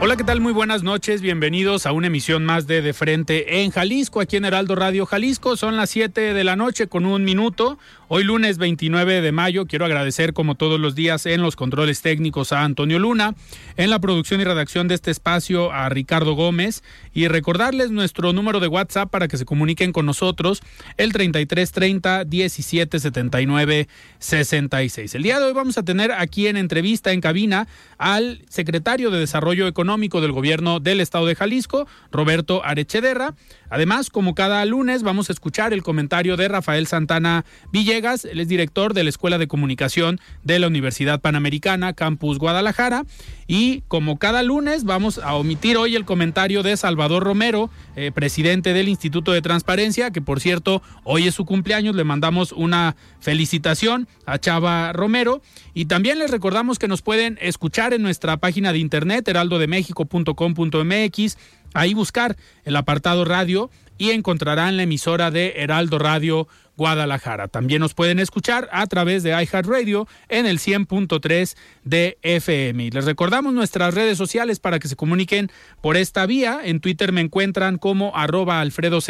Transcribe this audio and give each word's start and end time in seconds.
Hola, 0.00 0.14
¿qué 0.16 0.22
tal? 0.22 0.40
Muy 0.40 0.52
buenas 0.52 0.84
noches. 0.84 1.22
Bienvenidos 1.22 1.84
a 1.84 1.90
una 1.90 2.06
emisión 2.06 2.44
más 2.44 2.68
de 2.68 2.82
De 2.82 2.92
Frente 2.92 3.62
en 3.62 3.72
Jalisco, 3.72 4.20
aquí 4.20 4.36
en 4.36 4.44
Heraldo 4.44 4.76
Radio 4.76 5.06
Jalisco. 5.06 5.56
Son 5.56 5.76
las 5.76 5.90
7 5.90 6.34
de 6.34 6.44
la 6.44 6.54
noche 6.54 6.86
con 6.86 7.04
un 7.04 7.24
minuto. 7.24 7.80
Hoy 8.10 8.24
lunes 8.24 8.56
29 8.56 9.20
de 9.20 9.32
mayo 9.32 9.66
quiero 9.66 9.84
agradecer 9.84 10.32
como 10.32 10.54
todos 10.54 10.80
los 10.80 10.94
días 10.94 11.26
en 11.26 11.42
los 11.42 11.56
controles 11.56 12.00
técnicos 12.00 12.52
a 12.52 12.64
Antonio 12.64 12.98
Luna, 12.98 13.34
en 13.76 13.90
la 13.90 13.98
producción 13.98 14.40
y 14.40 14.44
redacción 14.44 14.88
de 14.88 14.94
este 14.94 15.10
espacio 15.10 15.70
a 15.72 15.90
Ricardo 15.90 16.32
Gómez 16.32 16.82
y 17.12 17.28
recordarles 17.28 17.90
nuestro 17.90 18.32
número 18.32 18.60
de 18.60 18.68
WhatsApp 18.68 19.10
para 19.10 19.28
que 19.28 19.36
se 19.36 19.44
comuniquen 19.44 19.92
con 19.92 20.06
nosotros 20.06 20.62
el 20.96 21.12
3330 21.12 22.24
1779 22.24 23.88
66. 24.18 25.14
El 25.14 25.22
día 25.22 25.38
de 25.38 25.44
hoy 25.44 25.52
vamos 25.52 25.76
a 25.76 25.82
tener 25.82 26.10
aquí 26.12 26.46
en 26.46 26.56
entrevista 26.56 27.12
en 27.12 27.20
cabina 27.20 27.68
al 27.98 28.42
secretario 28.48 29.10
de 29.10 29.18
Desarrollo 29.18 29.66
Económico 29.66 30.22
del 30.22 30.32
Gobierno 30.32 30.80
del 30.80 31.00
Estado 31.00 31.26
de 31.26 31.34
Jalisco, 31.34 31.86
Roberto 32.10 32.64
Arechederra. 32.64 33.34
Además, 33.68 34.08
como 34.08 34.34
cada 34.34 34.64
lunes, 34.64 35.02
vamos 35.02 35.28
a 35.28 35.34
escuchar 35.34 35.74
el 35.74 35.82
comentario 35.82 36.38
de 36.38 36.48
Rafael 36.48 36.86
Santana 36.86 37.44
Villegas, 37.70 37.97
él 37.98 38.40
es 38.40 38.48
director 38.48 38.94
de 38.94 39.02
la 39.02 39.10
Escuela 39.10 39.38
de 39.38 39.48
Comunicación 39.48 40.20
de 40.44 40.58
la 40.58 40.66
Universidad 40.66 41.20
Panamericana, 41.20 41.92
Campus 41.92 42.38
Guadalajara. 42.38 43.04
Y 43.46 43.82
como 43.88 44.18
cada 44.18 44.42
lunes, 44.42 44.84
vamos 44.84 45.18
a 45.18 45.34
omitir 45.34 45.76
hoy 45.76 45.96
el 45.96 46.04
comentario 46.04 46.62
de 46.62 46.76
Salvador 46.76 47.24
Romero, 47.24 47.70
eh, 47.96 48.12
presidente 48.14 48.72
del 48.72 48.88
Instituto 48.88 49.32
de 49.32 49.42
Transparencia, 49.42 50.10
que 50.10 50.22
por 50.22 50.40
cierto, 50.40 50.82
hoy 51.04 51.26
es 51.26 51.34
su 51.34 51.44
cumpleaños, 51.44 51.96
le 51.96 52.04
mandamos 52.04 52.52
una 52.52 52.96
felicitación 53.20 54.08
a 54.26 54.38
Chava 54.38 54.92
Romero. 54.92 55.42
Y 55.74 55.86
también 55.86 56.18
les 56.18 56.30
recordamos 56.30 56.78
que 56.78 56.88
nos 56.88 57.02
pueden 57.02 57.38
escuchar 57.40 57.94
en 57.94 58.02
nuestra 58.02 58.36
página 58.36 58.72
de 58.72 58.78
internet, 58.78 59.26
heraldodemexico.com.mx 59.28 61.36
ahí 61.74 61.94
buscar 61.94 62.36
el 62.64 62.76
apartado 62.76 63.24
radio 63.24 63.70
y 63.98 64.10
encontrarán 64.10 64.76
la 64.76 64.84
emisora 64.84 65.30
de 65.30 65.54
Heraldo 65.56 65.98
Radio 65.98 66.48
Guadalajara. 66.78 67.48
También 67.48 67.80
nos 67.80 67.92
pueden 67.92 68.20
escuchar 68.20 68.68
a 68.72 68.86
través 68.86 69.24
de 69.24 69.30
iHeartRadio 69.30 70.06
en 70.28 70.46
el 70.46 70.60
100.3 70.60 71.56
de 71.82 72.18
FM. 72.22 72.90
les 72.92 73.04
recordamos 73.04 73.52
nuestras 73.52 73.94
redes 73.94 74.16
sociales 74.16 74.60
para 74.60 74.78
que 74.78 74.86
se 74.86 74.94
comuniquen 74.94 75.50
por 75.82 75.96
esta 75.96 76.24
vía. 76.24 76.60
En 76.62 76.78
Twitter 76.78 77.12
me 77.12 77.20
encuentran 77.20 77.78
como 77.78 78.16
arroba 78.16 78.60
Alfredo 78.60 79.00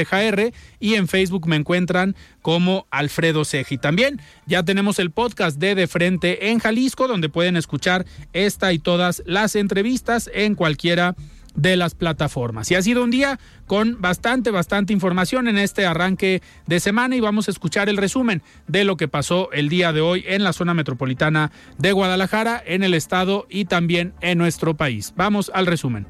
y 0.80 0.94
en 0.94 1.08
Facebook 1.08 1.46
me 1.46 1.56
encuentran 1.56 2.16
como 2.40 2.86
Alfredo 2.90 3.44
Ceja. 3.44 3.74
Y 3.74 3.78
también 3.78 4.20
ya 4.46 4.62
tenemos 4.62 4.98
el 4.98 5.10
podcast 5.10 5.58
de 5.58 5.74
De 5.74 5.86
Frente 5.86 6.50
en 6.50 6.60
Jalisco, 6.60 7.06
donde 7.06 7.28
pueden 7.28 7.56
escuchar 7.56 8.06
esta 8.32 8.72
y 8.72 8.78
todas 8.78 9.22
las 9.26 9.56
entrevistas 9.56 10.30
en 10.32 10.54
cualquiera 10.54 11.14
de 11.58 11.76
las 11.76 11.94
plataformas. 11.94 12.70
Y 12.70 12.76
ha 12.76 12.82
sido 12.82 13.04
un 13.04 13.10
día 13.10 13.38
con 13.66 14.00
bastante, 14.00 14.50
bastante 14.50 14.92
información 14.92 15.48
en 15.48 15.58
este 15.58 15.84
arranque 15.84 16.41
de 16.66 16.80
semana 16.80 17.16
y 17.16 17.20
vamos 17.20 17.48
a 17.48 17.50
escuchar 17.50 17.88
el 17.88 17.96
resumen 17.96 18.42
de 18.69 18.84
lo 18.84 18.96
que 18.96 19.08
pasó 19.08 19.50
el 19.52 19.69
día 19.69 19.92
de 19.92 20.00
hoy 20.00 20.24
en 20.26 20.44
la 20.44 20.52
zona 20.52 20.72
metropolitana 20.72 21.50
de 21.76 21.92
Guadalajara, 21.92 22.62
en 22.64 22.84
el 22.84 22.94
estado 22.94 23.46
y 23.50 23.64
también 23.64 24.14
en 24.20 24.38
nuestro 24.38 24.76
país. 24.76 25.12
Vamos 25.16 25.50
al 25.52 25.66
resumen. 25.66 26.06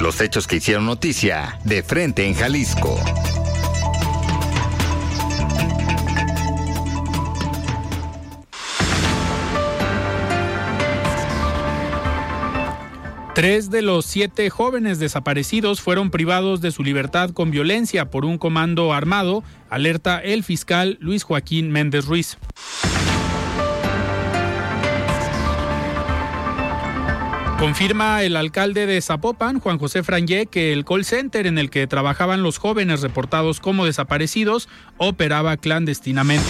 Los 0.00 0.20
hechos 0.20 0.46
que 0.46 0.56
hicieron 0.56 0.86
noticia 0.86 1.58
de 1.64 1.82
frente 1.82 2.26
en 2.26 2.34
Jalisco. 2.34 2.98
Tres 13.40 13.70
de 13.70 13.80
los 13.80 14.04
siete 14.04 14.50
jóvenes 14.50 14.98
desaparecidos 14.98 15.80
fueron 15.80 16.10
privados 16.10 16.60
de 16.60 16.70
su 16.72 16.82
libertad 16.82 17.30
con 17.30 17.50
violencia 17.50 18.10
por 18.10 18.26
un 18.26 18.36
comando 18.36 18.92
armado, 18.92 19.42
alerta 19.70 20.18
el 20.18 20.44
fiscal 20.44 20.98
Luis 21.00 21.22
Joaquín 21.22 21.70
Méndez 21.70 22.04
Ruiz. 22.04 22.36
Confirma 27.58 28.22
el 28.24 28.36
alcalde 28.36 28.84
de 28.84 29.00
Zapopan, 29.00 29.58
Juan 29.58 29.78
José 29.78 30.02
Frangé, 30.02 30.44
que 30.44 30.74
el 30.74 30.84
call 30.84 31.06
center 31.06 31.46
en 31.46 31.56
el 31.56 31.70
que 31.70 31.86
trabajaban 31.86 32.42
los 32.42 32.58
jóvenes 32.58 33.00
reportados 33.00 33.58
como 33.58 33.86
desaparecidos 33.86 34.68
operaba 34.98 35.56
clandestinamente. 35.56 36.44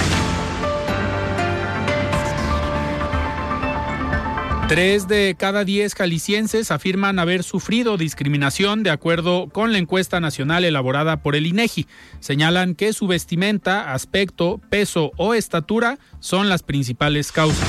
Tres 4.70 5.08
de 5.08 5.34
cada 5.36 5.64
diez 5.64 5.96
jaliscienses 5.96 6.70
afirman 6.70 7.18
haber 7.18 7.42
sufrido 7.42 7.96
discriminación 7.96 8.84
de 8.84 8.90
acuerdo 8.90 9.48
con 9.48 9.72
la 9.72 9.78
encuesta 9.78 10.20
nacional 10.20 10.64
elaborada 10.64 11.24
por 11.24 11.34
el 11.34 11.48
INEGI. 11.48 11.88
Señalan 12.20 12.76
que 12.76 12.92
su 12.92 13.08
vestimenta, 13.08 13.92
aspecto, 13.92 14.60
peso 14.70 15.10
o 15.16 15.34
estatura 15.34 15.98
son 16.20 16.48
las 16.48 16.62
principales 16.62 17.32
causas. 17.32 17.68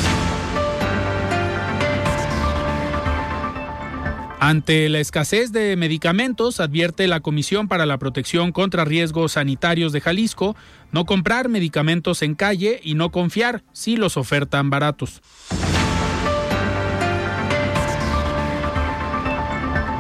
Ante 4.40 4.88
la 4.88 5.00
escasez 5.00 5.52
de 5.52 5.76
medicamentos, 5.78 6.60
advierte 6.60 7.08
la 7.08 7.22
Comisión 7.22 7.68
para 7.68 7.88
la 7.88 7.98
Protección 7.98 8.52
contra 8.52 8.86
Riesgos 8.86 9.32
Sanitarios 9.32 9.92
de 9.92 10.02
Jalisco 10.02 10.56
no 10.92 11.08
comprar 11.08 11.50
medicamentos 11.50 12.22
en 12.22 12.36
calle 12.36 12.80
y 12.84 12.94
no 12.94 13.10
confiar 13.10 13.64
si 13.74 13.98
los 13.98 14.18
ofertan 14.18 14.70
baratos. 14.70 15.24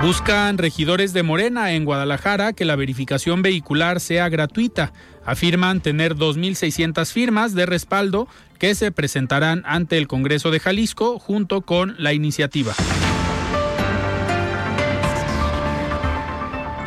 Buscan 0.01 0.57
regidores 0.57 1.13
de 1.13 1.22
Morena 1.22 1.73
en 1.73 1.85
Guadalajara 1.85 2.53
que 2.53 2.66
la 2.66 2.75
verificación 2.75 3.44
vehicular 3.44 4.00
sea 4.00 4.29
gratuita. 4.29 4.94
Afirman 5.25 5.79
tener 5.79 6.16
2.600 6.16 7.12
firmas 7.12 7.53
de 7.53 7.67
respaldo 7.67 8.28
que 8.58 8.73
se 8.73 8.91
presentarán 8.91 9.61
ante 9.64 9.99
el 9.99 10.08
Congreso 10.08 10.49
de 10.49 10.59
Jalisco 10.59 11.20
junto 11.20 11.61
con 11.61 11.93
la 11.99 12.14
iniciativa. 12.14 12.73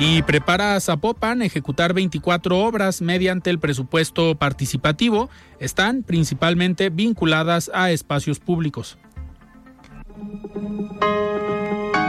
Y 0.01 0.23
prepara 0.23 0.75
a 0.75 0.81
Zapopan 0.81 1.41
ejecutar 1.43 1.95
24 1.95 2.59
obras 2.59 3.01
mediante 3.01 3.49
el 3.49 3.61
presupuesto 3.61 4.35
participativo. 4.35 5.31
Están 5.61 6.03
principalmente 6.03 6.91
vinculadas 6.91 7.71
a 7.73 7.93
espacios 7.93 8.41
públicos. 8.41 8.99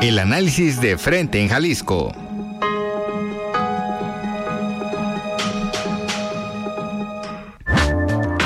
El 0.01 0.19
análisis 0.19 0.79
de 0.81 0.97
frente 0.97 1.41
en 1.41 1.49
Jalisco. 1.49 2.11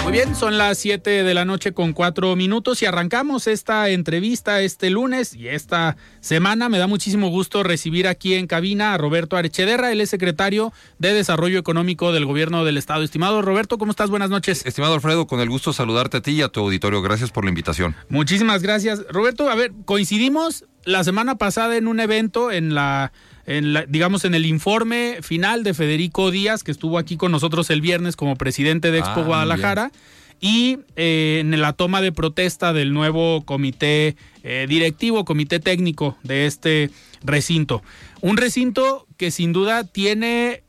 Muy 0.10 0.18
bien, 0.18 0.36
son 0.36 0.58
las 0.58 0.80
7 0.80 1.24
de 1.24 1.34
la 1.36 1.46
noche 1.46 1.72
con 1.72 1.94
4 1.94 2.36
minutos 2.36 2.82
y 2.82 2.88
arrancamos 2.88 3.46
esta 3.46 3.90
entrevista 3.90 4.60
este 4.60 4.90
lunes 4.90 5.36
y 5.36 5.50
esta 5.50 5.98
semana. 6.20 6.68
Me 6.68 6.80
da 6.80 6.88
muchísimo 6.88 7.30
gusto 7.30 7.62
recibir 7.62 8.08
aquí 8.08 8.34
en 8.34 8.48
cabina 8.48 8.96
a 8.96 8.98
Roberto 8.98 9.38
Arechederra, 9.38 9.92
él 9.92 10.02
es 10.02 10.10
secretario 10.10 10.74
de 10.98 11.14
Desarrollo 11.14 11.60
Económico 11.60 12.12
del 12.12 12.26
Gobierno 12.26 12.66
del 12.66 12.78
Estado. 12.78 13.04
Estimado 13.04 13.44
Roberto, 13.44 13.78
¿cómo 13.78 13.92
estás? 13.92 14.10
Buenas 14.10 14.32
noches. 14.32 14.66
Estimado 14.66 14.96
Alfredo, 14.96 15.28
con 15.28 15.42
el 15.42 15.50
gusto 15.50 15.74
saludarte 15.74 16.18
a 16.18 16.22
ti 16.22 16.32
y 16.32 16.42
a 16.42 16.48
tu 16.48 16.62
auditorio. 16.62 17.04
Gracias 17.04 17.30
por 17.30 17.44
la 17.44 17.50
invitación. 17.50 17.96
Muchísimas 18.10 18.64
gracias. 18.64 19.06
Roberto, 19.12 19.48
a 19.48 19.54
ver, 19.54 19.74
coincidimos 19.86 20.66
la 20.90 21.04
semana 21.04 21.36
pasada 21.36 21.78
en 21.78 21.88
un 21.88 22.00
evento 22.00 22.52
en 22.52 22.74
la 22.74 23.12
en 23.46 23.74
la, 23.74 23.86
digamos, 23.86 24.26
en 24.26 24.36
el 24.36 24.46
informe 24.46 25.20
final 25.22 25.64
de 25.64 25.74
Federico 25.74 26.30
Díaz, 26.30 26.64
que 26.64 26.72
estuvo 26.72 27.00
aquí 27.00 27.18
con 27.18 27.32
nosotros 27.32 27.70
el 27.72 27.82
viernes 27.82 28.16
como 28.16 28.36
presidente 28.36 28.92
de 28.92 29.00
Expo 29.00 29.22
Ah, 29.22 29.24
Guadalajara, 29.24 29.92
y 30.40 30.80
eh, 30.96 31.40
en 31.42 31.60
la 31.60 31.74
toma 31.74 32.02
de 32.02 32.12
protesta 32.12 32.74
del 32.74 32.94
nuevo 32.94 33.44
comité 33.46 34.16
eh, 34.44 34.68
directivo, 34.70 35.26
comité 35.26 35.60
técnico 35.60 36.16
de 36.22 36.46
este 36.46 36.92
recinto. 37.24 37.82
Un 38.22 38.38
recinto 38.38 39.08
que 39.18 39.32
sin 39.32 39.52
duda 39.52 39.84
tiene 39.84 40.64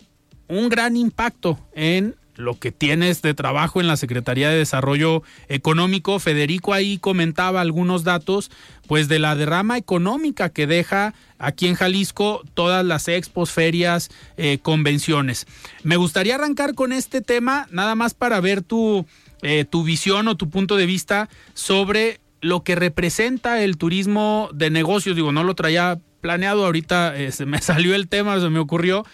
un 0.48 0.70
gran 0.70 0.96
impacto 0.96 1.58
en 1.74 2.16
lo 2.40 2.58
que 2.58 2.72
tienes 2.72 3.22
de 3.22 3.34
trabajo 3.34 3.80
en 3.80 3.86
la 3.86 3.96
Secretaría 3.96 4.50
de 4.50 4.58
Desarrollo 4.58 5.22
Económico. 5.48 6.18
Federico 6.18 6.72
ahí 6.72 6.98
comentaba 6.98 7.60
algunos 7.60 8.02
datos, 8.02 8.50
pues 8.86 9.08
de 9.08 9.18
la 9.18 9.36
derrama 9.36 9.78
económica 9.78 10.48
que 10.48 10.66
deja 10.66 11.14
aquí 11.38 11.68
en 11.68 11.74
Jalisco 11.74 12.42
todas 12.54 12.84
las 12.84 13.08
expos, 13.08 13.50
ferias, 13.50 14.10
eh, 14.36 14.58
convenciones. 14.60 15.46
Me 15.82 15.96
gustaría 15.96 16.34
arrancar 16.34 16.74
con 16.74 16.92
este 16.92 17.20
tema, 17.20 17.68
nada 17.70 17.94
más 17.94 18.14
para 18.14 18.40
ver 18.40 18.62
tu, 18.62 19.06
eh, 19.42 19.64
tu 19.64 19.84
visión 19.84 20.28
o 20.28 20.36
tu 20.36 20.50
punto 20.50 20.76
de 20.76 20.86
vista 20.86 21.28
sobre 21.54 22.20
lo 22.40 22.64
que 22.64 22.74
representa 22.74 23.62
el 23.62 23.76
turismo 23.76 24.48
de 24.52 24.70
negocios. 24.70 25.14
Digo, 25.14 25.32
no 25.32 25.44
lo 25.44 25.54
traía 25.54 26.00
planeado, 26.20 26.64
ahorita 26.64 27.16
eh, 27.16 27.32
se 27.32 27.46
me 27.46 27.60
salió 27.62 27.94
el 27.94 28.08
tema, 28.08 28.40
se 28.40 28.48
me 28.50 28.58
ocurrió. 28.58 29.04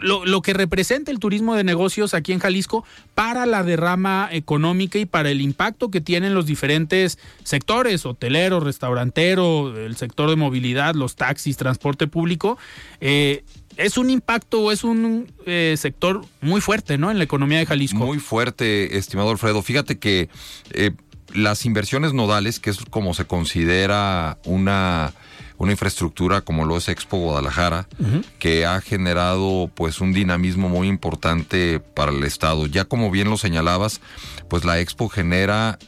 Lo, 0.00 0.24
lo, 0.24 0.42
que 0.42 0.52
representa 0.52 1.10
el 1.10 1.18
turismo 1.18 1.54
de 1.54 1.64
negocios 1.64 2.14
aquí 2.14 2.32
en 2.32 2.38
Jalisco 2.38 2.84
para 3.14 3.46
la 3.46 3.62
derrama 3.62 4.28
económica 4.32 4.98
y 4.98 5.06
para 5.06 5.30
el 5.30 5.40
impacto 5.40 5.90
que 5.90 6.00
tienen 6.00 6.34
los 6.34 6.46
diferentes 6.46 7.18
sectores, 7.44 8.06
hotelero, 8.06 8.60
restaurantero, 8.60 9.76
el 9.76 9.96
sector 9.96 10.30
de 10.30 10.36
movilidad, 10.36 10.94
los 10.94 11.16
taxis, 11.16 11.56
transporte 11.56 12.06
público. 12.06 12.58
Eh, 13.00 13.44
es 13.76 13.96
un 13.96 14.10
impacto 14.10 14.60
o 14.60 14.72
es 14.72 14.84
un 14.84 15.32
eh, 15.46 15.74
sector 15.78 16.22
muy 16.40 16.60
fuerte, 16.60 16.98
¿no? 16.98 17.10
En 17.10 17.18
la 17.18 17.24
economía 17.24 17.58
de 17.58 17.66
Jalisco. 17.66 17.98
Muy 17.98 18.18
fuerte, 18.18 18.98
estimado 18.98 19.30
Alfredo. 19.30 19.62
Fíjate 19.62 19.98
que 19.98 20.28
eh, 20.72 20.90
las 21.34 21.64
inversiones 21.64 22.12
nodales, 22.12 22.60
que 22.60 22.70
es 22.70 22.78
como 22.90 23.14
se 23.14 23.24
considera 23.24 24.38
una 24.44 25.12
una 25.60 25.72
infraestructura 25.72 26.40
como 26.40 26.64
lo 26.64 26.78
es 26.78 26.88
Expo 26.88 27.18
Guadalajara, 27.18 27.86
uh 27.98 28.02
-huh. 28.02 28.24
que 28.38 28.64
ha 28.64 28.80
generado 28.80 29.70
pues 29.74 30.00
un 30.00 30.14
dinamismo 30.14 30.70
muy 30.70 30.88
importante 30.88 31.80
para 31.80 32.12
el 32.12 32.24
estado. 32.24 32.64
Ya 32.66 32.86
como 32.86 33.10
bien 33.10 33.28
lo 33.28 33.36
señalabas, 33.36 34.00
pues 34.48 34.64
la 34.64 34.80
Expo 34.80 35.10
genera 35.10 35.78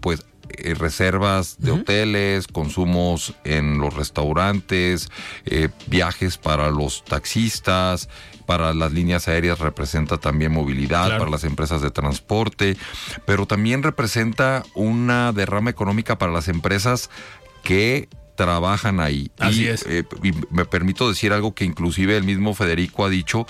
pues 0.00 0.24
eh, 0.48 0.72
reservas 0.72 1.56
de 1.58 1.72
uh 1.72 1.76
-huh. 1.76 1.80
hoteles, 1.82 2.46
consumos 2.46 3.34
en 3.44 3.78
los 3.78 3.92
restaurantes, 3.92 5.10
eh, 5.44 5.68
viajes 5.88 6.38
para 6.38 6.70
los 6.70 7.04
taxistas, 7.04 8.08
para 8.46 8.72
las 8.72 8.92
líneas 8.92 9.28
aéreas 9.28 9.58
representa 9.58 10.16
también 10.16 10.52
movilidad, 10.52 11.04
claro. 11.04 11.18
para 11.18 11.30
las 11.30 11.44
empresas 11.44 11.82
de 11.82 11.90
transporte, 11.90 12.78
pero 13.26 13.44
también 13.44 13.82
representa 13.82 14.62
una 14.74 15.32
derrama 15.34 15.68
económica 15.68 16.16
para 16.16 16.32
las 16.32 16.48
empresas 16.48 17.10
que 17.62 18.08
trabajan 18.38 19.00
ahí. 19.00 19.30
Así 19.38 19.64
y, 19.64 19.66
es. 19.66 19.84
Eh, 19.86 20.04
y 20.22 20.32
me 20.50 20.64
permito 20.64 21.08
decir 21.08 21.32
algo 21.32 21.54
que 21.54 21.64
inclusive 21.64 22.16
el 22.16 22.22
mismo 22.22 22.54
Federico 22.54 23.04
ha 23.04 23.10
dicho 23.10 23.46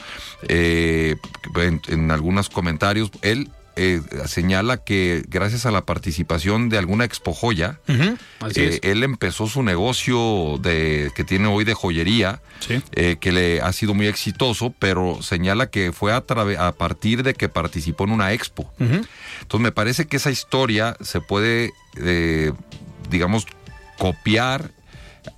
eh, 0.49 1.17
en, 1.55 1.81
en, 1.89 2.11
algunos 2.11 2.49
comentarios. 2.49 3.11
Él 3.21 3.51
eh, 3.77 4.01
señala 4.27 4.79
que 4.79 5.23
gracias 5.29 5.67
a 5.67 5.71
la 5.71 5.83
participación 5.85 6.69
de 6.71 6.79
alguna 6.79 7.05
expo 7.05 7.33
joya, 7.33 7.79
uh 7.87 7.93
-huh. 7.93 8.19
eh, 8.57 8.81
él 8.83 9.05
empezó 9.05 9.47
su 9.47 9.63
negocio 9.63 10.59
de 10.61 11.13
que 11.15 11.23
tiene 11.23 11.47
hoy 11.47 11.65
de 11.65 11.75
joyería, 11.75 12.41
sí. 12.59 12.83
eh, 12.93 13.17
que 13.21 13.31
le 13.31 13.61
ha 13.61 13.73
sido 13.73 13.93
muy 13.95 14.07
exitoso, 14.09 14.75
pero 14.81 15.23
señala 15.23 15.71
que 15.71 15.93
fue 15.93 16.13
a, 16.13 16.25
a 16.59 16.73
partir 16.73 17.23
de 17.23 17.35
que 17.35 17.49
participó 17.49 18.05
en 18.05 18.11
una 18.11 18.33
expo. 18.33 18.63
Uh 18.81 18.85
-huh. 18.85 19.07
Entonces 19.43 19.61
me 19.63 19.73
parece 19.73 20.07
que 20.07 20.17
esa 20.17 20.31
historia 20.31 20.97
se 21.01 21.21
puede, 21.21 21.71
eh, 21.99 22.53
digamos, 23.11 23.47
copiar 23.99 24.71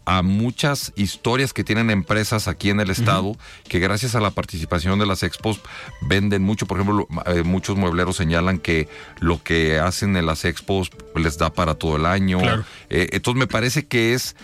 a 0.05 0.23
muchas 0.23 0.93
historias 0.97 1.53
que 1.53 1.65
tienen 1.65 1.91
empresas 1.91 2.49
aquí 2.49 2.71
en 2.71 2.81
el 2.81 2.91
estado 2.91 3.29
uh 3.29 3.35
-huh. 3.35 3.69
que 3.69 3.79
gracias 3.79 4.15
a 4.15 4.21
la 4.21 4.31
participación 4.31 4.99
de 4.99 5.07
las 5.07 5.23
expos 5.23 5.61
venden 6.03 6.43
mucho. 6.43 6.67
Por 6.67 6.81
ejemplo, 6.81 7.07
eh, 7.27 7.43
muchos 7.43 7.77
muebleros 7.77 8.17
señalan 8.17 8.59
que 8.59 8.89
lo 9.21 9.43
que 9.43 9.79
hacen 9.79 10.17
en 10.17 10.27
las 10.27 10.45
expos 10.45 10.91
les 11.15 11.39
da 11.39 11.51
para 11.51 11.75
todo 11.75 11.97
el 11.97 12.07
año. 12.07 12.41
Claro. 12.41 12.65
Eh, 12.89 13.09
entonces 13.13 13.39
me 13.39 13.47
parece 13.47 13.87
que 13.87 14.15
es 14.15 14.37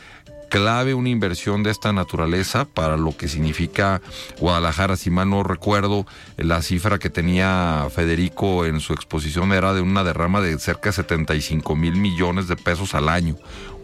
clave 0.49 0.95
una 0.95 1.09
inversión 1.09 1.63
de 1.63 1.71
esta 1.71 1.93
naturaleza 1.93 2.65
para 2.65 2.97
lo 2.97 3.17
que 3.17 3.29
significa 3.29 4.01
Guadalajara. 4.39 4.97
Si 4.97 5.11
mal 5.11 5.31
no 5.31 5.43
recuerdo, 5.43 6.07
la 6.37 6.63
cifra 6.63 6.99
que 6.99 7.11
tenía 7.11 7.89
Federico 7.95 8.65
en 8.65 8.81
su 8.81 8.93
exposición 8.93 9.53
era 9.53 9.75
de 9.75 9.81
una 9.81 10.05
derrama 10.05 10.41
de 10.41 10.59
cerca 10.59 10.91
de 10.91 10.95
75 10.97 11.77
mil 11.77 11.97
millones 11.97 12.49
de 12.49 12.57
pesos 12.57 12.95
al 12.95 13.09
año. 13.09 13.37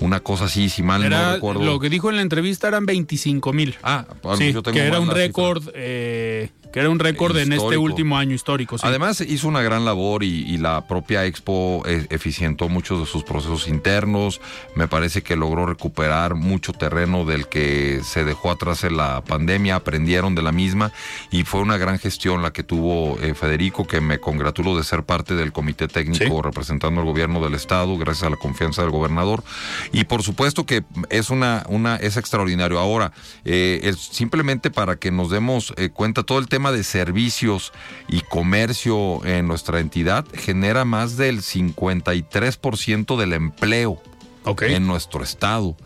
Una 0.03 0.21
cosa 0.21 0.47
así, 0.47 0.69
si 0.69 0.83
mal 0.83 1.05
era, 1.05 1.23
no 1.23 1.35
recuerdo. 1.35 1.65
Lo 1.65 1.79
que 1.79 1.89
dijo 1.89 2.11
en 2.11 2.17
la 2.17 2.23
entrevista 2.23 2.69
eran 2.69 2.87
25 2.87 3.53
mil. 3.53 3.77
Ah, 3.83 4.07
sí, 4.37 4.53
yo 4.53 4.63
tengo 4.63 4.75
que 4.75 4.85
era 4.85 5.01
un 5.01 5.11
récord. 5.11 5.63
Eh, 5.75 6.51
que 6.73 6.81
era 6.81 6.89
un 6.89 6.99
récord 6.99 7.37
en 7.37 7.53
este 7.53 7.77
último 7.77 8.17
año 8.17 8.35
histórico. 8.35 8.79
Sí. 8.79 8.87
Además 8.87 9.21
hizo 9.21 9.47
una 9.47 9.61
gran 9.61 9.85
labor 9.85 10.25
y, 10.25 10.43
y 10.51 10.57
la 10.57 10.87
propia 10.89 11.27
Expo 11.27 11.83
eh, 11.87 12.07
eficientó 12.09 12.69
muchos 12.69 13.01
de 13.01 13.07
sus 13.07 13.23
procesos 13.25 13.69
internos. 13.69 14.41
Me 14.75 14.89
parece 14.89 15.23
que 15.23 15.37
logró 15.37 15.67
recuperar 15.67 16.35
mucho 16.35 16.73
terreno 16.73 17.27
del 17.27 17.47
que 17.47 18.01
se 18.03 18.25
dejó 18.25 18.51
atrás 18.51 18.85
en 18.85 18.97
la 18.97 19.23
pandemia, 19.23 19.77
aprendieron 19.77 20.35
de 20.35 20.43
la 20.43 20.51
misma 20.51 20.93
y 21.31 21.45
fue 21.45 21.61
una 21.61 21.77
gran 21.77 21.99
gestión 21.99 22.43
la 22.43 22.53
que 22.55 22.63
tuvo 22.63 23.19
eh, 23.21 23.35
Federico, 23.35 23.87
que 23.87 24.01
me 24.01 24.19
congratulo 24.19 24.77
de 24.77 24.83
ser 24.83 25.05
parte 25.05 25.35
del 25.35 25.53
comité 25.53 25.89
técnico 25.89 26.25
sí. 26.25 26.43
representando 26.43 27.03
al 27.03 27.07
gobierno 27.07 27.45
del 27.45 27.55
estado, 27.55 27.99
gracias 27.99 28.29
a 28.29 28.31
la 28.31 28.37
confianza 28.37 28.81
del 28.81 28.91
gobernador. 28.91 29.45
Y 29.93 30.05
por 30.05 30.23
supuesto 30.23 30.65
que 30.65 30.85
es 31.11 31.31
una, 31.31 31.65
una 31.69 31.97
es 31.97 32.17
extraordinario. 32.17 32.79
Ahora, 32.79 33.13
eh, 33.45 33.81
es 33.85 33.99
simplemente 33.99 34.71
para 34.71 34.97
que 34.97 35.11
nos 35.11 35.31
demos 35.31 35.75
cuenta 35.93 36.23
todo 36.23 36.39
el 36.39 36.49
tema 36.49 36.73
de 36.73 36.83
servicios 36.83 37.73
y 38.09 38.23
comercio 38.23 39.25
en 39.25 39.47
nuestra 39.47 39.81
entidad 39.81 40.25
genera 40.35 40.85
más 40.85 41.17
del 41.17 41.43
53% 41.43 43.17
del 43.17 43.33
empleo 43.33 44.03
okay. 44.45 44.75
en 44.75 44.87
nuestro 44.87 45.23
estado. 45.23 45.77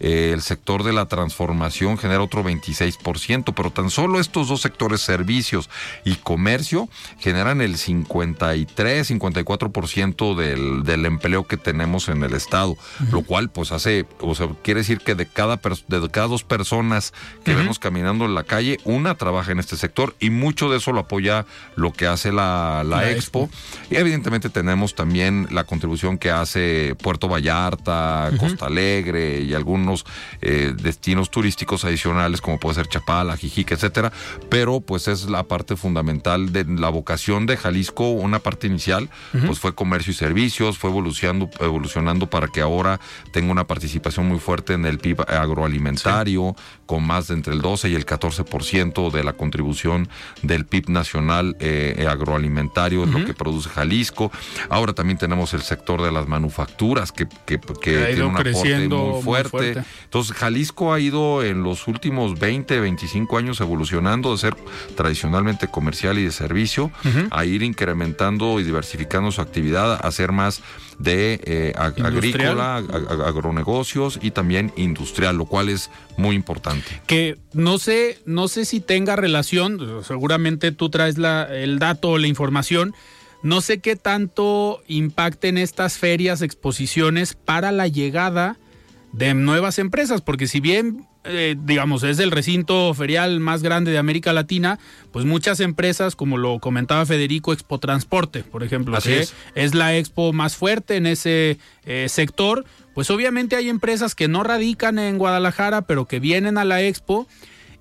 Eh, 0.00 0.30
el 0.32 0.42
sector 0.42 0.82
de 0.82 0.92
la 0.92 1.06
transformación 1.06 1.98
genera 1.98 2.22
otro 2.22 2.44
26%, 2.44 3.54
pero 3.54 3.70
tan 3.70 3.90
solo 3.90 4.20
estos 4.20 4.48
dos 4.48 4.60
sectores, 4.60 5.00
servicios 5.00 5.68
y 6.04 6.16
comercio, 6.16 6.88
generan 7.18 7.60
el 7.60 7.76
53, 7.76 9.10
54% 9.10 10.34
del, 10.36 10.82
del 10.84 11.06
empleo 11.06 11.46
que 11.46 11.56
tenemos 11.56 12.08
en 12.08 12.22
el 12.22 12.34
estado, 12.34 12.70
uh 12.70 12.76
-huh. 12.76 13.10
lo 13.12 13.22
cual 13.22 13.50
pues 13.50 13.72
hace, 13.72 14.06
o 14.20 14.34
sea, 14.34 14.48
quiere 14.62 14.80
decir 14.80 14.98
que 14.98 15.14
de 15.14 15.26
cada, 15.26 15.56
de 15.56 16.08
cada 16.10 16.26
dos 16.26 16.44
personas 16.44 17.12
que 17.44 17.52
uh 17.52 17.54
-huh. 17.54 17.58
vemos 17.58 17.78
caminando 17.78 18.24
en 18.24 18.34
la 18.34 18.44
calle, 18.44 18.78
una 18.84 19.14
trabaja 19.14 19.52
en 19.52 19.58
este 19.58 19.76
sector 19.76 20.14
y 20.20 20.30
mucho 20.30 20.70
de 20.70 20.78
eso 20.78 20.92
lo 20.92 21.00
apoya 21.00 21.46
lo 21.76 21.92
que 21.92 22.06
hace 22.06 22.32
la, 22.32 22.82
la, 22.84 22.96
la 23.02 23.10
Expo. 23.10 23.44
Expo. 23.44 23.56
Y 23.90 23.96
evidentemente 23.96 24.50
tenemos 24.50 24.94
también 24.94 25.48
la 25.50 25.64
contribución 25.64 26.18
que 26.18 26.30
hace 26.30 26.94
Puerto 27.02 27.28
Vallarta, 27.28 28.28
uh 28.30 28.34
-huh. 28.34 28.38
Costa 28.38 28.66
Alegre 28.66 29.40
y 29.40 29.54
algunos 29.54 29.65
algunos 29.66 30.06
eh, 30.42 30.74
destinos 30.80 31.30
turísticos 31.30 31.84
adicionales 31.84 32.40
como 32.40 32.60
puede 32.60 32.76
ser 32.76 32.86
Chapala, 32.86 33.36
Jijique, 33.36 33.74
etcétera, 33.74 34.12
pero 34.48 34.80
pues 34.80 35.08
es 35.08 35.28
la 35.28 35.42
parte 35.42 35.74
fundamental 35.74 36.52
de 36.52 36.64
la 36.64 36.88
vocación 36.88 37.46
de 37.46 37.56
Jalisco, 37.56 38.10
una 38.10 38.38
parte 38.38 38.68
inicial, 38.68 39.10
uh 39.34 39.38
-huh. 39.38 39.46
pues 39.46 39.58
fue 39.58 39.74
comercio 39.74 40.12
y 40.12 40.14
servicios, 40.14 40.78
fue 40.78 40.90
evolucionando, 40.90 41.50
evolucionando 41.58 42.28
para 42.28 42.46
que 42.46 42.60
ahora 42.60 43.00
tenga 43.32 43.50
una 43.50 43.66
participación 43.66 44.28
muy 44.28 44.38
fuerte 44.38 44.74
en 44.74 44.86
el 44.86 44.98
PIB 44.98 45.22
agroalimentario, 45.28 46.54
sí. 46.56 46.62
Con 46.86 47.06
más 47.06 47.28
de 47.28 47.34
entre 47.34 47.52
el 47.52 47.60
12 47.60 47.90
y 47.90 47.94
el 47.94 48.06
14% 48.06 49.10
de 49.10 49.24
la 49.24 49.34
contribución 49.34 50.08
del 50.42 50.64
PIB 50.64 50.88
nacional 50.88 51.56
eh, 51.60 52.06
agroalimentario, 52.08 53.02
uh 53.02 53.06
-huh. 53.06 53.20
lo 53.20 53.26
que 53.26 53.34
produce 53.34 53.68
Jalisco. 53.68 54.30
Ahora 54.68 54.92
también 54.92 55.18
tenemos 55.18 55.52
el 55.54 55.62
sector 55.62 56.02
de 56.02 56.12
las 56.12 56.26
manufacturas, 56.28 57.12
que, 57.12 57.26
tiene 57.26 58.22
un 58.22 58.36
aporte 58.36 58.52
muy 58.52 58.88
muy 58.88 59.22
fuerte. 59.22 59.50
fuerte. 59.50 59.82
Entonces, 60.04 60.36
Jalisco 60.36 60.92
ha 60.92 61.00
ido 61.00 61.42
en 61.42 61.62
los 61.62 61.88
últimos 61.88 62.38
20, 62.38 62.80
25 62.80 63.38
años 63.38 63.60
evolucionando 63.60 64.32
de 64.32 64.38
ser 64.38 64.54
tradicionalmente 64.96 65.68
comercial 65.68 66.18
y 66.18 66.24
de 66.24 66.32
servicio 66.32 66.90
a 67.30 67.44
ir 67.44 67.62
incrementando 67.62 68.60
y 68.60 68.62
diversificando 68.62 69.30
su 69.32 69.40
actividad, 69.40 69.98
a 70.04 70.10
ser 70.12 70.32
más 70.32 70.62
de 70.98 71.40
eh, 71.44 71.72
ag- 71.76 72.02
agrícola, 72.04 72.78
ag- 72.78 72.88
ag- 73.08 73.26
agronegocios 73.26 74.18
y 74.22 74.30
también 74.30 74.72
industrial, 74.76 75.36
lo 75.36 75.44
cual 75.44 75.68
es 75.68 75.90
muy 76.16 76.34
importante. 76.36 77.00
que 77.06 77.36
no 77.52 77.78
sé, 77.78 78.18
no 78.24 78.48
sé 78.48 78.64
si 78.64 78.80
tenga 78.80 79.14
relación, 79.16 80.02
seguramente 80.04 80.72
tú 80.72 80.88
traes 80.88 81.18
la, 81.18 81.44
el 81.44 81.78
dato 81.78 82.10
o 82.10 82.18
la 82.18 82.26
información, 82.28 82.94
no 83.42 83.60
sé 83.60 83.78
qué 83.80 83.96
tanto 83.96 84.82
impacten 84.88 85.58
estas 85.58 85.98
ferias, 85.98 86.40
exposiciones 86.42 87.34
para 87.34 87.72
la 87.72 87.86
llegada 87.88 88.56
de 89.12 89.34
nuevas 89.34 89.78
empresas, 89.78 90.20
porque 90.22 90.46
si 90.48 90.60
bien, 90.60 91.06
eh, 91.28 91.56
digamos, 91.64 92.02
es 92.02 92.18
el 92.18 92.30
recinto 92.30 92.92
ferial 92.94 93.40
más 93.40 93.62
grande 93.62 93.90
de 93.90 93.98
América 93.98 94.32
Latina, 94.32 94.78
pues 95.12 95.24
muchas 95.24 95.60
empresas, 95.60 96.16
como 96.16 96.38
lo 96.38 96.58
comentaba 96.58 97.04
Federico, 97.06 97.52
Expo 97.52 97.78
Transporte, 97.78 98.42
por 98.42 98.62
ejemplo, 98.62 98.96
Así 98.96 99.10
que 99.10 99.20
es. 99.20 99.34
es 99.54 99.74
la 99.74 99.96
expo 99.96 100.32
más 100.32 100.56
fuerte 100.56 100.96
en 100.96 101.06
ese 101.06 101.58
eh, 101.84 102.06
sector, 102.08 102.64
pues 102.94 103.10
obviamente 103.10 103.56
hay 103.56 103.68
empresas 103.68 104.14
que 104.14 104.28
no 104.28 104.42
radican 104.42 104.98
en 104.98 105.18
Guadalajara, 105.18 105.82
pero 105.82 106.06
que 106.06 106.18
vienen 106.18 106.56
a 106.56 106.64
la 106.64 106.82
expo. 106.82 107.26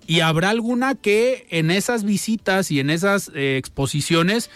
Y 0.07 0.19
habrá 0.19 0.51
alguna 0.51 0.93
que 0.93 1.47
en 1.49 1.71
esas 1.71 2.03
visitas 2.03 2.69
y 2.69 2.79
en 2.79 2.89
esas 2.89 3.31
eh, 3.33 3.57
exposiciones, 3.57 4.51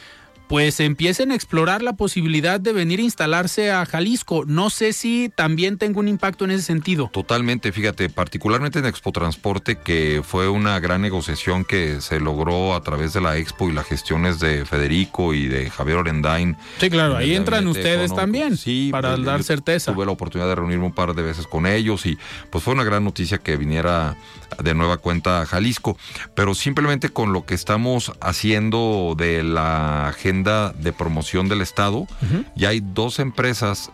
pues 0.50 0.80
empiecen 0.80 1.32
a 1.32 1.36
explorar 1.36 1.84
la 1.84 1.94
posibilidad 1.94 2.60
de 2.60 2.74
venir 2.74 3.00
a 3.00 3.04
instalarse 3.04 3.70
a 3.70 3.86
Jalisco. 3.86 4.46
No 4.48 4.72
sé 4.72 4.94
si 4.94 5.32
también 5.34 5.78
tenga 5.78 6.00
un 6.00 6.08
impacto 6.08 6.44
en 6.44 6.50
ese 6.50 6.64
sentido. 6.64 7.12
Totalmente, 7.14 7.72
fíjate, 7.72 8.10
particularmente 8.10 8.80
en 8.80 8.88
Expo 8.88 9.12
Transporte, 9.12 9.78
que 9.78 10.24
fue 10.26 10.50
una 10.50 10.80
gran 10.80 11.04
negociación 11.04 11.66
que 11.66 12.02
se 12.02 12.20
logró 12.20 12.74
a 12.74 12.82
través 12.82 13.14
de 13.14 13.22
la 13.22 13.38
Expo 13.38 13.70
y 13.70 13.74
las 13.74 13.86
gestiones 13.86 14.40
de 14.40 14.66
Federico 14.66 15.36
y 15.36 15.48
de 15.48 15.70
Javier 15.70 15.98
Orendain. 15.98 16.58
Sí, 16.80 16.90
claro, 16.90 17.16
ahí 17.16 17.36
entran 17.36 17.68
ustedes 17.68 18.12
también 18.16 18.58
Sí, 18.58 18.90
para 18.92 19.14
eh, 19.14 19.22
dar 19.22 19.44
certeza. 19.44 19.94
Tuve 19.94 20.08
la 20.08 20.14
oportunidad 20.14 20.50
de 20.50 20.56
reunirme 20.56 20.86
un 20.86 20.94
par 20.94 21.14
de 21.14 21.22
veces 21.22 21.46
con 21.46 21.68
ellos 21.68 22.08
y 22.08 22.18
pues 22.50 22.64
fue 22.64 22.74
una 22.74 22.84
gran 22.84 23.04
noticia 23.04 23.38
que 23.38 23.56
viniera 23.56 24.18
de 24.62 24.74
nueva 24.74 24.98
cuenta 24.98 25.42
a 25.42 25.46
Jalisco. 25.46 25.98
Pero 26.36 26.56
simplemente 26.56 27.10
con 27.10 27.34
lo 27.34 27.46
que 27.46 27.56
estamos 27.56 28.14
haciendo 28.22 29.16
de 29.18 29.44
la 29.44 30.08
agenda 30.08 30.72
de 30.74 30.94
promoción 30.94 31.50
del 31.50 31.62
Estado, 31.62 32.08
ya 32.56 32.70
hay 32.70 32.82
dos 32.82 33.20
empresas 33.20 33.92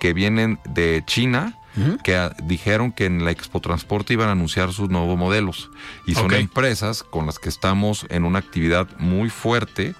que 0.00 0.12
vienen 0.12 0.58
de 0.64 1.02
China 1.06 1.54
que 2.02 2.30
dijeron 2.44 2.92
que 2.92 3.06
en 3.06 3.24
la 3.24 3.30
Expo 3.30 3.60
Transporte 3.60 4.12
iban 4.12 4.28
a 4.28 4.32
anunciar 4.32 4.72
sus 4.72 4.90
nuevos 4.90 5.16
modelos. 5.16 5.70
Y 6.06 6.14
son 6.14 6.32
empresas 6.34 7.02
con 7.02 7.26
las 7.26 7.38
que 7.38 7.48
estamos 7.48 8.06
en 8.08 8.24
una 8.24 8.40
actividad 8.40 8.88
muy 8.98 9.30
fuerte 9.30 9.94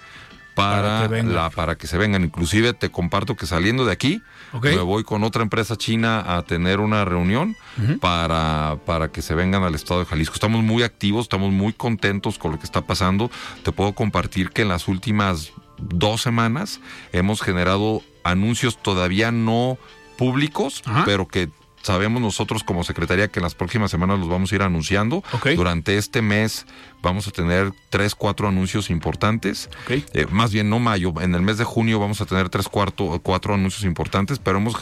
para, 0.59 1.09
Para 1.09 1.09
que 1.09 1.23
la 1.23 1.51
para 1.51 1.79
que 1.79 1.87
se 1.87 1.97
vengan. 1.99 2.25
Inclusive 2.25 2.73
te 2.73 2.91
comparto 2.91 3.37
que 3.37 3.47
saliendo 3.47 3.85
de 3.85 3.93
aquí 3.93 4.23
me 4.63 4.77
voy 4.79 5.05
con 5.05 5.23
otra 5.23 5.43
empresa 5.43 5.77
china 5.77 6.37
a 6.37 6.43
tener 6.43 6.81
una 6.81 7.05
reunión 7.05 7.57
para, 8.01 8.79
para 8.85 9.13
que 9.13 9.23
se 9.23 9.35
vengan 9.35 9.63
al 9.63 9.75
estado 9.75 10.01
de 10.01 10.07
Jalisco. 10.07 10.35
Estamos 10.35 10.63
muy 10.63 10.83
activos, 10.83 11.27
estamos 11.27 11.53
muy 11.53 11.73
contentos 11.73 12.39
con 12.39 12.53
lo 12.53 12.59
que 12.59 12.65
está 12.65 12.83
pasando. 12.83 13.31
Te 13.63 13.73
puedo 13.73 13.93
compartir 13.93 14.51
que 14.51 14.63
en 14.63 14.69
las 14.69 14.89
últimas 14.89 15.53
dos 15.79 16.23
semanas 16.23 16.81
hemos 17.13 17.41
generado 17.41 18.03
anuncios 18.25 18.79
todavía 18.83 19.31
no 19.31 19.79
públicos, 20.17 20.83
Ajá. 20.85 21.05
pero 21.05 21.29
que 21.29 21.51
sabemos 21.83 22.21
nosotros 22.23 22.65
como 22.65 22.85
secretaría 22.85 23.29
que 23.29 23.41
en 23.41 23.45
las 23.45 23.55
próximas 23.55 23.91
semanas 23.91 24.19
los 24.19 24.29
vamos 24.29 24.53
a 24.53 24.55
ir 24.55 24.63
anunciando. 24.63 25.23
Durante 25.57 25.97
este 25.99 26.23
mes 26.23 26.67
vamos 27.03 27.29
a 27.29 27.31
tener 27.31 27.73
tres, 27.91 28.15
cuatro 28.15 28.49
anuncios 28.49 28.91
importantes. 28.91 29.71
Ok. 29.85 29.91
Eh, 30.15 30.27
más 30.31 30.53
bien 30.53 30.69
no 30.69 30.79
mayo, 30.81 31.13
en 31.21 31.35
el 31.35 31.43
mes 31.43 31.57
de 31.59 31.65
junio 31.65 31.99
vamos 32.01 32.21
a 32.21 32.27
tener 32.27 32.49
tres, 32.49 32.69
cuarto, 32.69 33.21
cuatro 33.23 33.55
anuncios 33.55 33.85
importantes, 33.85 34.39
pero 34.39 34.59
hemos 34.59 34.77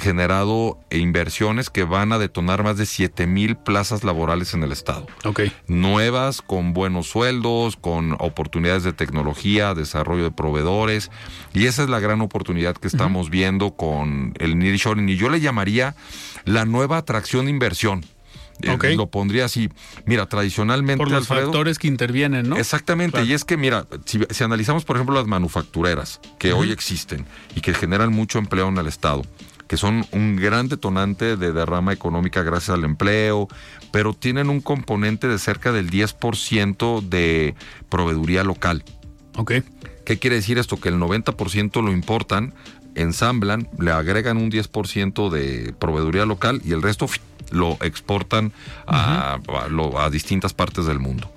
generado 0.00 0.78
inversiones 0.90 1.70
que 1.70 1.84
van 1.84 2.12
a 2.12 2.18
detonar 2.18 2.62
más 2.62 2.76
de 2.78 2.86
7 2.86 3.26
mil 3.26 3.56
plazas 3.56 4.04
laborales 4.04 4.54
en 4.54 4.62
el 4.62 4.72
estado 4.72 5.06
Ok. 5.24 5.40
nuevas, 5.66 6.40
con 6.42 6.72
buenos 6.72 7.08
sueldos, 7.08 7.76
con 7.76 8.12
oportunidades 8.18 8.82
de 8.84 8.92
tecnología, 8.92 9.74
desarrollo 9.74 10.24
de 10.24 10.30
proveedores. 10.30 11.10
Y 11.52 11.66
esa 11.66 11.82
es 11.82 11.88
la 11.88 12.00
gran 12.00 12.20
oportunidad 12.20 12.76
que 12.76 12.88
estamos 12.88 13.30
viendo 13.30 13.72
con 13.72 14.34
el 14.38 14.58
nearshoring. 14.58 15.08
Y 15.08 15.16
yo 15.16 15.28
le 15.28 15.40
llamaría 15.40 15.94
la 16.44 16.64
nueva 16.64 16.98
atracción 16.98 17.46
de 17.46 17.50
inversión. 17.50 18.04
Eh. 18.60 18.96
Lo 18.96 19.06
pondría 19.08 19.44
así. 19.44 19.68
Mira, 20.04 20.26
tradicionalmente, 20.26 20.98
Por 20.98 21.10
los 21.12 21.22
Alfredo, 21.30 21.46
factores 21.46 21.78
que 21.78 21.86
intervienen, 21.86 22.48
¿no? 22.48 22.56
Exactamente, 22.56 23.12
Claro. 23.18 23.26
y 23.26 23.32
es 23.32 23.44
que 23.44 23.56
mira, 23.56 23.86
si, 24.04 24.20
si 24.30 24.42
analizamos 24.42 24.84
por 24.84 24.96
ejemplo 24.96 25.14
las 25.14 25.26
manufactureras 25.28 26.20
que 26.40 26.52
hoy 26.52 26.72
existen 26.72 27.24
y 27.54 27.60
que 27.60 27.72
generan 27.72 28.12
mucho 28.12 28.38
empleo 28.38 28.68
en 28.68 28.76
el 28.78 28.88
Estado, 28.88 29.22
que 29.68 29.76
son 29.76 30.04
un 30.10 30.34
gran 30.36 30.68
detonante 30.68 31.36
de 31.36 31.52
derrama 31.52 31.92
económica 31.92 32.42
gracias 32.42 32.70
al 32.70 32.84
empleo, 32.84 33.46
pero 33.92 34.12
tienen 34.12 34.48
un 34.50 34.60
componente 34.60 35.28
de 35.28 35.38
cerca 35.38 35.70
del 35.70 35.88
10% 35.90 37.00
de 37.02 37.54
proveeduría 37.88 38.42
local. 38.42 38.82
Ok. 39.36 39.52
¿Qué 40.04 40.18
quiere 40.18 40.36
decir 40.36 40.58
esto? 40.58 40.80
Que 40.80 40.88
el 40.88 40.96
90% 40.98 41.82
lo 41.82 41.92
importan, 41.92 42.54
ensamblan, 43.00 43.68
le 43.78 43.90
agregan 43.92 44.36
un 44.36 44.50
10% 44.50 45.30
de 45.30 45.72
proveeduría 45.78 46.26
local 46.26 46.60
y 46.64 46.72
el 46.72 46.82
resto 46.82 47.06
lo 47.50 47.78
exportan 47.80 48.52
a, 48.86 49.38
a 49.62 49.68
lo- 49.68 49.98
a 50.00 50.10
distintas 50.10 50.52
partes 50.54 50.84
del 50.86 50.98
mundo. 50.98 51.30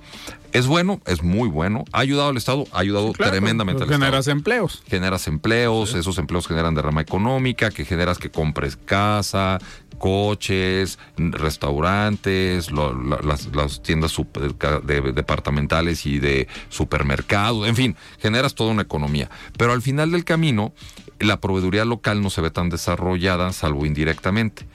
Es 0.52 0.68
bueno, 0.68 1.00
es 1.06 1.24
muy 1.24 1.48
bueno. 1.48 1.86
Ha 1.94 2.00
ayudado 2.00 2.28
al 2.30 2.36
Estado, 2.36 2.66
ha 2.74 2.80
ayudado 2.80 3.14
Claro, 3.14 3.32
tremendamente 3.32 3.84
al 3.84 3.88
pues 3.88 3.96
Estado 3.96 4.06
generas 4.12 4.28
empleos. 4.28 4.84
generas 4.90 5.28
empleos, 5.28 5.94
esos 5.94 6.18
empleos 6.18 6.46
generan 6.46 6.76
derrama 6.76 7.00
económica, 7.00 7.70
que 7.72 7.86
generas 7.86 8.18
que 8.18 8.30
compres 8.30 8.76
casa, 8.76 9.60
coches, 9.98 11.00
restaurantes, 11.16 12.72
lo- 12.72 12.94
la- 13.02 13.20
las, 13.24 13.48
las 13.56 13.82
tiendas 13.82 14.12
super- 14.12 14.54
de- 14.84 15.14
departamentales 15.14 16.06
y 16.06 16.20
de 16.20 16.48
supermercados, 16.70 17.68
en 17.68 17.76
fin, 17.76 17.96
generas 18.20 18.56
toda 18.56 18.72
una 18.72 18.82
economía. 18.82 19.30
Pero 19.58 19.72
al 19.74 19.82
final 19.82 20.12
del 20.12 20.26
camino, 20.26 20.74
la 21.22 21.40
proveeduría 21.40 21.86
local 21.86 22.22
no 22.22 22.30
se 22.30 22.42
ve 22.42 22.52
tan 22.52 22.70
desarrollada, 22.70 23.54
salvo 23.54 23.86
indirectamente. 23.86 24.66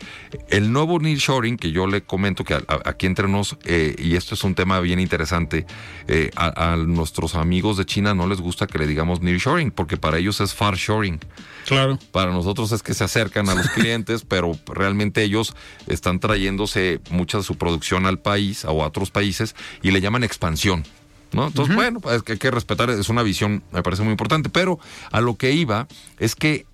El 0.48 0.72
nuevo 0.72 0.98
nearshoring, 0.98 1.56
que 1.56 1.72
yo 1.72 1.86
le 1.86 2.02
comento 2.02 2.44
que 2.44 2.54
a- 2.54 2.62
a- 2.68 2.88
aquí 2.90 3.06
entre 3.06 3.28
nos, 3.28 3.56
eh, 3.64 3.94
y 3.98 4.16
esto 4.16 4.34
es 4.34 4.44
un 4.44 4.54
tema 4.54 4.80
bien 4.80 5.00
interesante, 5.00 5.66
eh, 6.08 6.30
a, 6.36 6.72
a 6.72 6.76
nuestros 6.76 7.34
amigos 7.34 7.76
de 7.76 7.84
China 7.86 8.14
no 8.14 8.26
les 8.26 8.40
gusta 8.40 8.66
que 8.66 8.78
le 8.78 8.86
digamos 8.86 9.20
nearshoring, 9.20 9.70
porque 9.70 9.96
para 9.96 10.18
ellos 10.18 10.40
es 10.40 10.54
farshoring. 10.54 11.20
Claro. 11.66 11.98
Para 12.12 12.30
nosotros 12.30 12.70
es 12.72 12.82
que 12.82 12.94
se 12.94 13.04
acercan 13.04 13.48
a 13.48 13.54
los 13.54 13.68
clientes, 13.74 14.24
pero 14.26 14.52
realmente 14.66 15.22
ellos 15.22 15.54
están 15.88 16.20
trayéndose 16.20 17.00
mucha 17.10 17.38
de 17.38 17.44
su 17.44 17.56
producción 17.56 18.06
al 18.06 18.18
país 18.18 18.64
o 18.64 18.82
a 18.82 18.86
otros 18.86 19.10
países 19.10 19.54
y 19.82 19.90
le 19.90 20.00
llaman 20.00 20.22
expansión. 20.24 20.84
¿No? 21.32 21.48
Entonces, 21.48 21.74
bueno, 21.74 22.00
pues, 22.00 22.22
que 22.22 22.32
hay 22.32 22.38
que 22.38 22.50
respetar, 22.50 22.88
es 22.90 23.08
una 23.08 23.22
visión, 23.22 23.62
me 23.72 23.82
parece 23.82 24.02
muy 24.02 24.12
importante, 24.12 24.48
pero 24.48 24.78
a 25.10 25.20
lo 25.20 25.36
que 25.36 25.52
iba 25.52 25.86
es 26.18 26.34
que 26.34 26.66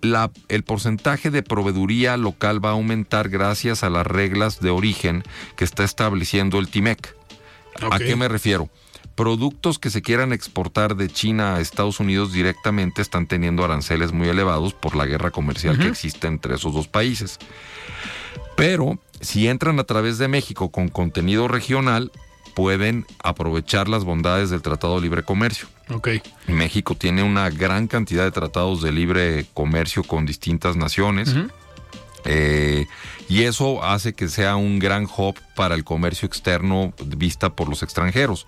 la, 0.00 0.30
el 0.48 0.64
porcentaje 0.64 1.30
de 1.30 1.42
proveeduría 1.42 2.16
local 2.16 2.64
va 2.64 2.70
a 2.70 2.72
aumentar 2.72 3.28
gracias 3.28 3.82
a 3.84 3.90
las 3.90 4.06
reglas 4.06 4.60
de 4.60 4.70
origen 4.70 5.22
que 5.56 5.64
está 5.64 5.84
estableciendo 5.84 6.58
el 6.58 6.68
TIMEC. 6.68 7.14
¿A 7.90 7.98
qué 7.98 8.16
me 8.16 8.28
refiero? 8.28 8.68
Productos 9.14 9.78
que 9.78 9.90
se 9.90 10.02
quieran 10.02 10.32
exportar 10.32 10.96
de 10.96 11.08
China 11.08 11.56
a 11.56 11.60
Estados 11.60 12.00
Unidos 12.00 12.32
directamente 12.32 13.02
están 13.02 13.26
teniendo 13.26 13.64
aranceles 13.64 14.12
muy 14.12 14.28
elevados 14.28 14.74
por 14.74 14.96
la 14.96 15.06
guerra 15.06 15.30
comercial 15.30 15.78
que 15.78 15.88
existe 15.88 16.26
entre 16.26 16.54
esos 16.54 16.72
dos 16.72 16.88
países. 16.88 17.38
Pero 18.56 18.98
si 19.20 19.48
entran 19.48 19.78
a 19.78 19.84
través 19.84 20.18
de 20.18 20.28
México 20.28 20.70
con 20.70 20.88
contenido 20.88 21.46
regional, 21.46 22.10
pueden 22.54 23.06
aprovechar 23.22 23.88
las 23.88 24.04
bondades 24.04 24.50
del 24.50 24.62
Tratado 24.62 24.96
de 24.96 25.02
Libre 25.02 25.22
Comercio. 25.22 25.68
Ok. 25.90 26.08
México 26.46 26.94
tiene 26.94 27.22
una 27.22 27.50
gran 27.50 27.86
cantidad 27.86 28.24
de 28.24 28.30
tratados 28.30 28.82
de 28.82 28.92
libre 28.92 29.46
comercio 29.54 30.02
con 30.02 30.26
distintas 30.26 30.76
naciones. 30.76 31.34
Eh, 32.24 32.86
y 33.28 33.44
eso 33.44 33.82
hace 33.82 34.12
que 34.12 34.28
sea 34.28 34.56
un 34.56 34.78
gran 34.78 35.04
hub 35.04 35.34
para 35.54 35.74
el 35.74 35.84
comercio 35.84 36.26
externo 36.26 36.92
vista 37.06 37.54
por 37.54 37.68
los 37.68 37.82
extranjeros. 37.82 38.46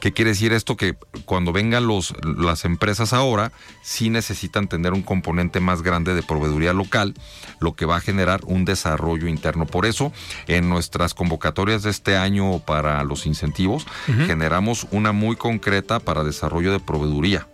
¿Qué 0.00 0.12
quiere 0.12 0.30
decir 0.30 0.52
esto? 0.52 0.76
Que 0.76 0.94
cuando 1.24 1.52
vengan 1.52 1.86
los, 1.86 2.14
las 2.22 2.64
empresas 2.64 3.12
ahora, 3.12 3.52
sí 3.82 4.10
necesitan 4.10 4.66
tener 4.68 4.92
un 4.92 5.02
componente 5.02 5.60
más 5.60 5.82
grande 5.82 6.14
de 6.14 6.22
proveeduría 6.22 6.72
local, 6.72 7.14
lo 7.60 7.74
que 7.74 7.86
va 7.86 7.96
a 7.96 8.00
generar 8.00 8.40
un 8.44 8.64
desarrollo 8.64 9.28
interno. 9.28 9.66
Por 9.66 9.86
eso, 9.86 10.12
en 10.48 10.68
nuestras 10.68 11.14
convocatorias 11.14 11.82
de 11.82 11.90
este 11.90 12.16
año 12.16 12.58
para 12.60 13.04
los 13.04 13.26
incentivos, 13.26 13.86
generamos 14.26 14.86
una 14.90 15.12
muy 15.12 15.36
concreta 15.36 16.00
para 16.00 16.24
desarrollo 16.24 16.72
de 16.72 16.80
proveeduría. 16.80 17.46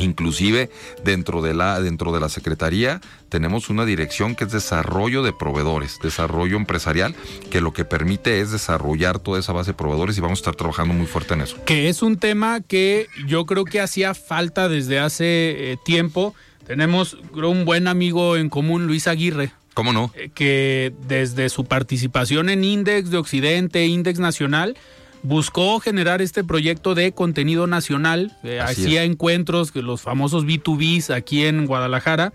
Inclusive 0.00 0.70
dentro 1.04 1.42
de 1.42 1.54
la 1.54 1.80
dentro 1.80 2.12
de 2.12 2.20
la 2.20 2.28
secretaría 2.28 3.00
tenemos 3.28 3.70
una 3.70 3.84
dirección 3.84 4.34
que 4.34 4.44
es 4.44 4.52
desarrollo 4.52 5.22
de 5.22 5.32
proveedores, 5.32 5.98
desarrollo 6.02 6.56
empresarial, 6.56 7.14
que 7.50 7.60
lo 7.60 7.72
que 7.72 7.84
permite 7.84 8.40
es 8.40 8.50
desarrollar 8.50 9.20
toda 9.20 9.38
esa 9.38 9.52
base 9.52 9.70
de 9.70 9.74
proveedores 9.74 10.18
y 10.18 10.20
vamos 10.20 10.38
a 10.38 10.40
estar 10.40 10.56
trabajando 10.56 10.94
muy 10.94 11.06
fuerte 11.06 11.34
en 11.34 11.42
eso. 11.42 11.56
Que 11.64 11.88
es 11.88 12.02
un 12.02 12.16
tema 12.16 12.60
que 12.60 13.06
yo 13.26 13.46
creo 13.46 13.64
que 13.64 13.80
hacía 13.80 14.14
falta 14.14 14.68
desde 14.68 14.98
hace 14.98 15.72
eh, 15.72 15.76
tiempo. 15.84 16.34
Tenemos 16.66 17.16
un 17.32 17.64
buen 17.64 17.86
amigo 17.86 18.36
en 18.36 18.48
común, 18.48 18.86
Luis 18.86 19.06
Aguirre. 19.06 19.52
¿Cómo 19.74 19.92
no? 19.92 20.12
Eh, 20.16 20.30
que 20.34 20.92
desde 21.06 21.48
su 21.48 21.64
participación 21.64 22.48
en 22.48 22.64
Index 22.64 23.10
de 23.10 23.18
Occidente, 23.18 23.86
Index 23.86 24.18
Nacional, 24.18 24.76
buscó 25.22 25.80
generar 25.80 26.22
este 26.22 26.44
proyecto 26.44 26.94
de 26.94 27.12
contenido 27.12 27.66
nacional, 27.66 28.36
eh, 28.42 28.60
hacía 28.60 29.04
encuentros, 29.04 29.74
los 29.74 30.00
famosos 30.00 30.44
B2Bs 30.46 31.14
aquí 31.14 31.44
en 31.44 31.66
Guadalajara, 31.66 32.32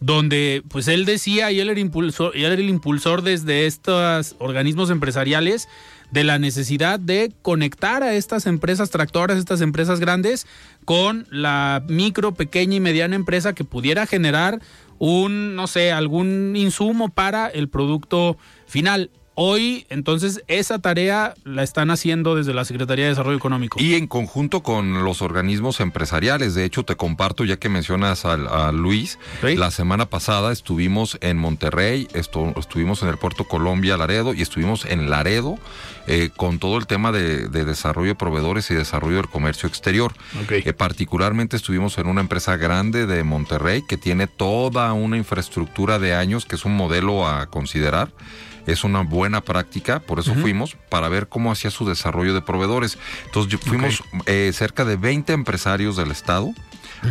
donde 0.00 0.62
pues 0.68 0.88
él 0.88 1.04
decía 1.04 1.50
y 1.50 1.60
él 1.60 1.70
era, 1.70 1.80
impulsor, 1.80 2.36
y 2.36 2.44
él 2.44 2.52
era 2.52 2.62
el 2.62 2.68
impulsor 2.68 3.22
desde 3.22 3.66
estos 3.66 4.36
organismos 4.38 4.90
empresariales 4.90 5.68
de 6.10 6.24
la 6.24 6.38
necesidad 6.38 6.98
de 6.98 7.32
conectar 7.42 8.02
a 8.02 8.14
estas 8.14 8.46
empresas 8.46 8.90
tractoras, 8.90 9.38
estas 9.38 9.60
empresas 9.60 10.00
grandes, 10.00 10.46
con 10.84 11.26
la 11.30 11.82
micro, 11.88 12.32
pequeña 12.32 12.76
y 12.76 12.80
mediana 12.80 13.16
empresa 13.16 13.52
que 13.52 13.64
pudiera 13.64 14.06
generar 14.06 14.60
un, 14.98 15.54
no 15.54 15.66
sé, 15.66 15.92
algún 15.92 16.54
insumo 16.56 17.10
para 17.10 17.48
el 17.48 17.68
producto 17.68 18.38
final. 18.66 19.10
Hoy, 19.40 19.86
entonces, 19.88 20.42
esa 20.48 20.80
tarea 20.80 21.34
la 21.44 21.62
están 21.62 21.92
haciendo 21.92 22.34
desde 22.34 22.52
la 22.52 22.64
Secretaría 22.64 23.04
de 23.04 23.10
Desarrollo 23.10 23.36
Económico. 23.36 23.80
Y 23.80 23.94
en 23.94 24.08
conjunto 24.08 24.64
con 24.64 25.04
los 25.04 25.22
organismos 25.22 25.78
empresariales. 25.78 26.56
De 26.56 26.64
hecho, 26.64 26.82
te 26.82 26.96
comparto, 26.96 27.44
ya 27.44 27.56
que 27.56 27.68
mencionas 27.68 28.24
a, 28.24 28.72
Luis, 28.72 29.20
la 29.42 29.70
semana 29.70 30.06
pasada 30.06 30.50
estuvimos 30.50 31.18
en 31.20 31.36
Monterrey, 31.36 32.08
estuvimos 32.14 33.04
en 33.04 33.10
el 33.10 33.16
Puerto 33.16 33.44
Colombia, 33.44 33.96
Laredo, 33.96 34.34
y 34.34 34.42
estuvimos 34.42 34.84
en 34.84 35.08
Laredo 35.08 35.56
eh, 36.08 36.30
con 36.36 36.58
todo 36.58 36.76
el 36.76 36.88
tema 36.88 37.12
de, 37.12 37.46
desarrollo 37.48 38.08
de 38.08 38.14
proveedores 38.16 38.68
y 38.72 38.74
desarrollo 38.74 39.18
del 39.18 39.28
comercio 39.28 39.68
exterior. 39.68 40.14
Eh, 40.50 40.72
particularmente 40.72 41.54
estuvimos 41.54 41.96
en 41.98 42.08
una 42.08 42.22
empresa 42.22 42.56
grande 42.56 43.06
de 43.06 43.22
Monterrey 43.22 43.84
que 43.88 43.98
tiene 43.98 44.26
toda 44.26 44.92
una 44.94 45.16
infraestructura 45.16 46.00
de 46.00 46.14
años, 46.14 46.44
que 46.44 46.56
es 46.56 46.64
un 46.64 46.74
modelo 46.74 47.24
a 47.24 47.46
considerar 47.46 48.10
es 48.68 48.84
una 48.84 49.00
buena 49.00 49.40
práctica, 49.40 50.00
por 50.00 50.18
eso 50.18 50.34
fuimos, 50.34 50.76
para 50.90 51.08
ver 51.08 51.28
cómo 51.28 51.50
hacía 51.50 51.70
su 51.70 51.86
desarrollo 51.86 52.34
de 52.34 52.42
proveedores. 52.42 52.98
Entonces 53.24 53.58
fuimos 53.60 54.02
eh, 54.26 54.50
cerca 54.54 54.84
de 54.84 54.96
20 54.96 55.32
empresarios 55.32 55.96
del 55.96 56.10
estado 56.10 56.52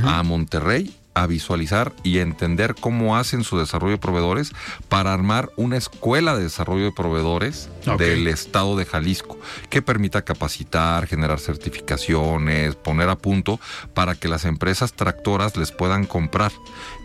a 0.04 0.22
Monterrey 0.24 0.96
a 1.22 1.28
visualizar 1.28 1.94
y 2.04 2.20
entender 2.20 2.76
cómo 2.76 3.18
hacen 3.18 3.44
su 3.44 3.58
desarrollo 3.58 3.94
de 3.94 3.98
proveedores 3.98 4.54
para 4.88 5.14
armar 5.14 5.50
una 5.56 5.78
escuela 5.78 6.36
de 6.36 6.44
desarrollo 6.44 6.86
de 6.86 6.92
proveedores 6.92 7.70
del 7.98 8.28
estado 8.28 8.76
de 8.76 8.86
Jalisco 8.86 9.40
que 9.70 9.82
permita 9.82 10.24
capacitar, 10.24 11.08
generar 11.08 11.40
certificaciones, 11.40 12.76
poner 12.76 13.10
a 13.10 13.18
punto 13.18 13.60
para 13.94 14.14
que 14.14 14.28
las 14.28 14.46
empresas 14.46 14.94
tractoras 14.94 15.58
les 15.58 15.72
puedan 15.72 16.06
comprar. 16.06 16.52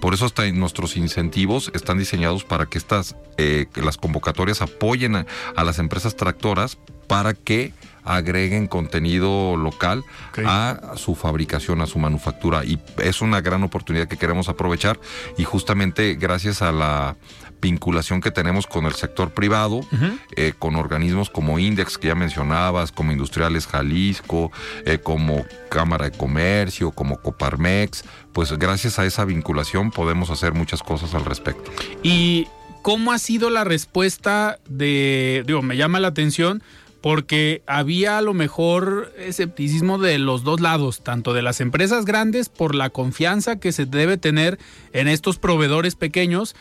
Por 0.01 0.13
eso 0.13 0.27
hasta 0.27 0.51
nuestros 0.53 0.97
incentivos 0.97 1.71
están 1.75 1.99
diseñados 1.99 2.45
para 2.45 2.67
que 2.67 2.79
estas 2.79 3.17
eh, 3.39 3.67
las 3.77 3.97
convocatorias 3.97 4.61
apoyen 4.61 5.17
a 5.17 5.65
las 5.65 5.79
empresas 5.79 6.17
tractoras 6.17 6.77
para 7.07 7.35
que 7.35 7.73
agreguen 8.05 8.67
contenido 8.67 9.57
local 9.57 10.05
a 10.45 10.95
su 10.97 11.15
fabricación, 11.15 11.81
a 11.81 11.87
su 11.87 11.99
manufactura. 11.99 12.65
Y 12.65 12.81
es 12.99 13.21
una 13.21 13.41
gran 13.41 13.63
oportunidad 13.63 14.09
que 14.09 14.17
queremos 14.17 14.49
aprovechar 14.49 14.99
y 15.39 15.45
justamente 15.45 16.15
gracias 16.15 16.63
a 16.63 16.73
la 16.73 17.17
vinculación 17.61 18.21
que 18.21 18.33
tenemos 18.33 18.67
con 18.67 18.87
el 18.87 18.95
sector 18.95 19.31
privado, 19.31 19.83
eh, 20.35 20.53
con 20.59 20.75
organismos 20.75 21.31
como 21.31 21.61
Index, 21.61 21.97
que 21.97 22.09
ya 22.09 22.17
mencionabas, 22.17 22.91
como 22.91 23.13
Industriales 23.13 23.69
Jalisco, 23.69 24.51
eh, 24.85 24.99
como 24.99 25.47
Cámara 25.71 26.11
de 26.11 26.19
Comercio, 26.19 26.91
como 26.91 27.19
Coparmex, 27.19 28.05
pues 28.33 28.53
gracias 28.59 28.99
a 28.99 29.07
esa 29.07 29.25
vinculación 29.25 29.93
podemos 29.93 30.29
hacer 30.31 30.55
muchas 30.55 30.83
cosas 30.83 31.15
al 31.15 31.25
respecto. 31.25 31.71
¿Y 32.03 32.49
cómo 32.83 33.13
ha 33.13 33.19
sido 33.19 33.49
la 33.49 33.63
respuesta 33.63 34.59
de, 34.69 35.45
digo, 35.47 35.63
me 35.63 35.77
llama 35.77 36.01
la 36.01 36.09
atención, 36.09 36.65
porque 37.03 37.63
había 37.67 38.17
a 38.17 38.23
lo 38.23 38.33
mejor 38.33 39.13
escepticismo 39.19 39.99
de 39.99 40.19
los 40.19 40.45
dos 40.45 40.61
lados, 40.61 41.03
tanto 41.03 41.35
de 41.35 41.43
las 41.43 41.61
empresas 41.61 42.05
grandes 42.05 42.49
por 42.49 42.75
la 42.75 42.91
confianza 42.91 43.59
que 43.59 43.73
se 43.73 43.85
debe 43.87 44.17
tener 44.17 44.59
en 44.93 45.09
estos 45.09 45.39
proveedores 45.39 45.97
pequeños, 45.97 46.55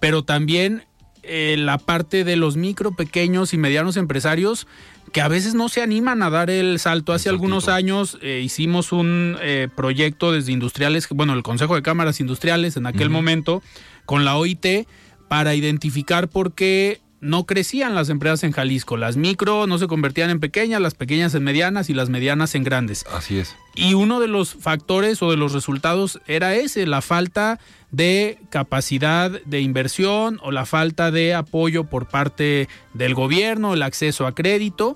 pero 0.00 0.24
también 0.24 0.82
eh, 1.22 1.56
la 1.58 1.78
parte 1.78 2.24
de 2.24 2.36
los 2.36 2.56
micro, 2.56 2.92
pequeños 2.92 3.54
y 3.54 3.56
medianos 3.56 3.96
empresarios 3.96 4.66
que 5.12 5.20
a 5.20 5.28
veces 5.28 5.54
no 5.54 5.68
se 5.68 5.80
animan 5.80 6.24
a 6.24 6.28
dar 6.30 6.50
el 6.50 6.80
salto. 6.80 7.12
Hace 7.12 7.28
algunos 7.28 7.68
años 7.68 8.18
eh, 8.20 8.40
hicimos 8.44 8.90
un 8.90 9.36
eh, 9.40 9.68
proyecto 9.74 10.32
desde 10.32 10.50
industriales, 10.50 11.06
bueno, 11.08 11.34
el 11.34 11.44
Consejo 11.44 11.76
de 11.76 11.82
Cámaras 11.82 12.18
Industriales 12.18 12.76
en 12.76 12.86
aquel 12.86 13.10
momento, 13.10 13.62
con 14.06 14.24
la 14.24 14.36
OIT, 14.36 14.88
para 15.28 15.54
identificar 15.54 16.28
por 16.28 16.52
qué 16.52 17.00
no 17.24 17.46
crecían 17.46 17.94
las 17.94 18.10
empresas 18.10 18.44
en 18.44 18.52
Jalisco. 18.52 18.98
Las 18.98 19.16
micro 19.16 19.66
no 19.66 19.78
se 19.78 19.86
convertían 19.86 20.28
en 20.28 20.40
pequeñas, 20.40 20.80
las 20.82 20.94
pequeñas 20.94 21.34
en 21.34 21.42
medianas 21.42 21.88
y 21.88 21.94
las 21.94 22.10
medianas 22.10 22.54
en 22.54 22.64
grandes. 22.64 23.06
Así 23.12 23.38
es. 23.38 23.56
Y 23.74 23.94
uno 23.94 24.20
de 24.20 24.28
los 24.28 24.54
factores 24.54 25.22
o 25.22 25.30
de 25.30 25.38
los 25.38 25.52
resultados 25.52 26.20
era 26.26 26.54
ese, 26.54 26.86
la 26.86 27.00
falta 27.00 27.58
de 27.90 28.38
capacidad 28.50 29.30
de 29.30 29.60
inversión 29.62 30.38
o 30.42 30.50
la 30.50 30.66
falta 30.66 31.10
de 31.10 31.34
apoyo 31.34 31.84
por 31.84 32.06
parte 32.08 32.68
del 32.92 33.14
gobierno, 33.14 33.72
el 33.72 33.82
acceso 33.82 34.26
a 34.26 34.34
crédito 34.34 34.94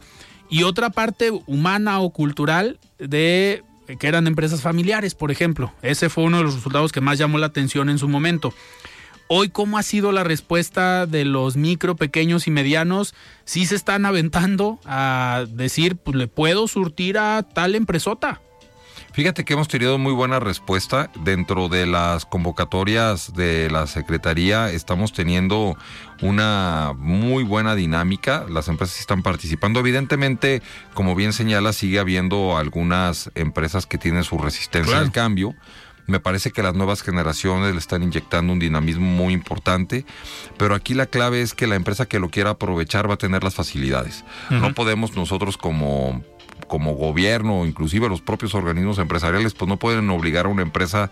y 0.50 0.64
otra 0.64 0.90
parte 0.90 1.30
humana 1.46 2.00
o 2.00 2.10
cultural 2.10 2.78
de 2.98 3.64
que 3.96 4.06
eran 4.06 4.26
empresas 4.26 4.60
familiares, 4.60 5.14
por 5.14 5.30
ejemplo. 5.30 5.72
Ese 5.80 6.10
fue 6.10 6.24
uno 6.24 6.38
de 6.38 6.44
los 6.44 6.54
resultados 6.54 6.92
que 6.92 7.00
más 7.00 7.18
llamó 7.18 7.38
la 7.38 7.46
atención 7.46 7.88
en 7.88 7.98
su 7.98 8.08
momento. 8.08 8.52
Hoy, 9.30 9.50
¿cómo 9.50 9.76
ha 9.76 9.82
sido 9.82 10.10
la 10.10 10.24
respuesta 10.24 11.04
de 11.04 11.26
los 11.26 11.58
micro, 11.58 11.96
pequeños 11.96 12.46
y 12.46 12.50
medianos? 12.50 13.14
¿Sí 13.44 13.66
se 13.66 13.74
están 13.74 14.06
aventando 14.06 14.80
a 14.86 15.44
decir, 15.50 15.96
pues 15.96 16.16
le 16.16 16.28
puedo 16.28 16.66
surtir 16.66 17.18
a 17.18 17.42
tal 17.42 17.74
empresota? 17.74 18.40
Fíjate 19.12 19.44
que 19.44 19.52
hemos 19.52 19.68
tenido 19.68 19.98
muy 19.98 20.14
buena 20.14 20.40
respuesta 20.40 21.10
dentro 21.24 21.68
de 21.68 21.84
las 21.84 22.24
convocatorias 22.24 23.34
de 23.34 23.70
la 23.70 23.86
Secretaría. 23.86 24.70
Estamos 24.70 25.12
teniendo 25.12 25.76
una 26.22 26.94
muy 26.96 27.44
buena 27.44 27.74
dinámica. 27.74 28.46
Las 28.48 28.68
empresas 28.68 28.98
están 28.98 29.22
participando. 29.22 29.80
Evidentemente, 29.80 30.62
como 30.94 31.14
bien 31.14 31.34
señala, 31.34 31.74
sigue 31.74 31.98
habiendo 31.98 32.56
algunas 32.56 33.30
empresas 33.34 33.84
que 33.84 33.98
tienen 33.98 34.24
su 34.24 34.38
resistencia 34.38 34.98
al 34.98 35.12
cambio 35.12 35.54
me 36.08 36.20
parece 36.20 36.50
que 36.50 36.62
las 36.62 36.74
nuevas 36.74 37.02
generaciones 37.02 37.72
le 37.72 37.78
están 37.78 38.02
inyectando 38.02 38.52
un 38.52 38.58
dinamismo 38.58 39.06
muy 39.06 39.34
importante, 39.34 40.04
pero 40.56 40.74
aquí 40.74 40.94
la 40.94 41.06
clave 41.06 41.42
es 41.42 41.54
que 41.54 41.66
la 41.66 41.76
empresa 41.76 42.06
que 42.06 42.18
lo 42.18 42.30
quiera 42.30 42.50
aprovechar 42.50 43.08
va 43.08 43.14
a 43.14 43.18
tener 43.18 43.44
las 43.44 43.54
facilidades. 43.54 44.24
No 44.50 44.74
podemos 44.74 45.14
nosotros 45.14 45.56
como 45.56 46.24
como 46.66 46.94
gobierno, 46.94 47.64
inclusive 47.64 48.08
los 48.08 48.20
propios 48.20 48.54
organismos 48.54 48.98
empresariales, 48.98 49.54
pues 49.54 49.68
no 49.68 49.78
pueden 49.78 50.10
obligar 50.10 50.44
a 50.44 50.48
una 50.50 50.62
empresa 50.62 51.10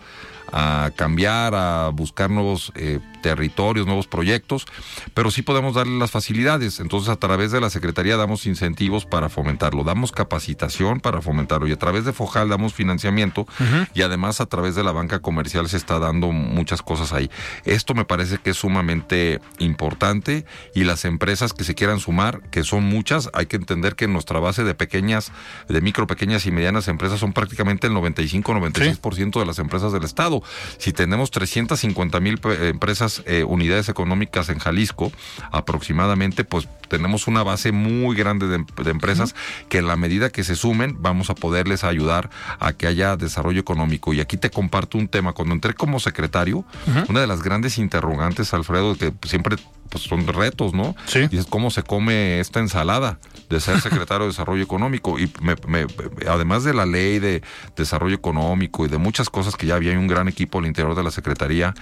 a 0.52 0.90
cambiar, 0.96 1.54
a 1.54 1.88
buscar 1.88 2.30
nuevos 2.30 2.72
eh, 2.74 3.00
territorios, 3.22 3.87
nuevos 3.87 4.06
proyectos, 4.06 4.66
pero 5.14 5.30
sí 5.30 5.42
podemos 5.42 5.74
darle 5.74 5.98
las 5.98 6.11
facilidades. 6.11 6.80
Entonces, 6.80 7.09
a 7.09 7.16
través 7.16 7.50
de 7.50 7.61
la 7.61 7.70
Secretaría 7.70 8.16
damos 8.16 8.46
incentivos 8.46 9.04
para 9.04 9.28
fomentarlo, 9.28 9.82
damos 9.85 10.12
capacitación 10.12 11.00
para 11.00 11.20
fomentarlo 11.20 11.66
y 11.66 11.72
a 11.72 11.78
través 11.78 12.04
de 12.04 12.12
FOJAL 12.12 12.48
damos 12.48 12.74
financiamiento 12.74 13.46
y 13.94 14.02
además 14.02 14.40
a 14.40 14.46
través 14.46 14.74
de 14.74 14.85
la 14.85 14.92
banca 14.92 15.20
comercial 15.20 15.68
se 15.68 15.76
está 15.76 15.98
dando 15.98 16.30
muchas 16.30 16.82
cosas 16.82 17.12
ahí. 17.12 17.30
Esto 17.64 17.94
me 17.94 18.04
parece 18.04 18.38
que 18.38 18.50
es 18.50 18.56
sumamente 18.56 19.40
importante 19.59 20.44
y 20.74 20.85
las 20.85 21.04
empresas 21.04 21.52
que 21.52 21.64
se 21.64 21.74
quieran 21.74 22.00
sumar, 22.00 22.42
que 22.50 22.62
son 22.62 22.85
muchas, 22.85 23.30
hay 23.32 23.46
que 23.46 23.56
entender 23.56 23.96
que 23.96 24.06
nuestra 24.06 24.38
base 24.38 24.64
de 24.64 24.74
pequeñas, 24.74 25.32
de 25.68 25.80
micro, 25.80 26.06
pequeñas 26.06 26.46
y 26.46 26.50
medianas 26.50 26.88
empresas 26.88 27.20
son 27.20 27.32
prácticamente 27.32 27.87
el 27.87 27.92
95-96% 27.94 29.40
de 29.40 29.46
las 29.46 29.59
empresas 29.59 29.92
del 29.92 30.04
Estado. 30.04 30.36
Si 30.79 30.92
tenemos 30.92 31.31
350 31.31 32.20
mil 32.20 32.40
empresas, 32.62 33.22
eh, 33.27 33.44
unidades 33.44 33.88
económicas 33.88 34.49
en 34.49 34.59
Jalisco, 34.59 35.12
aproximadamente, 35.51 36.44
pues 36.44 36.68
tenemos 36.88 37.27
una 37.27 37.42
base 37.42 37.72
muy 37.72 38.14
grande 38.16 38.46
de, 38.46 38.64
empresas 38.90 39.35
que 39.68 39.79
en 39.79 39.88
la 39.88 39.96
medida 39.96 40.31
que 40.31 40.44
se 40.44 40.55
sumen 40.55 40.96
vamos 41.01 41.31
a 41.31 41.35
poderles 41.35 41.83
ayudar 41.83 42.31
a 42.61 42.72
que 42.72 42.87
haya 42.87 43.16
desarrollo 43.16 43.61
económico. 43.61 44.14
Y 44.14 44.20
aquí 44.20 44.37
te 44.37 44.51
comparto 44.51 44.96
un 44.99 45.09
tema. 45.09 45.33
Cuando 45.33 45.55
entré 45.55 45.75
como 45.75 45.99
secretario, 45.99 46.64
una 47.09 47.20
de 47.20 47.27
las 47.27 47.42
grandes 47.42 47.79
interrogantes, 47.79 48.55
Alfredo, 48.55 48.96
que 48.96 49.12
siempre 49.27 49.57
pues 49.88 50.03
son 50.03 50.27
retos, 50.27 50.75
¿no? 50.75 50.96
Sí. 51.07 51.29
Dices, 51.29 51.46
¿cómo 51.49 51.70
se 51.70 51.85
come 51.85 52.40
esta 52.40 52.59
ensalada 52.59 53.20
de 53.49 53.61
ser 53.61 53.81
secretario 53.81 54.22
de 54.25 54.33
Desarrollo 54.33 54.64
Económico? 54.64 55.16
Y 55.16 55.31
me- 55.40 55.55
me- 55.68 55.87
además 56.29 56.64
de 56.64 56.75
la 56.75 56.87
ley 56.87 57.20
de 57.20 57.40
desarrollo 57.77 58.16
económico 58.16 58.85
y 58.85 58.88
de 58.88 58.99
muchas 58.99 59.31
cosas 59.31 59.55
que 59.55 59.64
ya 59.66 59.77
había, 59.77 59.92
un 59.96 60.09
gran 60.09 60.25
equipo 60.28 60.58
al 60.58 60.66
interior 60.66 60.94
de 60.94 61.02
la 61.02 61.10
Secretaría, 61.10 61.74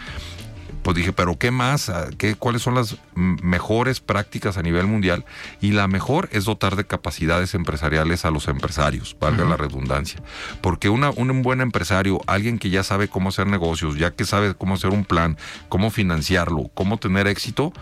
pues 0.82 0.96
dije, 0.98 1.14
pero 1.14 1.38
¿qué 1.38 1.50
más? 1.50 1.88
Ah, 1.88 2.08
¿Qué, 2.18 2.34
¿Cuáles 2.34 2.60
son 2.60 2.74
las 2.74 2.96
mejores 3.14 4.00
prácticas 4.00 4.58
a 4.58 4.62
nivel 4.62 4.86
mundial? 4.86 5.24
Y 5.62 5.70
la 5.72 5.88
mejor 5.88 6.28
es 6.30 6.44
dotar 6.44 6.76
de 6.76 6.84
capacidades 6.84 7.54
empresariales 7.54 8.26
a 8.26 8.30
los 8.30 8.48
empresarios, 8.48 9.16
valga 9.18 9.46
la 9.46 9.56
redundancia. 9.56 10.20
Porque 10.60 10.90
una, 10.90 11.08
un 11.08 11.40
buen 11.40 11.62
empresario, 11.62 12.20
alguien 12.26 12.58
que 12.58 12.68
ya 12.68 12.82
sabe 12.82 13.08
cómo 13.08 13.30
hacer 13.30 13.46
negocios, 13.46 13.96
ya 13.96 14.10
que 14.10 14.26
sabe 14.26 14.54
cómo 14.54 14.74
hacer 14.74 14.90
un 14.90 15.06
plan, 15.06 15.38
cómo 15.70 15.90
financiarlo, 15.90 16.70
cómo 16.74 16.98
tener 16.98 17.28
éxito, 17.28 17.72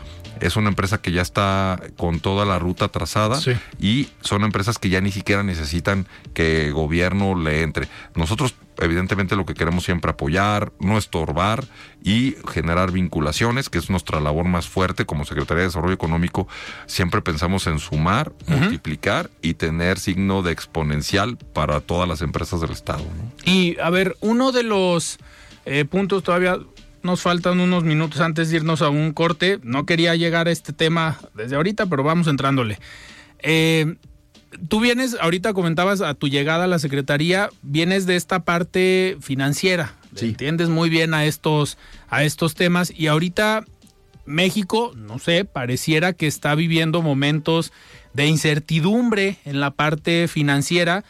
es 0.41 0.55
una 0.55 0.69
empresa 0.69 0.99
que 1.03 1.11
ya 1.11 1.23
está 1.23 1.81
con 1.97 2.21
toda 2.21 2.45
la 2.45 2.61
ruta 2.61 2.87
trazada 2.87 3.35
Sí. 3.41 3.57
y 3.81 4.11
son 4.21 4.45
empresas 4.45 4.79
que 4.79 4.91
ya 4.91 5.01
ni 5.01 5.11
siquiera 5.11 5.43
necesitan 5.43 6.07
que 6.35 6.71
gobierno 6.71 7.35
le 7.37 7.63
entre. 7.63 7.89
Nosotros 8.15 8.55
evidentemente 8.79 9.37
lo 9.37 9.47
que 9.47 9.55
queremos 9.55 9.85
siempre 9.85 10.11
apoyar, 10.11 10.73
no 10.81 10.99
estorbar 10.99 11.65
y 12.03 12.37
generar 12.51 12.91
vinculaciones, 12.91 13.69
que 13.69 13.79
es 13.79 13.91
nuestra 13.91 14.21
labor 14.21 14.47
más 14.47 14.69
fuerte 14.69 15.07
como 15.07 15.25
Secretaría 15.25 15.63
de 15.63 15.69
Desarrollo 15.69 15.95
Económico. 15.95 16.49
Siempre 16.87 17.23
pensamos 17.23 17.67
en 17.67 17.79
sumar, 17.79 18.33
multiplicar 18.47 19.31
y 19.41 19.55
tener 19.55 19.99
signo 19.99 20.43
de 20.43 20.53
exponencial 20.53 21.37
para 21.53 21.81
todas 21.81 22.09
las 22.09 22.23
empresas 22.23 22.61
del 22.61 22.71
Estado. 22.71 23.05
¿no? 23.05 23.51
Y 23.53 23.79
a 23.81 23.91
ver, 23.91 24.17
uno 24.21 24.53
de 24.53 24.63
los 24.63 25.19
eh, 25.65 25.85
puntos 25.85 26.23
todavía 26.23 26.59
nos 27.03 27.21
faltan 27.21 27.61
unos 27.61 27.85
minutos 27.85 28.21
antes 28.21 28.51
de 28.51 28.57
irnos 28.57 28.83
a 28.83 28.89
un 28.89 29.13
corte. 29.13 29.59
No 29.63 29.87
quería 29.87 30.15
llegar 30.17 30.49
a 30.49 30.51
este 30.51 30.73
tema 30.73 31.19
desde 31.35 31.57
ahorita, 31.57 31.87
pero 31.87 32.03
vamos 32.03 32.27
entrándole. 32.27 32.79
Eh, 33.41 33.97
tú 34.69 34.81
vienes, 34.81 35.17
ahorita 35.21 35.53
comentabas 35.53 36.01
a 36.01 36.15
tu 36.15 36.29
llegada 36.29 36.65
a 36.65 36.69
la 36.69 36.79
Secretaría, 36.79 37.51
vienes 37.63 38.07
de 38.07 38.17
esta 38.17 38.41
parte 38.41 39.17
financiera. 39.21 39.95
Entiendes 40.21 40.69
muy 40.69 40.91
bien 40.91 41.15
a 41.15 41.25
estos, 41.25 41.79
a 42.09 42.23
estos 42.25 42.55
temas. 42.55 42.93
Y 42.95 43.07
ahorita 43.07 43.65
México, 44.27 44.93
no 44.95 45.19
sé, 45.19 45.45
pareciera 45.45 46.13
que 46.13 46.27
está 46.27 46.55
viviendo 46.55 47.03
momentos 47.03 47.73
de 48.13 48.27
incertidumbre 48.27 49.39
en 49.45 49.61
la 49.61 49.71
parte 49.71 50.29
financiera 50.29 51.05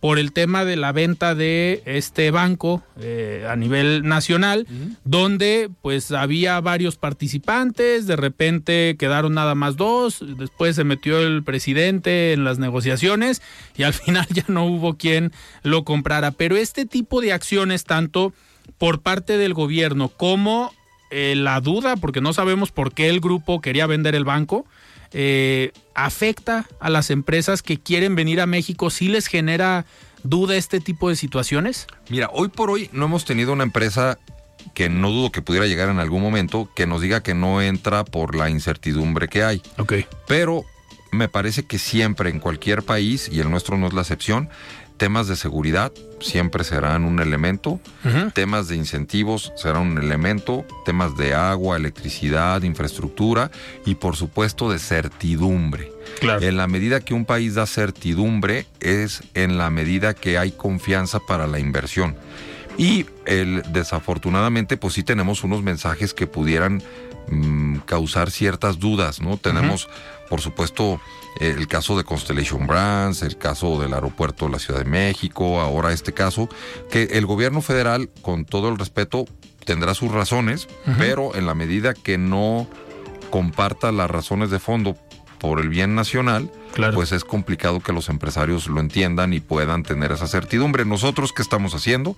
por 0.00 0.18
el 0.18 0.32
tema 0.32 0.64
de 0.64 0.76
la 0.76 0.92
venta 0.92 1.34
de 1.34 1.82
este 1.84 2.30
banco 2.30 2.82
eh, 3.00 3.46
a 3.48 3.56
nivel 3.56 4.06
nacional, 4.06 4.66
donde 5.04 5.70
pues 5.82 6.12
había 6.12 6.60
varios 6.60 6.96
participantes, 6.96 8.06
de 8.06 8.16
repente 8.16 8.96
quedaron 8.98 9.34
nada 9.34 9.54
más 9.54 9.76
dos, 9.76 10.24
después 10.38 10.76
se 10.76 10.84
metió 10.84 11.18
el 11.20 11.42
presidente 11.42 12.32
en 12.32 12.44
las 12.44 12.58
negociaciones 12.58 13.42
y 13.76 13.82
al 13.82 13.92
final 13.94 14.26
ya 14.30 14.44
no 14.48 14.66
hubo 14.66 14.96
quien 14.96 15.32
lo 15.62 15.84
comprara. 15.84 16.30
Pero 16.30 16.56
este 16.56 16.86
tipo 16.86 17.20
de 17.20 17.32
acciones, 17.32 17.84
tanto 17.84 18.32
por 18.78 19.00
parte 19.00 19.36
del 19.36 19.54
gobierno 19.54 20.08
como 20.08 20.72
eh, 21.10 21.34
la 21.36 21.60
duda, 21.60 21.96
porque 21.96 22.20
no 22.20 22.32
sabemos 22.32 22.70
por 22.70 22.92
qué 22.92 23.08
el 23.08 23.20
grupo 23.20 23.60
quería 23.60 23.86
vender 23.86 24.14
el 24.14 24.24
banco, 24.24 24.66
eh, 25.12 25.72
afecta 25.94 26.66
a 26.80 26.90
las 26.90 27.10
empresas 27.10 27.62
que 27.62 27.78
quieren 27.78 28.14
venir 28.14 28.40
a 28.40 28.46
México, 28.46 28.90
¿sí 28.90 29.08
les 29.08 29.26
genera 29.26 29.86
duda 30.22 30.56
este 30.56 30.80
tipo 30.80 31.08
de 31.08 31.16
situaciones? 31.16 31.86
Mira, 32.08 32.30
hoy 32.32 32.48
por 32.48 32.70
hoy 32.70 32.90
no 32.92 33.06
hemos 33.06 33.24
tenido 33.24 33.52
una 33.52 33.64
empresa 33.64 34.18
que 34.74 34.88
no 34.88 35.10
dudo 35.10 35.32
que 35.32 35.42
pudiera 35.42 35.66
llegar 35.66 35.88
en 35.88 35.98
algún 35.98 36.22
momento 36.22 36.68
que 36.74 36.86
nos 36.86 37.00
diga 37.00 37.22
que 37.22 37.34
no 37.34 37.62
entra 37.62 38.04
por 38.04 38.34
la 38.34 38.50
incertidumbre 38.50 39.28
que 39.28 39.42
hay. 39.42 39.62
Ok. 39.78 39.94
Pero 40.26 40.64
me 41.10 41.28
parece 41.28 41.64
que 41.64 41.78
siempre 41.78 42.30
en 42.30 42.40
cualquier 42.40 42.82
país, 42.82 43.28
y 43.32 43.40
el 43.40 43.50
nuestro 43.50 43.78
no 43.78 43.86
es 43.86 43.92
la 43.92 44.02
excepción, 44.02 44.50
temas 44.98 45.28
de 45.28 45.36
seguridad 45.36 45.92
siempre 46.20 46.64
serán 46.64 47.04
un 47.04 47.20
elemento, 47.20 47.80
temas 48.34 48.68
de 48.68 48.76
incentivos 48.76 49.52
serán 49.56 49.92
un 49.92 49.98
elemento, 49.98 50.66
temas 50.84 51.16
de 51.16 51.34
agua, 51.34 51.76
electricidad, 51.76 52.62
infraestructura 52.62 53.50
y 53.86 53.94
por 53.94 54.16
supuesto 54.16 54.70
de 54.70 54.78
certidumbre. 54.78 55.92
Claro. 56.20 56.42
En 56.42 56.56
la 56.56 56.66
medida 56.66 57.00
que 57.00 57.14
un 57.14 57.24
país 57.24 57.54
da 57.54 57.66
certidumbre 57.66 58.66
es 58.80 59.22
en 59.34 59.56
la 59.56 59.70
medida 59.70 60.14
que 60.14 60.36
hay 60.36 60.50
confianza 60.50 61.20
para 61.20 61.46
la 61.46 61.60
inversión. 61.60 62.16
Y 62.76 63.06
el, 63.26 63.62
desafortunadamente, 63.72 64.76
pues 64.76 64.94
sí 64.94 65.02
tenemos 65.02 65.42
unos 65.44 65.62
mensajes 65.62 66.14
que 66.14 66.26
pudieran 66.26 66.82
mm, 67.28 67.78
causar 67.78 68.30
ciertas 68.30 68.78
dudas, 68.78 69.20
¿no? 69.20 69.36
Tenemos, 69.36 69.88
por 70.28 70.40
supuesto, 70.40 71.00
el 71.40 71.66
caso 71.68 71.96
de 71.96 72.04
Constellation 72.04 72.66
Brands, 72.66 73.22
el 73.22 73.36
caso 73.38 73.80
del 73.80 73.94
aeropuerto 73.94 74.46
de 74.46 74.52
la 74.52 74.58
Ciudad 74.58 74.80
de 74.80 74.90
México, 74.90 75.60
ahora 75.60 75.92
este 75.92 76.12
caso, 76.12 76.48
que 76.90 77.04
el 77.12 77.26
gobierno 77.26 77.60
federal, 77.62 78.10
con 78.22 78.44
todo 78.44 78.68
el 78.68 78.78
respeto, 78.78 79.24
tendrá 79.64 79.94
sus 79.94 80.10
razones, 80.10 80.66
pero 80.98 81.34
en 81.36 81.46
la 81.46 81.54
medida 81.54 81.94
que 81.94 82.16
no 82.18 82.66
comparta 83.30 83.92
las 83.92 84.10
razones 84.10 84.50
de 84.50 84.58
fondo 84.58 84.96
por 85.38 85.60
el 85.60 85.68
bien 85.68 85.94
nacional, 85.94 86.50
Claro. 86.72 86.94
pues 86.94 87.12
es 87.12 87.24
complicado 87.24 87.80
que 87.80 87.92
los 87.92 88.08
empresarios 88.08 88.66
lo 88.66 88.80
entiendan 88.80 89.32
y 89.32 89.40
puedan 89.40 89.82
tener 89.82 90.12
esa 90.12 90.26
certidumbre. 90.26 90.84
Nosotros, 90.84 91.32
¿qué 91.32 91.42
estamos 91.42 91.74
haciendo? 91.74 92.16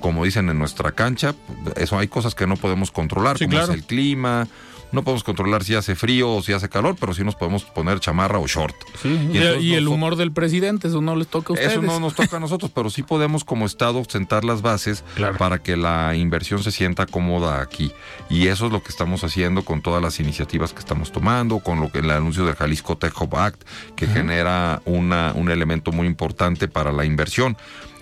Como 0.00 0.24
dicen 0.24 0.48
en 0.48 0.58
nuestra 0.58 0.92
cancha, 0.92 1.34
eso 1.76 1.98
hay 1.98 2.08
cosas 2.08 2.34
que 2.34 2.46
no 2.46 2.56
podemos 2.56 2.90
controlar, 2.90 3.38
Sí, 3.38 3.44
como 3.44 3.58
claro. 3.58 3.72
es 3.72 3.78
el 3.78 3.84
clima. 3.84 4.48
No 4.92 5.02
podemos 5.02 5.24
controlar 5.24 5.64
si 5.64 5.74
hace 5.74 5.94
frío 5.94 6.30
o 6.30 6.42
si 6.42 6.52
hace 6.52 6.68
calor, 6.68 6.96
pero 7.00 7.14
sí 7.14 7.24
nos 7.24 7.34
podemos 7.34 7.64
poner 7.64 7.98
chamarra 7.98 8.38
o 8.38 8.46
short. 8.46 8.76
Y, 9.04 9.08
entonces 9.08 9.62
y 9.62 9.74
el 9.74 9.88
humor 9.88 10.16
del 10.16 10.32
presidente, 10.32 10.88
eso 10.88 11.00
no 11.00 11.16
les 11.16 11.28
toca 11.28 11.50
a 11.50 11.52
ustedes. 11.54 11.72
Eso 11.72 11.82
no 11.82 11.98
nos 11.98 12.14
toca 12.14 12.36
a 12.36 12.40
nosotros, 12.40 12.70
pero 12.74 12.90
sí 12.90 13.02
podemos 13.02 13.44
como 13.44 13.66
Estado 13.66 14.02
sentar 14.08 14.44
las 14.44 14.62
bases 14.62 15.02
Claro. 15.14 15.38
para 15.38 15.58
que 15.62 15.76
la 15.76 16.14
inversión 16.14 16.62
se 16.62 16.70
sienta 16.72 17.06
cómoda 17.06 17.60
aquí. 17.62 17.92
Y 18.28 18.48
eso 18.48 18.66
es 18.66 18.72
lo 18.72 18.82
que 18.82 18.90
estamos 18.90 19.24
haciendo 19.24 19.64
con 19.64 19.80
todas 19.82 20.02
las 20.02 20.20
iniciativas 20.20 20.72
que 20.72 20.80
estamos 20.80 21.10
tomando, 21.12 21.60
con 21.60 21.80
lo 21.80 21.90
que 21.90 22.00
el 22.00 22.10
anuncio 22.10 22.44
del 22.44 22.54
Jalisco 22.54 22.96
Tech 22.98 23.18
Hub 23.20 23.36
Act, 23.36 23.62
que 23.96 24.06
genera 24.06 24.82
una, 24.84 25.32
un 25.34 25.50
elemento 25.50 25.92
muy 25.92 26.06
importante 26.06 26.68
para 26.68 26.92
la 26.92 27.04
inversión. 27.04 27.56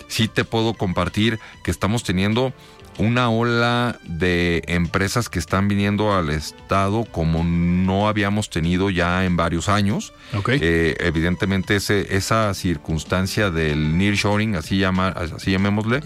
Sí 0.09 0.26
te 0.26 0.44
puedo 0.44 0.74
compartir 0.74 1.38
que 1.62 1.70
estamos 1.70 2.03
teniendo 2.03 2.53
una 2.98 3.31
ola 3.31 3.98
de 4.05 4.62
empresas 4.66 5.29
que 5.29 5.38
están 5.38 5.68
viniendo 5.68 6.14
al 6.14 6.31
Estado 6.31 7.05
como 7.05 7.44
no 7.44 8.09
habíamos 8.09 8.50
tenido 8.50 8.90
ya 8.90 9.24
en 9.24 9.37
varios 9.37 9.68
años. 9.68 10.12
Eh, 10.48 10.96
evidentemente 11.00 11.76
ese, 11.76 12.14
esa 12.16 12.53
circunstancia 12.55 13.50
del 13.50 13.96
nearshoring, 13.96 14.57
así, 14.57 14.79
llama, 14.79 15.09
así 15.09 15.53
llamémosle, 15.53 16.03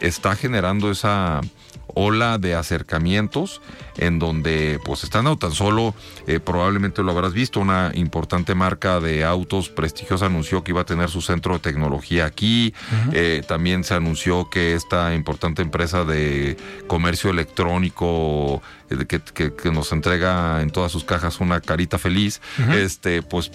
está 0.00 0.34
generando 0.34 0.90
esa 0.90 1.40
ola 1.94 2.38
de 2.38 2.54
acercamientos 2.54 3.60
en 3.96 4.18
donde 4.18 4.78
pues 4.84 5.04
están 5.04 5.24
no 5.24 5.36
tan 5.36 5.52
solo 5.52 5.94
eh, 6.26 6.40
probablemente 6.40 7.02
lo 7.02 7.12
habrás 7.12 7.32
visto 7.32 7.60
una 7.60 7.90
importante 7.94 8.54
marca 8.54 9.00
de 9.00 9.24
autos 9.24 9.68
prestigiosa 9.68 10.26
anunció 10.26 10.64
que 10.64 10.72
iba 10.72 10.80
a 10.80 10.84
tener 10.86 11.08
su 11.10 11.20
centro 11.20 11.54
de 11.54 11.60
tecnología 11.60 12.24
aquí. 12.26 12.74
Eh, 13.12 13.42
también 13.46 13.84
se 13.84 13.94
anunció 13.94 14.48
que 14.50 14.74
esta 14.74 15.14
importante 15.14 15.62
empresa 15.62 16.04
de 16.04 16.56
comercio 16.86 17.30
electrónico 17.30 18.62
eh, 18.90 19.06
que, 19.06 19.20
que- 19.20 19.54
que 19.54 19.70
nos 19.70 19.92
entrega 19.92 20.60
en 20.62 20.70
todas 20.70 20.92
sus 20.92 21.04
cajas 21.04 21.40
una 21.40 21.60
carita 21.60 21.98
feliz 21.98 22.40
este 22.72 23.22
pues 23.22 23.50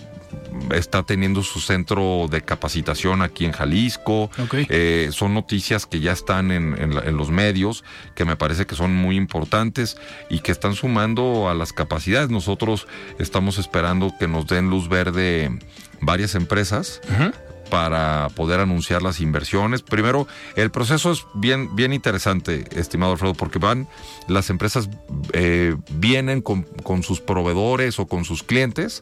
está 0.74 1.04
teniendo 1.04 1.42
su 1.44 1.60
centro 1.62 2.28
de 2.30 2.42
capacitación 2.42 3.22
aquí 3.22 3.46
en 3.46 3.52
Jalisco. 3.54 4.30
Eh, 4.70 5.10
son 5.12 5.34
noticias 5.34 5.86
que 5.86 6.00
ya 6.02 6.12
están 6.12 6.52
en, 6.52 6.76
en 6.80 6.96
la- 6.96 7.02
en 7.04 7.16
los 7.16 7.30
medios, 7.30 7.84
que 8.16 8.26
me 8.26 8.36
parece 8.36 8.66
que 8.66 8.76
son 8.76 8.94
muy 8.94 9.16
importantes 9.16 9.98
y 10.30 10.40
que 10.40 10.52
están 10.52 10.74
sumando 10.74 11.50
a 11.50 11.54
las 11.54 11.74
capacidades. 11.74 12.30
Nosotros 12.30 12.88
estamos 13.20 13.58
esperando 13.58 14.14
que 14.20 14.28
nos 14.28 14.48
den 14.48 14.70
luz 14.70 14.90
verde 14.90 15.58
varias 16.02 16.36
empresas 16.36 17.02
para 17.70 18.30
poder 18.36 18.60
anunciar 18.60 19.02
las 19.02 19.20
inversiones. 19.20 19.82
Primero, 19.82 20.28
el 20.56 20.72
proceso 20.72 21.12
es 21.12 21.26
bien, 21.34 21.76
bien 21.76 21.94
interesante, 21.94 22.66
estimado 22.72 23.14
Alfredo, 23.14 23.34
porque 23.34 23.60
van, 23.60 23.88
las 24.28 24.50
empresas 24.50 24.90
eh, 25.34 25.76
vienen 25.92 26.42
con, 26.42 26.64
con 26.84 27.04
sus 27.04 27.20
proveedores 27.22 28.00
o 28.00 28.08
con 28.08 28.26
sus 28.26 28.44
clientes 28.44 29.02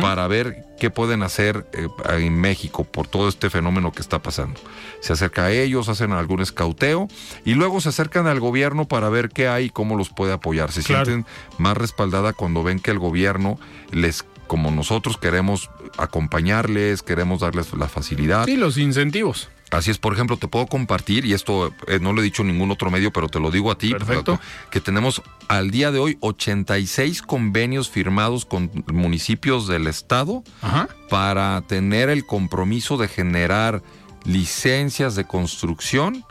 para 0.00 0.26
ver 0.26 0.64
qué 0.80 0.90
pueden 0.90 1.22
hacer 1.22 1.64
eh, 1.72 1.86
en 2.18 2.34
México 2.40 2.82
por 2.84 3.06
todo 3.06 3.28
este 3.28 3.50
fenómeno 3.50 3.92
que 3.92 4.02
está 4.02 4.20
pasando. 4.20 4.60
Se 5.00 5.12
acerca 5.12 5.44
a 5.44 5.52
ellos, 5.52 5.88
hacen 5.88 6.10
algún 6.12 6.40
escauteo 6.40 7.06
y 7.44 7.54
luego 7.54 7.80
se 7.80 7.90
acercan 7.90 8.26
al 8.26 8.40
gobierno 8.40 8.86
para 8.88 9.08
ver 9.08 9.28
qué 9.30 9.46
hay 9.48 9.66
y 9.66 9.70
cómo 9.70 9.96
los 9.96 10.10
puede 10.10 10.32
apoyar. 10.32 10.72
Se 10.72 10.82
Claro. 10.82 11.04
sienten 11.04 11.32
más 11.58 11.76
respaldada 11.76 12.32
cuando 12.32 12.62
ven 12.64 12.80
que 12.80 12.90
el 12.90 12.98
gobierno 12.98 13.58
les 13.92 14.24
como 14.46 14.70
nosotros 14.70 15.16
queremos 15.16 15.70
acompañarles, 15.98 17.02
queremos 17.02 17.40
darles 17.40 17.72
la 17.74 17.88
facilidad. 17.88 18.44
Sí, 18.44 18.56
los 18.56 18.78
incentivos. 18.78 19.48
Así 19.72 19.90
es, 19.90 19.98
por 19.98 20.12
ejemplo, 20.12 20.36
te 20.36 20.46
puedo 20.46 20.66
compartir, 20.66 21.24
y 21.24 21.32
esto 21.32 21.74
eh, 21.88 21.98
no 22.00 22.12
lo 22.12 22.20
he 22.20 22.24
dicho 22.24 22.42
en 22.42 22.48
ningún 22.48 22.70
otro 22.70 22.88
medio, 22.90 23.12
pero 23.12 23.28
te 23.28 23.40
lo 23.40 23.50
digo 23.50 23.72
a 23.72 23.78
ti, 23.78 23.90
Perfecto. 23.90 24.38
que 24.70 24.80
tenemos 24.80 25.22
al 25.48 25.72
día 25.72 25.90
de 25.90 25.98
hoy 25.98 26.18
86 26.20 27.22
convenios 27.22 27.90
firmados 27.90 28.44
con 28.44 28.70
municipios 28.92 29.66
del 29.66 29.88
estado 29.88 30.44
Ajá. 30.62 30.88
para 31.10 31.62
tener 31.66 32.10
el 32.10 32.24
compromiso 32.26 32.96
de 32.96 33.08
generar 33.08 33.82
licencias 34.24 35.16
de 35.16 35.24
construcción 35.24 36.24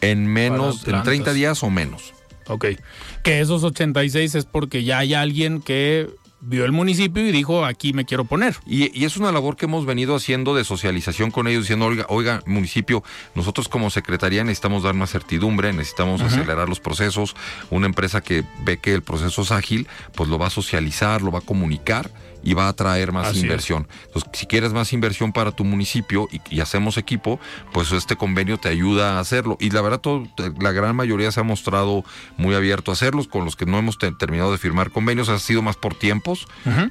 en 0.00 0.26
menos, 0.26 0.78
en 0.78 0.84
30 0.84 1.02
plantas. 1.04 1.34
días 1.34 1.62
o 1.62 1.70
menos. 1.70 2.12
Ok. 2.48 2.66
Que 3.22 3.40
esos 3.40 3.62
86 3.62 4.34
es 4.34 4.44
porque 4.44 4.82
ya 4.82 4.98
hay 4.98 5.14
alguien 5.14 5.60
que 5.62 6.10
vio 6.44 6.64
el 6.64 6.72
municipio 6.72 7.24
y 7.26 7.30
dijo, 7.32 7.64
aquí 7.64 7.92
me 7.92 8.04
quiero 8.04 8.24
poner. 8.24 8.56
Y, 8.66 8.90
y 8.98 9.04
es 9.04 9.16
una 9.16 9.30
labor 9.32 9.56
que 9.56 9.66
hemos 9.66 9.86
venido 9.86 10.16
haciendo 10.16 10.54
de 10.54 10.64
socialización 10.64 11.30
con 11.30 11.46
ellos, 11.46 11.62
diciendo, 11.62 11.86
oiga, 11.86 12.06
oiga, 12.08 12.42
municipio, 12.46 13.04
nosotros 13.34 13.68
como 13.68 13.90
secretaría 13.90 14.42
necesitamos 14.42 14.82
dar 14.82 14.94
más 14.94 15.10
certidumbre, 15.10 15.72
necesitamos 15.72 16.20
acelerar 16.20 16.68
los 16.68 16.80
procesos. 16.80 17.36
Una 17.70 17.86
empresa 17.86 18.20
que 18.20 18.44
ve 18.64 18.78
que 18.78 18.92
el 18.92 19.02
proceso 19.02 19.42
es 19.42 19.52
ágil, 19.52 19.86
pues 20.16 20.28
lo 20.28 20.38
va 20.38 20.48
a 20.48 20.50
socializar, 20.50 21.22
lo 21.22 21.30
va 21.30 21.38
a 21.38 21.42
comunicar 21.42 22.10
y 22.44 22.54
va 22.54 22.66
a 22.66 22.72
traer 22.72 23.12
más 23.12 23.28
Así 23.28 23.38
es. 23.38 23.44
inversión. 23.44 23.86
Entonces, 24.06 24.28
si 24.34 24.46
quieres 24.46 24.72
más 24.72 24.92
inversión 24.92 25.32
para 25.32 25.52
tu 25.52 25.62
municipio 25.62 26.28
y, 26.32 26.40
y 26.56 26.58
hacemos 26.60 26.96
equipo, 26.96 27.38
pues 27.72 27.92
este 27.92 28.16
convenio 28.16 28.58
te 28.58 28.68
ayuda 28.68 29.16
a 29.16 29.20
hacerlo. 29.20 29.56
Y 29.60 29.70
la 29.70 29.80
verdad, 29.80 30.00
todo- 30.00 30.26
la 30.60 30.72
gran 30.72 30.96
mayoría 30.96 31.30
se 31.30 31.38
ha 31.38 31.44
mostrado 31.44 32.04
muy 32.36 32.56
abierto 32.56 32.90
a 32.90 32.94
hacerlos. 32.94 33.28
Con 33.28 33.44
los 33.44 33.54
que 33.54 33.64
no 33.64 33.78
hemos 33.78 33.96
te- 33.96 34.10
terminado 34.10 34.50
de 34.50 34.58
firmar 34.58 34.90
convenios 34.90 35.28
ha 35.28 35.38
sido 35.38 35.62
más 35.62 35.76
por 35.76 35.94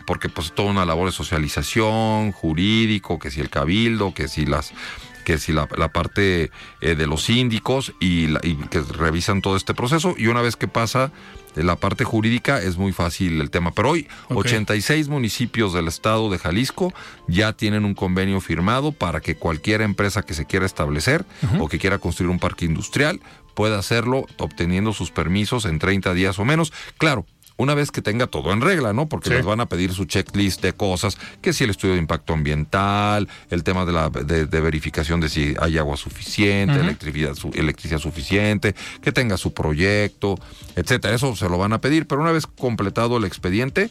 porque 0.06 0.30
pues 0.30 0.48
es 0.48 0.54
toda 0.56 0.72
una 0.72 0.86
labor 0.86 1.08
de 1.08 1.12
socialización, 1.12 2.32
jurídico, 2.32 3.20
que 3.20 3.32
si 3.32 3.40
el 3.42 3.50
cabildo, 3.50 4.14
que 4.14 4.28
si 4.28 4.46
las 4.46 4.74
que 5.26 5.38
si 5.38 5.54
la, 5.54 5.68
la 5.78 5.90
parte 5.90 6.50
eh, 6.82 6.96
de 6.96 7.06
los 7.06 7.22
síndicos 7.22 7.94
y, 8.00 8.26
la- 8.26 8.40
y 8.42 8.56
que 8.56 8.82
revisan 8.82 9.44
todo 9.44 9.56
este 9.56 9.76
proceso 9.76 10.16
y 10.18 10.26
una 10.26 10.42
vez 10.42 10.56
que 10.56 10.68
pasa 10.68 11.12
eh, 11.56 11.62
la 11.64 11.76
parte 11.76 12.04
jurídica 12.06 12.60
es 12.60 12.78
muy 12.78 12.92
fácil 12.92 13.40
el 13.40 13.52
tema. 13.52 13.72
Pero 13.72 13.92
hoy 13.92 14.08
Ok. 14.30 14.38
86 14.48 15.10
municipios 15.10 15.74
del 15.74 15.88
estado 15.88 16.32
de 16.32 16.40
Jalisco 16.40 16.92
ya 17.28 17.54
tienen 17.54 17.86
un 17.86 17.94
convenio 17.94 18.42
firmado 18.42 18.94
para 18.94 19.22
que 19.22 19.36
cualquier 19.36 19.82
empresa 19.82 20.24
que 20.24 20.34
se 20.34 20.46
quiera 20.48 20.66
establecer 20.66 21.24
o 21.60 21.68
que 21.70 21.78
quiera 21.78 22.00
construir 22.00 22.32
un 22.32 22.40
parque 22.40 22.66
industrial 22.66 23.22
pueda 23.54 23.78
hacerlo 23.78 24.26
obteniendo 24.40 24.92
sus 24.92 25.12
permisos 25.12 25.66
en 25.66 25.78
30 25.78 26.16
días 26.16 26.40
o 26.40 26.46
menos. 26.46 26.74
Claro. 26.98 27.28
Una 27.62 27.76
vez 27.76 27.92
que 27.92 28.02
tenga 28.02 28.28
todo 28.28 28.52
en 28.54 28.62
regla, 28.62 28.92
¿no? 28.94 29.08
Porque 29.08 29.30
Sí. 29.30 29.36
les 29.36 29.46
van 29.46 29.60
a 29.60 29.68
pedir 29.68 29.94
su 29.94 30.06
checklist 30.06 30.62
de 30.62 30.74
cosas, 30.74 31.18
que 31.42 31.54
si 31.54 31.64
el 31.64 31.70
estudio 31.70 31.94
de 31.94 32.00
impacto 32.00 32.34
ambiental, 32.34 33.28
el 33.50 33.64
tema 33.64 33.86
de 33.86 33.92
la 33.92 34.10
de, 34.10 34.46
de 34.48 34.62
verificación 34.62 35.20
de 35.22 35.30
si 35.30 35.54
hay 35.60 35.78
agua 35.78 35.96
suficiente, 35.98 36.80
electricidad, 36.80 37.36
su- 37.36 37.52
electricidad 37.54 38.00
suficiente, 38.00 38.74
que 39.02 39.12
tenga 39.12 39.38
su 39.38 39.54
proyecto, 39.54 40.40
etcétera. 40.76 41.14
Eso 41.16 41.36
se 41.36 41.48
lo 41.50 41.58
van 41.58 41.74
a 41.74 41.82
pedir, 41.82 42.08
pero 42.08 42.22
una 42.22 42.32
vez 42.32 42.48
completado 42.48 43.18
el 43.18 43.26
expediente, 43.26 43.90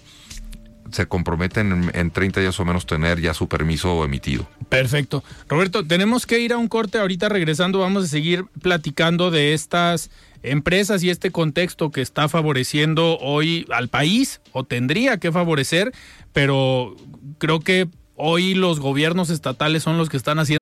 se 0.90 1.06
comprometen 1.06 1.70
en, 1.70 1.90
en 1.94 2.10
30 2.10 2.40
días 2.40 2.58
o 2.58 2.64
menos 2.64 2.84
tener 2.84 3.20
ya 3.20 3.32
su 3.32 3.46
permiso 3.46 4.04
emitido. 4.04 4.48
Perfecto. 4.68 5.22
Roberto, 5.48 5.86
tenemos 5.86 6.26
que 6.26 6.40
ir 6.40 6.52
a 6.52 6.56
un 6.58 6.66
corte. 6.66 6.98
Ahorita 6.98 7.28
regresando 7.28 7.78
vamos 7.78 8.04
a 8.04 8.08
seguir 8.08 8.44
platicando 8.60 9.30
de 9.30 9.54
estas 9.54 10.10
empresas 10.42 11.02
y 11.02 11.10
este 11.10 11.30
contexto 11.30 11.90
que 11.90 12.00
está 12.00 12.28
favoreciendo 12.28 13.18
hoy 13.18 13.66
al 13.72 13.88
país 13.88 14.40
o 14.52 14.64
tendría 14.64 15.18
que 15.18 15.32
favorecer, 15.32 15.92
pero 16.32 16.96
creo 17.38 17.60
que 17.60 17.88
hoy 18.16 18.54
los 18.54 18.80
gobiernos 18.80 19.30
estatales 19.30 19.82
son 19.82 19.98
los 19.98 20.08
que 20.08 20.16
están 20.16 20.38
haciendo 20.38 20.60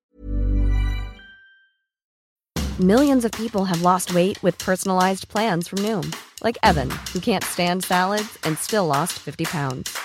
Millions 2.80 3.24
of 3.24 3.32
people 3.32 3.64
have 3.64 3.82
lost 3.82 4.14
weight 4.14 4.40
with 4.40 4.56
personalized 4.58 5.26
plans 5.26 5.66
from 5.66 5.80
Noom, 5.80 6.14
like 6.44 6.56
Evan, 6.62 6.88
who 7.12 7.18
can't 7.18 7.42
stand 7.42 7.82
salads 7.82 8.38
and 8.44 8.56
still 8.56 8.86
lost 8.86 9.14
50 9.18 9.46
pounds. 9.46 9.98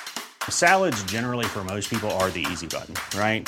Salads, 0.50 1.04
generally, 1.04 1.46
for 1.46 1.64
most 1.64 1.88
people, 1.88 2.10
are 2.18 2.32
the 2.32 2.44
easy 2.52 2.66
button, 2.66 2.96
right? 3.16 3.48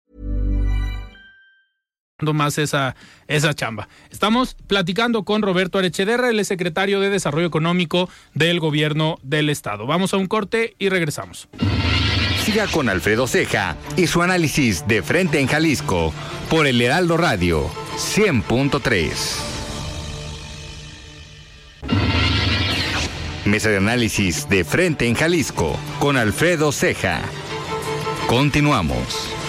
Más 2.21 2.57
esa, 2.57 2.95
esa 3.27 3.53
chamba. 3.53 3.87
Estamos 4.09 4.55
platicando 4.67 5.23
con 5.23 5.41
Roberto 5.41 5.79
Arechederra, 5.79 6.29
el 6.29 6.43
secretario 6.45 6.99
de 6.99 7.09
Desarrollo 7.09 7.47
Económico 7.47 8.09
del 8.33 8.59
Gobierno 8.59 9.17
del 9.23 9.49
Estado. 9.49 9.87
Vamos 9.87 10.13
a 10.13 10.17
un 10.17 10.27
corte 10.27 10.75
y 10.79 10.89
regresamos. 10.89 11.49
Siga 12.43 12.67
con 12.67 12.89
Alfredo 12.89 13.27
Ceja 13.27 13.75
y 13.97 14.07
su 14.07 14.21
análisis 14.21 14.87
de 14.87 15.03
frente 15.03 15.39
en 15.39 15.47
Jalisco 15.47 16.13
por 16.49 16.65
el 16.65 16.81
Heraldo 16.81 17.17
Radio 17.17 17.69
100.3. 17.97 19.11
Mesa 23.45 23.69
de 23.69 23.77
análisis 23.77 24.47
de 24.49 24.63
frente 24.63 25.07
en 25.07 25.15
Jalisco 25.15 25.77
con 25.99 26.17
Alfredo 26.17 26.71
Ceja. 26.71 27.21
Continuamos. 28.27 29.40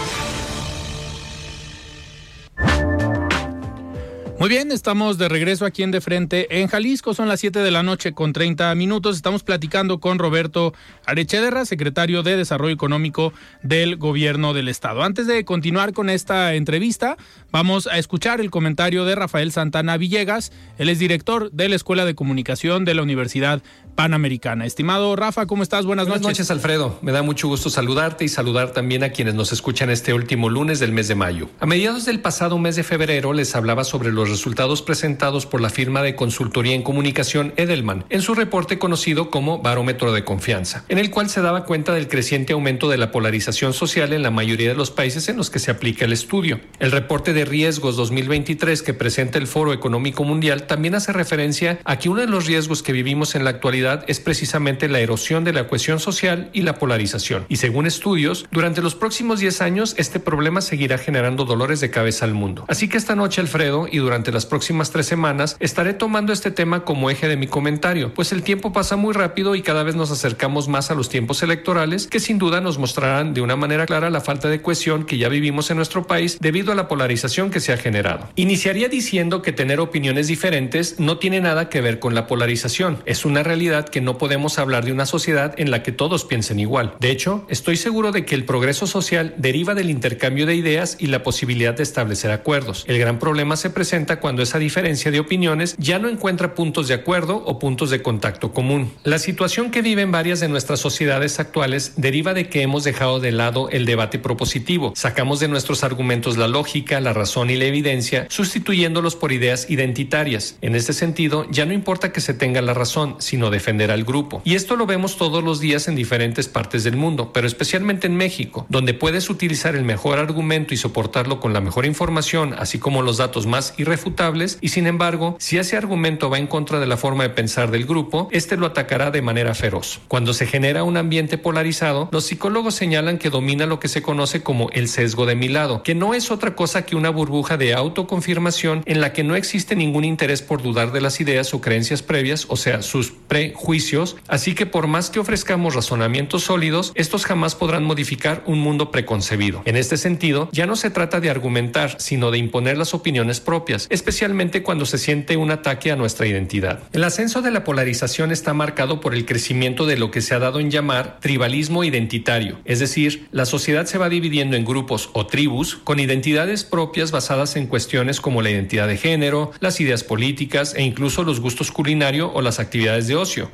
Muy 4.42 4.48
bien, 4.48 4.72
estamos 4.72 5.18
de 5.18 5.28
regreso 5.28 5.64
aquí 5.64 5.84
en 5.84 5.92
De 5.92 6.00
Frente 6.00 6.60
en 6.60 6.66
Jalisco. 6.66 7.14
Son 7.14 7.28
las 7.28 7.38
7 7.38 7.60
de 7.60 7.70
la 7.70 7.84
noche 7.84 8.12
con 8.12 8.32
30 8.32 8.74
minutos. 8.74 9.14
Estamos 9.14 9.44
platicando 9.44 10.00
con 10.00 10.18
Roberto 10.18 10.74
Arechederra, 11.06 11.64
secretario 11.64 12.24
de 12.24 12.36
Desarrollo 12.36 12.74
Económico 12.74 13.32
del 13.62 13.98
Gobierno 13.98 14.52
del 14.52 14.66
Estado. 14.66 15.04
Antes 15.04 15.28
de 15.28 15.44
continuar 15.44 15.92
con 15.92 16.10
esta 16.10 16.54
entrevista, 16.54 17.16
vamos 17.52 17.86
a 17.86 17.98
escuchar 17.98 18.40
el 18.40 18.50
comentario 18.50 19.04
de 19.04 19.14
Rafael 19.14 19.52
Santana 19.52 19.96
Villegas. 19.96 20.50
Él 20.76 20.88
es 20.88 20.98
director 20.98 21.52
de 21.52 21.68
la 21.68 21.76
Escuela 21.76 22.04
de 22.04 22.16
Comunicación 22.16 22.84
de 22.84 22.94
la 22.94 23.02
Universidad 23.02 23.62
Panamericana. 23.94 24.66
Estimado 24.66 25.14
Rafa, 25.14 25.46
¿cómo 25.46 25.62
estás? 25.62 25.86
Buenas, 25.86 26.06
Buenas 26.06 26.22
noches. 26.22 26.38
noches, 26.38 26.50
Alfredo. 26.50 26.98
Me 27.02 27.12
da 27.12 27.22
mucho 27.22 27.46
gusto 27.46 27.70
saludarte 27.70 28.24
y 28.24 28.28
saludar 28.28 28.72
también 28.72 29.04
a 29.04 29.10
quienes 29.10 29.34
nos 29.34 29.52
escuchan 29.52 29.88
este 29.90 30.12
último 30.14 30.48
lunes 30.48 30.80
del 30.80 30.90
mes 30.90 31.06
de 31.06 31.14
mayo. 31.14 31.48
A 31.60 31.66
mediados 31.66 32.06
del 32.06 32.18
pasado 32.18 32.58
mes 32.58 32.74
de 32.74 32.82
febrero 32.82 33.32
les 33.34 33.54
hablaba 33.54 33.84
sobre 33.84 34.10
los 34.10 34.31
resultados 34.32 34.82
presentados 34.82 35.46
por 35.46 35.60
la 35.60 35.70
firma 35.70 36.02
de 36.02 36.16
consultoría 36.16 36.74
en 36.74 36.82
comunicación 36.82 37.52
Edelman 37.56 38.04
en 38.10 38.22
su 38.22 38.34
reporte 38.34 38.78
conocido 38.78 39.30
como 39.30 39.60
Barómetro 39.60 40.12
de 40.12 40.24
Confianza, 40.24 40.84
en 40.88 40.98
el 40.98 41.10
cual 41.10 41.30
se 41.30 41.42
daba 41.42 41.64
cuenta 41.64 41.94
del 41.94 42.08
creciente 42.08 42.52
aumento 42.52 42.88
de 42.88 42.98
la 42.98 43.12
polarización 43.12 43.72
social 43.72 44.12
en 44.12 44.22
la 44.22 44.30
mayoría 44.30 44.68
de 44.68 44.74
los 44.74 44.90
países 44.90 45.28
en 45.28 45.36
los 45.36 45.50
que 45.50 45.58
se 45.58 45.70
aplica 45.70 46.04
el 46.04 46.12
estudio. 46.12 46.60
El 46.80 46.90
reporte 46.90 47.32
de 47.32 47.44
riesgos 47.44 47.96
2023 47.96 48.82
que 48.82 48.94
presenta 48.94 49.38
el 49.38 49.46
Foro 49.46 49.72
Económico 49.72 50.24
Mundial 50.24 50.66
también 50.66 50.94
hace 50.94 51.12
referencia 51.12 51.78
a 51.84 51.98
que 51.98 52.08
uno 52.08 52.22
de 52.22 52.26
los 52.26 52.46
riesgos 52.46 52.82
que 52.82 52.92
vivimos 52.92 53.34
en 53.34 53.44
la 53.44 53.50
actualidad 53.50 54.04
es 54.08 54.18
precisamente 54.18 54.88
la 54.88 55.00
erosión 55.00 55.44
de 55.44 55.52
la 55.52 55.68
cohesión 55.68 56.00
social 56.00 56.50
y 56.52 56.62
la 56.62 56.78
polarización. 56.78 57.44
Y 57.48 57.56
según 57.56 57.86
estudios, 57.86 58.46
durante 58.50 58.82
los 58.82 58.94
próximos 58.94 59.40
10 59.40 59.60
años 59.60 59.94
este 59.98 60.20
problema 60.20 60.60
seguirá 60.60 60.98
generando 60.98 61.44
dolores 61.44 61.80
de 61.80 61.90
cabeza 61.90 62.24
al 62.24 62.34
mundo. 62.34 62.64
Así 62.68 62.88
que 62.88 62.96
esta 62.96 63.14
noche, 63.14 63.40
Alfredo, 63.40 63.86
y 63.90 63.98
durante 63.98 64.11
durante 64.12 64.30
las 64.30 64.44
próximas 64.44 64.90
tres 64.90 65.06
semanas 65.06 65.56
estaré 65.58 65.94
tomando 65.94 66.34
este 66.34 66.50
tema 66.50 66.84
como 66.84 67.08
eje 67.08 67.28
de 67.28 67.38
mi 67.38 67.46
comentario, 67.46 68.12
pues 68.12 68.30
el 68.32 68.42
tiempo 68.42 68.70
pasa 68.70 68.94
muy 68.96 69.14
rápido 69.14 69.54
y 69.54 69.62
cada 69.62 69.84
vez 69.84 69.94
nos 69.94 70.10
acercamos 70.10 70.68
más 70.68 70.90
a 70.90 70.94
los 70.94 71.08
tiempos 71.08 71.42
electorales 71.42 72.08
que 72.08 72.20
sin 72.20 72.36
duda 72.36 72.60
nos 72.60 72.76
mostrarán 72.76 73.32
de 73.32 73.40
una 73.40 73.56
manera 73.56 73.86
clara 73.86 74.10
la 74.10 74.20
falta 74.20 74.50
de 74.50 74.60
cohesión 74.60 75.06
que 75.06 75.16
ya 75.16 75.30
vivimos 75.30 75.70
en 75.70 75.78
nuestro 75.78 76.06
país 76.06 76.36
debido 76.42 76.72
a 76.72 76.74
la 76.74 76.88
polarización 76.88 77.50
que 77.50 77.60
se 77.60 77.72
ha 77.72 77.78
generado. 77.78 78.28
Iniciaría 78.36 78.90
diciendo 78.90 79.40
que 79.40 79.52
tener 79.52 79.80
opiniones 79.80 80.26
diferentes 80.26 81.00
no 81.00 81.16
tiene 81.16 81.40
nada 81.40 81.70
que 81.70 81.80
ver 81.80 81.98
con 81.98 82.14
la 82.14 82.26
polarización. 82.26 82.98
Es 83.06 83.24
una 83.24 83.42
realidad 83.42 83.88
que 83.88 84.02
no 84.02 84.18
podemos 84.18 84.58
hablar 84.58 84.84
de 84.84 84.92
una 84.92 85.06
sociedad 85.06 85.54
en 85.56 85.70
la 85.70 85.82
que 85.82 85.92
todos 85.92 86.26
piensen 86.26 86.60
igual. 86.60 86.96
De 87.00 87.10
hecho, 87.10 87.46
estoy 87.48 87.78
seguro 87.78 88.12
de 88.12 88.26
que 88.26 88.34
el 88.34 88.44
progreso 88.44 88.86
social 88.86 89.34
deriva 89.38 89.74
del 89.74 89.88
intercambio 89.88 90.44
de 90.44 90.54
ideas 90.54 90.98
y 91.00 91.06
la 91.06 91.22
posibilidad 91.22 91.72
de 91.72 91.82
establecer 91.82 92.30
acuerdos. 92.30 92.84
El 92.86 92.98
gran 92.98 93.18
problema 93.18 93.56
se 93.56 93.70
presenta 93.70 94.01
cuando 94.20 94.42
esa 94.42 94.58
diferencia 94.58 95.10
de 95.10 95.20
opiniones 95.20 95.74
ya 95.78 95.98
no 95.98 96.08
encuentra 96.08 96.54
puntos 96.54 96.88
de 96.88 96.94
acuerdo 96.94 97.42
o 97.46 97.58
puntos 97.58 97.90
de 97.90 98.02
contacto 98.02 98.52
común. 98.52 98.92
La 99.04 99.18
situación 99.18 99.70
que 99.70 99.82
viven 99.82 100.10
varias 100.10 100.40
de 100.40 100.48
nuestras 100.48 100.80
sociedades 100.80 101.38
actuales 101.38 101.94
deriva 101.96 102.34
de 102.34 102.48
que 102.48 102.62
hemos 102.62 102.84
dejado 102.84 103.20
de 103.20 103.32
lado 103.32 103.68
el 103.70 103.86
debate 103.86 104.18
propositivo. 104.18 104.92
Sacamos 104.96 105.40
de 105.40 105.48
nuestros 105.48 105.84
argumentos 105.84 106.36
la 106.36 106.48
lógica, 106.48 107.00
la 107.00 107.12
razón 107.12 107.50
y 107.50 107.56
la 107.56 107.64
evidencia, 107.66 108.26
sustituyéndolos 108.28 109.16
por 109.16 109.32
ideas 109.32 109.70
identitarias. 109.70 110.56
En 110.60 110.74
este 110.74 110.92
sentido, 110.92 111.46
ya 111.50 111.64
no 111.64 111.72
importa 111.72 112.12
que 112.12 112.20
se 112.20 112.34
tenga 112.34 112.60
la 112.60 112.74
razón, 112.74 113.16
sino 113.18 113.50
defender 113.50 113.90
al 113.90 114.04
grupo. 114.04 114.42
Y 114.44 114.54
esto 114.54 114.76
lo 114.76 114.86
vemos 114.86 115.16
todos 115.16 115.42
los 115.42 115.60
días 115.60 115.88
en 115.88 115.94
diferentes 115.94 116.48
partes 116.48 116.84
del 116.84 116.96
mundo, 116.96 117.32
pero 117.32 117.46
especialmente 117.46 118.06
en 118.06 118.16
México, 118.16 118.66
donde 118.68 118.94
puedes 118.94 119.30
utilizar 119.30 119.76
el 119.76 119.84
mejor 119.84 120.18
argumento 120.18 120.74
y 120.74 120.76
soportarlo 120.76 121.40
con 121.40 121.52
la 121.52 121.60
mejor 121.60 121.86
información, 121.86 122.54
así 122.58 122.78
como 122.78 123.02
los 123.02 123.16
datos 123.16 123.46
más 123.46 123.74
irrefutables, 123.92 124.58
y 124.62 124.68
sin 124.68 124.86
embargo, 124.86 125.36
si 125.38 125.58
ese 125.58 125.76
argumento 125.76 126.30
va 126.30 126.38
en 126.38 126.46
contra 126.46 126.80
de 126.80 126.86
la 126.86 126.96
forma 126.96 127.24
de 127.24 127.30
pensar 127.30 127.70
del 127.70 127.84
grupo, 127.84 128.28
este 128.32 128.56
lo 128.56 128.64
atacará 128.64 129.10
de 129.10 129.20
manera 129.20 129.54
feroz. 129.54 130.00
Cuando 130.08 130.32
se 130.32 130.46
genera 130.46 130.82
un 130.82 130.96
ambiente 130.96 131.36
polarizado, 131.36 132.08
los 132.10 132.24
psicólogos 132.24 132.74
señalan 132.74 133.18
que 133.18 133.28
domina 133.28 133.66
lo 133.66 133.80
que 133.80 133.88
se 133.88 134.00
conoce 134.00 134.42
como 134.42 134.70
el 134.70 134.88
sesgo 134.88 135.26
de 135.26 135.34
mi 135.34 135.48
lado, 135.48 135.82
que 135.82 135.94
no 135.94 136.14
es 136.14 136.30
otra 136.30 136.54
cosa 136.54 136.86
que 136.86 136.96
una 136.96 137.10
burbuja 137.10 137.58
de 137.58 137.74
autoconfirmación 137.74 138.82
en 138.86 139.02
la 139.02 139.12
que 139.12 139.24
no 139.24 139.36
existe 139.36 139.76
ningún 139.76 140.04
interés 140.04 140.40
por 140.40 140.62
dudar 140.62 140.90
de 140.90 141.02
las 141.02 141.20
ideas 141.20 141.52
o 141.52 141.60
creencias 141.60 142.02
previas, 142.02 142.46
o 142.48 142.56
sea, 142.56 142.80
sus 142.80 143.12
prejuicios, 143.12 144.16
así 144.26 144.54
que 144.54 144.64
por 144.64 144.86
más 144.86 145.10
que 145.10 145.20
ofrezcamos 145.20 145.74
razonamientos 145.74 146.44
sólidos, 146.44 146.92
estos 146.94 147.26
jamás 147.26 147.54
podrán 147.54 147.84
modificar 147.84 148.42
un 148.46 148.58
mundo 148.58 148.90
preconcebido. 148.90 149.60
En 149.66 149.76
este 149.76 149.98
sentido, 149.98 150.48
ya 150.52 150.66
no 150.66 150.76
se 150.76 150.88
trata 150.88 151.20
de 151.20 151.28
argumentar, 151.28 152.00
sino 152.00 152.30
de 152.30 152.38
imponer 152.38 152.78
las 152.78 152.94
opiniones 152.94 153.40
propias, 153.40 153.81
especialmente 153.90 154.62
cuando 154.62 154.86
se 154.86 154.98
siente 154.98 155.36
un 155.36 155.50
ataque 155.50 155.90
a 155.90 155.96
nuestra 155.96 156.26
identidad. 156.26 156.82
El 156.92 157.04
ascenso 157.04 157.42
de 157.42 157.50
la 157.50 157.64
polarización 157.64 158.32
está 158.32 158.54
marcado 158.54 159.00
por 159.00 159.14
el 159.14 159.26
crecimiento 159.26 159.86
de 159.86 159.96
lo 159.96 160.10
que 160.10 160.20
se 160.20 160.34
ha 160.34 160.38
dado 160.38 160.60
en 160.60 160.70
llamar 160.70 161.18
tribalismo 161.20 161.84
identitario, 161.84 162.58
es 162.64 162.78
decir, 162.78 163.28
la 163.32 163.46
sociedad 163.46 163.86
se 163.86 163.98
va 163.98 164.08
dividiendo 164.08 164.56
en 164.56 164.64
grupos 164.64 165.10
o 165.12 165.26
tribus 165.26 165.76
con 165.76 166.00
identidades 166.00 166.64
propias 166.64 167.10
basadas 167.10 167.56
en 167.56 167.66
cuestiones 167.66 168.20
como 168.20 168.42
la 168.42 168.50
identidad 168.50 168.88
de 168.88 168.96
género, 168.96 169.52
las 169.60 169.80
ideas 169.80 170.04
políticas 170.04 170.74
e 170.74 170.82
incluso 170.82 171.24
los 171.24 171.40
gustos 171.40 171.70
culinarios 171.70 172.30
o 172.34 172.42
las 172.42 172.60
actividades 172.60 173.06
de 173.06 173.16
ocio. 173.16 173.50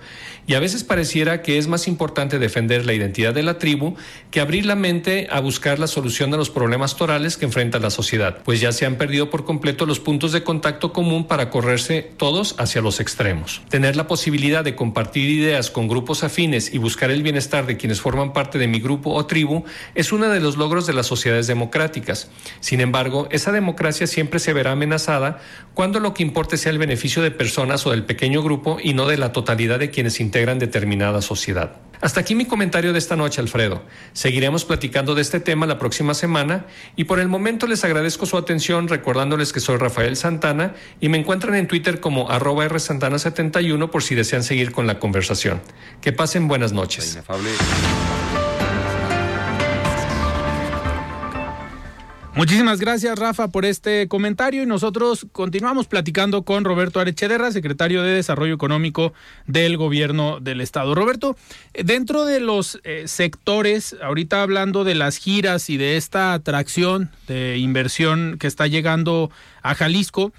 Y 0.48 0.54
a 0.54 0.60
veces 0.60 0.82
pareciera 0.82 1.42
que 1.42 1.58
es 1.58 1.68
más 1.68 1.86
importante 1.88 2.38
defender 2.38 2.86
la 2.86 2.94
identidad 2.94 3.34
de 3.34 3.42
la 3.42 3.58
tribu 3.58 3.96
que 4.30 4.40
abrir 4.40 4.64
la 4.64 4.76
mente 4.76 5.28
a 5.30 5.40
buscar 5.40 5.78
la 5.78 5.86
solución 5.86 6.32
a 6.32 6.38
los 6.38 6.48
problemas 6.48 6.96
torales 6.96 7.36
que 7.36 7.44
enfrenta 7.44 7.78
la 7.78 7.90
sociedad, 7.90 8.38
pues 8.44 8.58
ya 8.58 8.72
se 8.72 8.86
han 8.86 8.96
perdido 8.96 9.28
por 9.28 9.44
completo 9.44 9.84
los 9.84 10.00
puntos 10.00 10.32
de 10.32 10.44
contacto 10.44 10.94
común 10.94 11.26
para 11.26 11.50
correrse 11.50 12.12
todos 12.16 12.54
hacia 12.56 12.80
los 12.80 12.98
extremos. 12.98 13.60
Tener 13.68 13.94
la 13.94 14.06
posibilidad 14.06 14.64
de 14.64 14.74
compartir 14.74 15.28
ideas 15.28 15.70
con 15.70 15.86
grupos 15.86 16.24
afines 16.24 16.72
y 16.72 16.78
buscar 16.78 17.10
el 17.10 17.22
bienestar 17.22 17.66
de 17.66 17.76
quienes 17.76 18.00
forman 18.00 18.32
parte 18.32 18.56
de 18.56 18.68
mi 18.68 18.80
grupo 18.80 19.12
o 19.12 19.26
tribu 19.26 19.64
es 19.94 20.12
uno 20.12 20.30
de 20.30 20.40
los 20.40 20.56
logros 20.56 20.86
de 20.86 20.94
las 20.94 21.06
sociedades 21.06 21.46
democráticas. 21.46 22.30
Sin 22.60 22.80
embargo, 22.80 23.28
esa 23.30 23.52
democracia 23.52 24.06
siempre 24.06 24.38
se 24.38 24.54
verá 24.54 24.72
amenazada 24.72 25.40
cuando 25.74 26.00
lo 26.00 26.14
que 26.14 26.22
importe 26.22 26.56
sea 26.56 26.72
el 26.72 26.78
beneficio 26.78 27.20
de 27.20 27.32
personas 27.32 27.86
o 27.86 27.90
del 27.90 28.04
pequeño 28.04 28.42
grupo 28.42 28.78
y 28.82 28.94
no 28.94 29.06
de 29.06 29.18
la 29.18 29.32
totalidad 29.32 29.78
de 29.78 29.90
quienes 29.90 30.20
integran 30.20 30.37
determinada 30.58 31.22
sociedad. 31.22 31.76
Hasta 32.00 32.20
aquí 32.20 32.34
mi 32.34 32.44
comentario 32.44 32.92
de 32.92 32.98
esta 32.98 33.16
noche, 33.16 33.40
Alfredo. 33.40 33.82
Seguiremos 34.12 34.64
platicando 34.64 35.14
de 35.16 35.22
este 35.22 35.40
tema 35.40 35.66
la 35.66 35.78
próxima 35.78 36.14
semana 36.14 36.66
y 36.94 37.04
por 37.04 37.18
el 37.18 37.28
momento 37.28 37.66
les 37.66 37.82
agradezco 37.82 38.24
su 38.24 38.36
atención 38.36 38.86
recordándoles 38.86 39.52
que 39.52 39.60
soy 39.60 39.78
Rafael 39.78 40.16
Santana 40.16 40.74
y 41.00 41.08
me 41.08 41.18
encuentran 41.18 41.56
en 41.56 41.66
Twitter 41.66 41.98
como 41.98 42.30
arroba 42.30 42.68
rsantana71 42.68 43.90
por 43.90 44.02
si 44.02 44.14
desean 44.14 44.44
seguir 44.44 44.70
con 44.70 44.86
la 44.86 45.00
conversación. 45.00 45.60
Que 46.00 46.12
pasen 46.12 46.46
buenas 46.46 46.72
noches. 46.72 47.18
Muchísimas 52.38 52.78
gracias, 52.78 53.18
Rafa, 53.18 53.48
por 53.48 53.64
este 53.64 54.06
comentario 54.06 54.62
y 54.62 54.66
nosotros 54.66 55.26
continuamos 55.32 55.88
platicando 55.88 56.44
con 56.44 56.62
Roberto 56.62 57.00
Arechederra, 57.00 57.50
secretario 57.50 58.04
de 58.04 58.12
Desarrollo 58.12 58.54
Económico 58.54 59.12
del 59.48 59.76
Gobierno 59.76 60.38
del 60.38 60.60
Estado. 60.60 60.94
Roberto, 60.94 61.36
dentro 61.74 62.24
de 62.24 62.38
los 62.38 62.78
eh, 62.84 63.08
sectores, 63.08 63.96
ahorita 64.00 64.40
hablando 64.40 64.84
de 64.84 64.94
las 64.94 65.16
giras 65.16 65.68
y 65.68 65.78
de 65.78 65.96
esta 65.96 66.32
atracción 66.32 67.10
de 67.26 67.58
inversión 67.58 68.36
que 68.38 68.46
está 68.46 68.68
llegando 68.68 69.32
a 69.62 69.74
Jalisco, 69.74 70.32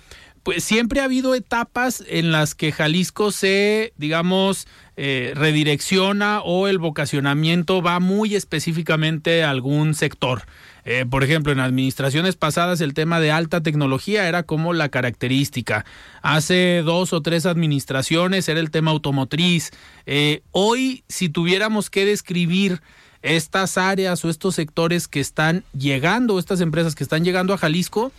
pues 0.44 0.64
siempre 0.64 1.02
ha 1.02 1.04
habido 1.04 1.36
etapas 1.36 2.02
en 2.08 2.32
las 2.32 2.56
que 2.56 2.72
Jalisco 2.72 3.34
se, 3.34 3.92
digamos, 3.98 4.68
eh, 4.96 5.34
redirecciona 5.36 6.40
o 6.44 6.70
el 6.70 6.78
vocacionamiento 6.78 7.82
va 7.82 8.00
muy 8.00 8.36
específicamente 8.36 9.44
a 9.44 9.50
algún 9.50 9.96
sector. 9.96 10.44
Eh, 10.92 11.06
por 11.06 11.24
ejemplo, 11.24 11.52
en 11.52 11.60
administraciones 11.60 12.36
pasadas 12.36 12.82
el 12.82 12.96
tema 12.96 13.20
de 13.20 13.30
alta 13.30 13.62
tecnología 13.62 14.28
era 14.28 14.42
como 14.42 14.74
la 14.74 14.90
característica. 14.90 15.86
Hace 16.24 16.82
dos 16.84 17.14
o 17.14 17.22
tres 17.22 17.46
administraciones 17.46 18.50
era 18.50 18.60
el 18.60 18.72
tema 18.72 18.90
automotriz. 18.90 19.70
Eh, 20.08 20.42
hoy, 20.50 21.04
si 21.08 21.30
tuviéramos 21.30 21.92
que 21.92 22.06
describir 22.06 22.82
estas 23.22 23.78
áreas 23.78 24.26
o 24.26 24.32
estos 24.32 24.56
sectores 24.56 25.08
que 25.08 25.20
están 25.20 25.64
llegando, 25.78 26.40
estas 26.40 26.60
empresas 26.60 26.96
que 26.96 27.04
están 27.04 27.24
llegando 27.24 27.54
a 27.54 27.60
Jalisco, 27.60 28.12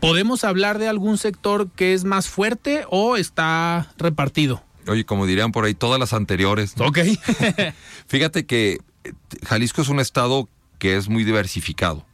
¿podemos 0.00 0.42
hablar 0.42 0.80
de 0.80 0.88
algún 0.88 1.18
sector 1.18 1.70
que 1.70 1.94
es 1.94 2.02
más 2.02 2.28
fuerte 2.28 2.84
o 2.90 3.16
está 3.16 3.92
repartido? 3.96 4.60
Oye, 4.88 5.04
como 5.04 5.24
dirían 5.24 5.52
por 5.52 5.66
ahí, 5.66 5.74
todas 5.74 6.00
las 6.00 6.12
anteriores. 6.12 6.74
Ok. 6.80 6.98
Fíjate 8.08 8.44
que 8.44 8.78
Jalisco 9.46 9.82
es 9.82 9.88
un 9.88 10.00
estado 10.00 10.48
que 10.80 10.96
es 10.96 11.08
muy 11.08 11.22
diversificado. 11.22 12.07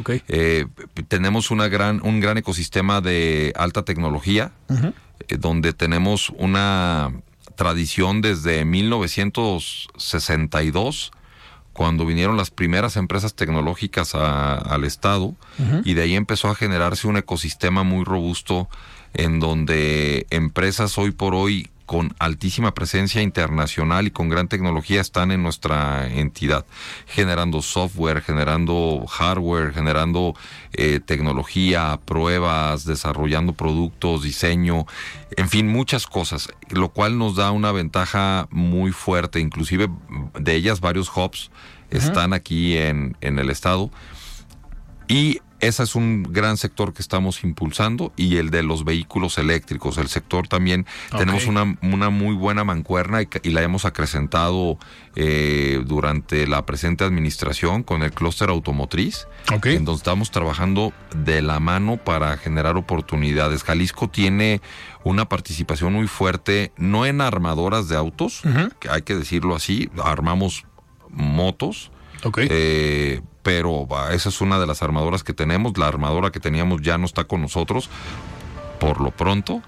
Okay. 0.00 0.22
Eh, 0.28 0.66
tenemos 1.08 1.50
una 1.50 1.66
gran, 1.68 2.00
un 2.04 2.20
gran 2.20 2.36
ecosistema 2.38 3.00
de 3.00 3.52
alta 3.56 3.84
tecnología, 3.84 4.52
eh, 4.68 4.92
donde 5.38 5.72
tenemos 5.72 6.30
una 6.30 7.12
tradición 7.56 8.20
desde 8.20 8.64
1962, 8.64 11.10
cuando 11.72 12.06
vinieron 12.06 12.36
las 12.36 12.50
primeras 12.50 12.96
empresas 12.96 13.34
tecnológicas 13.34 14.14
al 14.14 14.84
Estado, 14.84 15.34
y 15.84 15.94
de 15.94 16.02
ahí 16.02 16.14
empezó 16.14 16.46
a 16.48 16.54
generarse 16.54 17.08
un 17.08 17.16
ecosistema 17.16 17.82
muy 17.82 18.04
robusto 18.04 18.68
en 19.14 19.40
donde 19.40 20.28
empresas 20.30 20.96
hoy 20.98 21.10
por 21.10 21.34
hoy 21.34 21.70
con 21.88 22.14
altísima 22.18 22.74
presencia 22.74 23.22
internacional 23.22 24.06
y 24.06 24.10
con 24.10 24.28
gran 24.28 24.46
tecnología 24.46 25.00
están 25.00 25.32
en 25.32 25.42
nuestra 25.42 26.06
entidad, 26.06 26.66
generando 27.06 27.62
software, 27.62 28.20
generando 28.20 29.06
hardware, 29.08 29.72
generando 29.72 30.34
eh, 30.74 31.00
tecnología, 31.00 31.98
pruebas, 32.04 32.84
desarrollando 32.84 33.54
productos, 33.54 34.22
diseño, 34.22 34.84
en 35.34 35.48
fin, 35.48 35.66
muchas 35.66 36.06
cosas, 36.06 36.50
lo 36.68 36.90
cual 36.90 37.16
nos 37.16 37.36
da 37.36 37.52
una 37.52 37.72
ventaja 37.72 38.48
muy 38.50 38.92
fuerte, 38.92 39.40
inclusive 39.40 39.88
de 40.38 40.54
ellas 40.54 40.80
varios 40.80 41.10
hubs 41.16 41.50
están 41.88 42.34
aquí 42.34 42.76
en, 42.76 43.16
en 43.22 43.38
el 43.38 43.48
estado. 43.48 43.90
Y 45.08 45.40
ese 45.60 45.82
es 45.82 45.94
un 45.94 46.22
gran 46.22 46.56
sector 46.56 46.92
que 46.92 47.02
estamos 47.02 47.42
impulsando 47.42 48.12
y 48.16 48.36
el 48.36 48.50
de 48.50 48.62
los 48.62 48.84
vehículos 48.84 49.38
eléctricos. 49.38 49.98
El 49.98 50.08
sector 50.08 50.46
también 50.46 50.86
tenemos 51.16 51.46
una, 51.46 51.76
una, 51.82 52.10
muy 52.10 52.34
buena 52.34 52.64
mancuerna 52.64 53.22
y, 53.22 53.50
la 53.50 53.62
hemos 53.62 53.84
acrecentado 53.84 54.78
eh, 55.16 55.82
durante 55.84 56.46
la 56.46 56.64
presente 56.64 57.04
administración 57.04 57.82
con 57.82 58.02
el 58.02 58.12
clúster 58.12 58.50
automotriz, 58.50 59.26
en 59.64 59.84
donde 59.84 59.98
estamos 59.98 60.30
trabajando 60.30 60.92
de 61.16 61.42
la 61.42 61.58
mano 61.58 61.96
para 61.96 62.36
generar 62.36 62.76
oportunidades. 62.76 63.64
Jalisco 63.64 64.08
tiene 64.08 64.60
una 65.02 65.28
participación 65.28 65.92
muy 65.92 66.06
fuerte, 66.06 66.72
no 66.76 67.04
en 67.04 67.20
armadoras 67.20 67.88
de 67.88 67.96
autos, 67.96 68.42
que 68.78 68.88
hay 68.90 69.02
que 69.02 69.16
decirlo 69.16 69.56
así, 69.56 69.90
armamos 70.02 70.64
motos. 71.10 71.90
Eh, 72.36 73.22
pero 73.48 73.88
esa 74.12 74.28
es 74.28 74.42
una 74.42 74.58
de 74.58 74.66
las 74.66 74.82
armadoras 74.82 75.24
que 75.24 75.32
tenemos. 75.32 75.78
La 75.78 75.88
armadora 75.88 76.30
que 76.30 76.38
teníamos 76.38 76.82
ya 76.82 76.98
no 76.98 77.06
está 77.06 77.24
con 77.24 77.40
nosotros. 77.40 77.88
por 78.78 79.00
lo 79.00 79.10
pronto, 79.10 79.62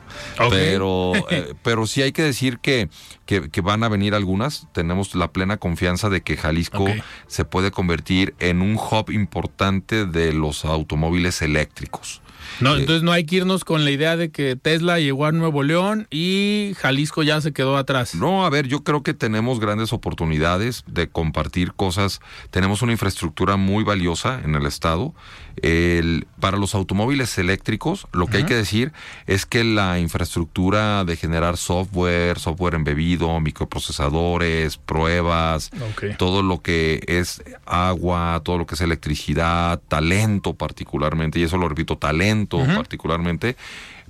pero, 0.50 1.14
eh, 1.30 1.54
pero 1.62 1.86
sí 1.86 2.02
hay 2.02 2.12
que 2.12 2.22
decir 2.22 2.58
que, 2.58 2.90
que, 3.24 3.48
que 3.48 3.60
van 3.62 3.82
a 3.82 3.88
venir 3.88 4.14
algunas. 4.14 4.68
Tenemos 4.72 5.14
la 5.14 5.32
plena 5.32 5.56
confianza 5.56 6.10
de 6.10 6.20
que 6.20 6.36
Jalisco 6.36 6.84
se 7.26 7.46
puede 7.46 7.70
convertir 7.70 8.34
en 8.38 8.60
un 8.60 8.76
hub 8.76 9.10
importante 9.10 10.04
de 10.04 10.34
los 10.34 10.66
automóviles 10.66 11.40
eléctricos. 11.40 12.20
No, 12.60 12.74
Eh, 12.74 12.80
entonces 12.80 13.02
no 13.02 13.12
hay 13.12 13.24
que 13.24 13.36
irnos 13.36 13.64
con 13.64 13.84
la 13.84 13.90
idea 13.90 14.16
de 14.16 14.30
que 14.30 14.56
Tesla 14.56 14.98
llegó 14.98 15.26
a 15.26 15.32
Nuevo 15.32 15.62
León 15.62 16.06
y 16.10 16.72
Jalisco 16.78 17.22
ya 17.22 17.40
se 17.40 17.52
quedó 17.52 17.76
atrás. 17.76 18.14
No, 18.14 18.44
a 18.44 18.50
ver, 18.50 18.66
yo 18.66 18.82
creo 18.82 19.02
que 19.02 19.14
tenemos 19.14 19.60
grandes 19.60 19.92
oportunidades 19.92 20.84
de 20.86 21.08
compartir 21.08 21.72
cosas. 21.74 22.20
Tenemos 22.50 22.82
una 22.82 22.92
infraestructura 22.92 23.56
muy 23.56 23.84
valiosa 23.84 24.40
en 24.44 24.54
el 24.54 24.66
estado. 24.66 25.14
El- 25.62 26.26
para 26.38 26.56
los 26.56 26.74
automóviles 26.74 27.36
eléctricos, 27.38 28.06
lo 28.12 28.26
que 28.26 28.38
hay 28.38 28.44
que 28.44 28.54
decir 28.54 28.92
es 29.26 29.44
que 29.46 29.62
la 29.64 29.98
infraestructura 29.98 31.04
de 31.04 31.16
generar 31.16 31.56
software, 31.58 32.38
software 32.38 32.74
embebido, 32.74 33.38
microprocesadores, 33.40 34.76
pruebas, 34.78 35.70
todo 36.18 36.42
lo 36.42 36.62
que 36.62 37.02
es 37.06 37.42
agua, 37.66 38.40
todo 38.44 38.58
lo 38.58 38.66
que 38.66 38.74
es 38.74 38.80
electricidad, 38.80 39.80
talento 39.88 40.54
particularmente, 40.54 41.38
y 41.38 41.42
eso 41.42 41.58
lo 41.58 41.68
repito, 41.68 41.98
talento 41.98 42.39
particularmente, 42.46 43.56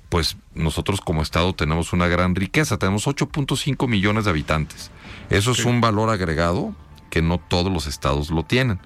pues 0.09 0.37
nosotros 0.53 0.99
como 1.01 1.21
Estado 1.21 1.53
tenemos 1.53 1.93
una 1.93 2.07
gran 2.07 2.35
riqueza, 2.35 2.77
tenemos 2.77 3.07
8.5 3.07 3.87
millones 3.87 4.25
de 4.25 4.31
habitantes. 4.31 4.91
Eso 5.29 5.51
es 5.51 5.65
un 5.65 5.79
valor 5.79 6.09
agregado 6.09 6.75
que 7.09 7.21
no 7.21 7.37
todos 7.37 7.71
los 7.71 7.87
estados 7.87 8.29
lo 8.29 8.43
tienen. 8.43 8.79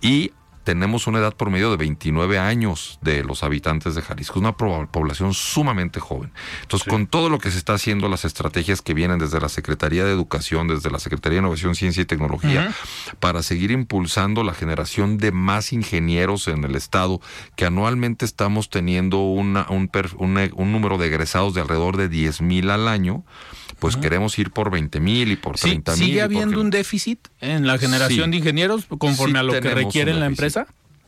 Y 0.00 0.32
tenemos 0.64 1.06
una 1.06 1.18
edad 1.18 1.34
promedio 1.36 1.70
de 1.70 1.76
29 1.76 2.38
años 2.38 2.98
de 3.02 3.22
los 3.22 3.42
habitantes 3.44 3.94
de 3.94 4.02
Jalisco, 4.02 4.38
una 4.40 4.56
población 4.56 5.34
sumamente 5.34 6.00
joven. 6.00 6.32
Entonces, 6.62 6.88
con 6.88 7.06
todo 7.06 7.28
lo 7.28 7.38
que 7.38 7.50
se 7.50 7.58
está 7.58 7.74
haciendo, 7.74 8.08
las 8.08 8.24
estrategias 8.24 8.82
que 8.82 8.94
vienen 8.94 9.18
desde 9.18 9.40
la 9.40 9.48
Secretaría 9.48 10.04
de 10.04 10.12
Educación, 10.12 10.66
desde 10.68 10.90
la 10.90 10.98
Secretaría 10.98 11.36
de 11.36 11.42
Innovación, 11.42 11.74
Ciencia 11.74 12.00
y 12.02 12.06
Tecnología, 12.06 12.74
para 13.20 13.42
seguir 13.42 13.70
impulsando 13.70 14.42
la 14.42 14.54
generación 14.54 15.18
de 15.18 15.30
más 15.32 15.72
ingenieros 15.72 16.48
en 16.48 16.64
el 16.64 16.74
Estado, 16.74 17.20
que 17.56 17.66
anualmente 17.66 18.24
estamos 18.24 18.70
teniendo 18.70 19.18
una- 19.18 19.66
un, 19.68 19.88
per- 19.88 20.14
un- 20.16 20.50
un 20.54 20.72
número 20.72 20.98
de 20.98 21.06
egresados 21.06 21.54
de 21.54 21.60
alrededor 21.60 21.96
de 21.96 22.08
10 22.08 22.40
mil 22.40 22.70
al 22.70 22.88
año, 22.88 23.22
pues 23.84 23.96
queremos 23.96 24.38
ir 24.38 24.50
por 24.50 24.70
20 24.70 24.98
mil 25.00 25.30
y 25.30 25.36
por 25.36 25.58
Sí, 25.58 25.68
30 25.70 25.96
mil. 25.96 26.04
¿Sigue 26.06 26.22
habiendo 26.22 26.60
un 26.60 26.70
déficit 26.70 27.18
en 27.40 27.66
la 27.66 27.78
generación 27.78 28.26
Sí. 28.26 28.30
de 28.30 28.36
ingenieros 28.38 28.86
conforme 28.98 29.34
Sí 29.34 29.38
a 29.38 29.42
lo 29.42 29.52
que 29.60 29.70
requiere 29.74 30.14
la 30.14 30.26
empresa? 30.26 30.66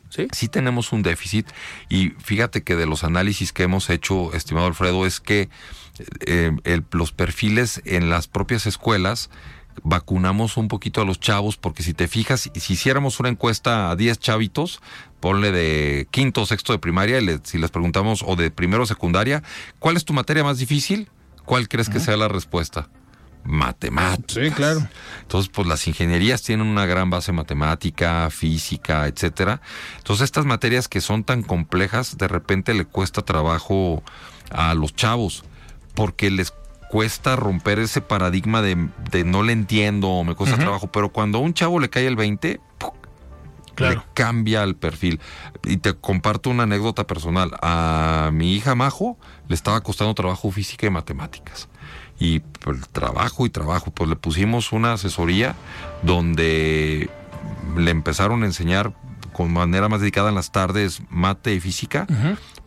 Sí. 0.09 0.27
sí 0.31 0.47
tenemos 0.47 0.93
un 0.93 1.03
déficit 1.03 1.47
y 1.89 2.11
fíjate 2.23 2.63
que 2.63 2.77
de 2.77 2.85
los 2.85 3.03
análisis 3.03 3.51
que 3.51 3.63
hemos 3.63 3.89
hecho, 3.89 4.31
estimado 4.33 4.65
Alfredo, 4.67 5.05
es 5.05 5.19
que 5.19 5.49
eh, 6.25 6.51
el- 6.63 6.85
los 6.91 7.11
perfiles 7.11 7.81
en 7.83 8.09
las 8.09 8.27
propias 8.27 8.67
escuelas 8.67 9.29
vacunamos 9.83 10.57
un 10.57 10.67
poquito 10.69 11.01
a 11.01 11.05
los 11.05 11.19
chavos 11.19 11.57
porque 11.57 11.83
si 11.83 11.93
te 11.93 12.07
fijas, 12.07 12.49
si 12.53 12.73
hiciéramos 12.73 13.19
una 13.19 13.29
encuesta 13.29 13.91
a 13.91 13.95
10 13.95 14.17
chavitos, 14.19 14.81
ponle 15.19 15.51
de 15.51 16.07
quinto 16.11 16.41
o 16.41 16.45
sexto 16.45 16.71
de 16.73 16.79
primaria, 16.79 17.19
y 17.19 17.25
le- 17.25 17.39
si 17.43 17.57
les 17.57 17.69
preguntamos 17.71 18.23
o 18.25 18.35
de 18.35 18.49
primero 18.49 18.83
o 18.83 18.85
secundaria, 18.85 19.43
¿cuál 19.79 19.97
es 19.97 20.05
tu 20.05 20.13
materia 20.13 20.43
más 20.43 20.57
difícil? 20.57 21.09
¿Cuál 21.47 21.69
crees 21.69 21.87
que 21.87 22.01
sea 22.01 22.17
la 22.17 22.27
respuesta? 22.27 22.89
Matemáticas. 23.45 24.43
Sí, 24.43 24.51
claro. 24.51 24.85
Entonces, 25.21 25.49
pues 25.49 25.65
las 25.65 25.87
ingenierías 25.87 26.43
tienen 26.43 26.67
una 26.67 26.85
gran 26.85 27.09
base 27.09 27.31
matemática, 27.31 28.29
física, 28.29 29.07
etcétera. 29.07 29.61
Entonces, 29.95 30.25
estas 30.25 30.43
materias 30.43 30.89
que 30.89 30.99
son 30.99 31.23
tan 31.23 31.43
complejas, 31.43 32.17
de 32.17 32.27
repente 32.27 32.73
le 32.73 32.83
cuesta 32.83 33.21
trabajo 33.21 34.03
a 34.51 34.73
los 34.73 34.93
chavos, 34.93 35.45
porque 35.95 36.29
les 36.29 36.53
cuesta 36.89 37.37
romper 37.37 37.79
ese 37.79 38.01
paradigma 38.01 38.61
de, 38.61 38.89
de 39.09 39.23
no 39.23 39.41
le 39.41 39.53
entiendo 39.53 40.21
me 40.25 40.35
cuesta 40.35 40.57
trabajo. 40.57 40.91
Pero 40.91 41.13
cuando 41.13 41.37
a 41.37 41.41
un 41.41 41.53
chavo 41.53 41.79
le 41.79 41.89
cae 41.89 42.07
el 42.07 42.17
20, 42.17 42.59
¡puc! 42.77 43.06
Claro. 43.77 43.99
le 43.99 44.13
cambia 44.15 44.63
el 44.63 44.75
perfil. 44.75 45.19
Y 45.63 45.77
te 45.77 45.93
comparto 45.93 46.49
una 46.49 46.63
anécdota 46.63 47.05
personal. 47.05 47.51
A 47.61 48.31
mi 48.33 48.55
hija 48.55 48.73
Majo 48.73 49.17
le 49.47 49.53
estaba 49.53 49.81
costando 49.81 50.15
trabajo 50.15 50.51
física 50.51 50.87
y 50.87 50.89
matemáticas. 50.89 51.69
Y 52.19 52.39
pues, 52.39 52.89
trabajo 52.89 53.45
y 53.45 53.51
trabajo. 53.51 53.91
Pues 53.91 54.09
le 54.09 54.15
pusimos 54.15 54.71
una 54.71 54.93
asesoría 54.93 55.55
donde 56.01 57.09
le 57.77 57.91
empezaron 57.91 58.41
a 58.41 58.47
enseñar 58.47 58.93
con 59.31 59.53
manera 59.53 59.87
más 59.87 59.99
dedicada 60.01 60.29
en 60.29 60.35
las 60.35 60.51
tardes 60.51 61.03
mate 61.11 61.53
y 61.53 61.59
física. 61.59 62.07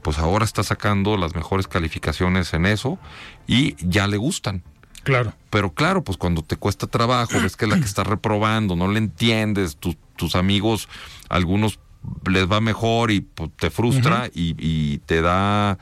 Pues 0.02 0.18
ahora 0.18 0.44
está 0.44 0.62
sacando 0.62 1.16
las 1.16 1.34
mejores 1.34 1.66
calificaciones 1.66 2.54
en 2.54 2.66
eso 2.66 3.00
y 3.48 3.74
ya 3.80 4.06
le 4.06 4.16
gustan. 4.16 4.62
Claro. 5.03 5.32
Pero 5.51 5.72
claro, 5.72 6.05
pues 6.05 6.18
cuando 6.18 6.42
te 6.42 6.57
cuesta 6.57 6.86
trabajo, 6.86 7.40
ves 7.40 7.57
que 7.57 7.64
es 7.64 7.70
la 7.70 7.78
que 7.78 7.84
está 7.86 8.05
reprobando, 8.05 8.76
no 8.76 8.88
le 8.88 8.98
entiendes, 8.98 9.76
tus- 9.76 9.96
tus 10.16 10.34
amigos, 10.36 10.88
algunos 11.28 11.78
les 12.26 12.51
va 12.51 12.61
mejor 12.61 13.11
y 13.11 13.20
pues, 13.22 13.51
te 13.59 13.70
frustra 13.70 14.28
y, 14.34 14.55
y 14.59 14.98
te 14.98 15.20
da 15.22 15.78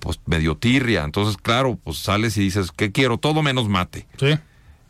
pues 0.00 0.18
medio 0.26 0.56
tirria. 0.56 1.04
Entonces, 1.04 1.36
claro, 1.36 1.78
pues 1.82 1.98
sales 1.98 2.36
y 2.38 2.40
dices, 2.40 2.70
¿qué 2.72 2.90
quiero? 2.92 3.18
Todo 3.18 3.42
menos 3.42 3.68
mate. 3.68 4.06
Sí. 4.18 4.34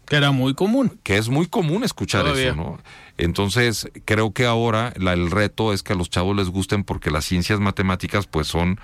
Que 0.07 0.17
era 0.17 0.31
muy 0.33 0.55
común. 0.55 0.99
Que 1.03 1.17
es 1.17 1.29
muy 1.29 1.47
común 1.47 1.83
escuchar 1.83 2.23
Todavía. 2.23 2.49
eso, 2.49 2.57
¿no? 2.57 2.79
Entonces, 3.19 3.89
creo 4.05 4.33
que 4.33 4.45
ahora 4.47 4.93
la- 4.97 5.13
el 5.15 5.31
reto 5.31 5.73
es 5.73 5.83
que 5.83 5.93
a 5.93 5.97
los 5.97 6.11
chavos 6.11 6.37
les 6.37 6.49
gusten 6.51 6.85
porque 6.85 7.11
las 7.11 7.25
ciencias 7.25 7.59
matemáticas 7.61 8.27
pues 8.27 8.47
son 8.49 8.79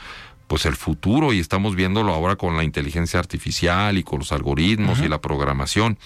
pues 0.51 0.66
el 0.66 0.74
futuro 0.74 1.32
y 1.32 1.38
estamos 1.38 1.76
viéndolo 1.76 2.12
ahora 2.12 2.34
con 2.34 2.57
la 2.57 2.64
inteligencia 2.64 3.20
artificial 3.20 3.96
y 3.96 4.03
con 4.03 4.18
los 4.18 4.32
algoritmos 4.32 4.98
y 4.98 5.09
la 5.09 5.20
programación. 5.20 5.96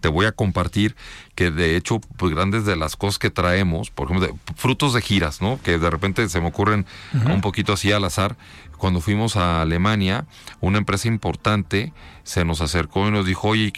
Te 0.00 0.08
voy 0.08 0.24
a 0.24 0.32
compartir 0.32 0.96
que 1.34 1.50
de 1.50 1.76
hecho, 1.76 2.00
pues 2.16 2.32
grandes 2.34 2.64
de 2.64 2.74
las 2.74 2.96
cosas 2.96 3.18
que 3.18 3.28
traemos, 3.28 3.90
por 3.90 4.06
ejemplo, 4.06 4.28
de- 4.28 4.34
frutos 4.56 4.94
de 4.94 5.02
giras, 5.02 5.42
¿no? 5.42 5.60
Que 5.62 5.76
de 5.78 5.90
repente 5.90 6.26
se 6.30 6.40
me 6.40 6.46
ocurren 6.48 6.86
un 7.12 7.42
poquito 7.42 7.74
así 7.74 7.92
al 7.92 8.04
azar. 8.04 8.38
Cuando 8.78 9.02
fuimos 9.02 9.36
a 9.36 9.60
Alemania, 9.60 10.24
una 10.60 10.78
empresa 10.78 11.08
importante 11.08 11.92
se 12.22 12.46
nos 12.46 12.62
acercó 12.62 13.08
y 13.08 13.10
nos 13.10 13.26
dijo, 13.26 13.48
oye, 13.48 13.74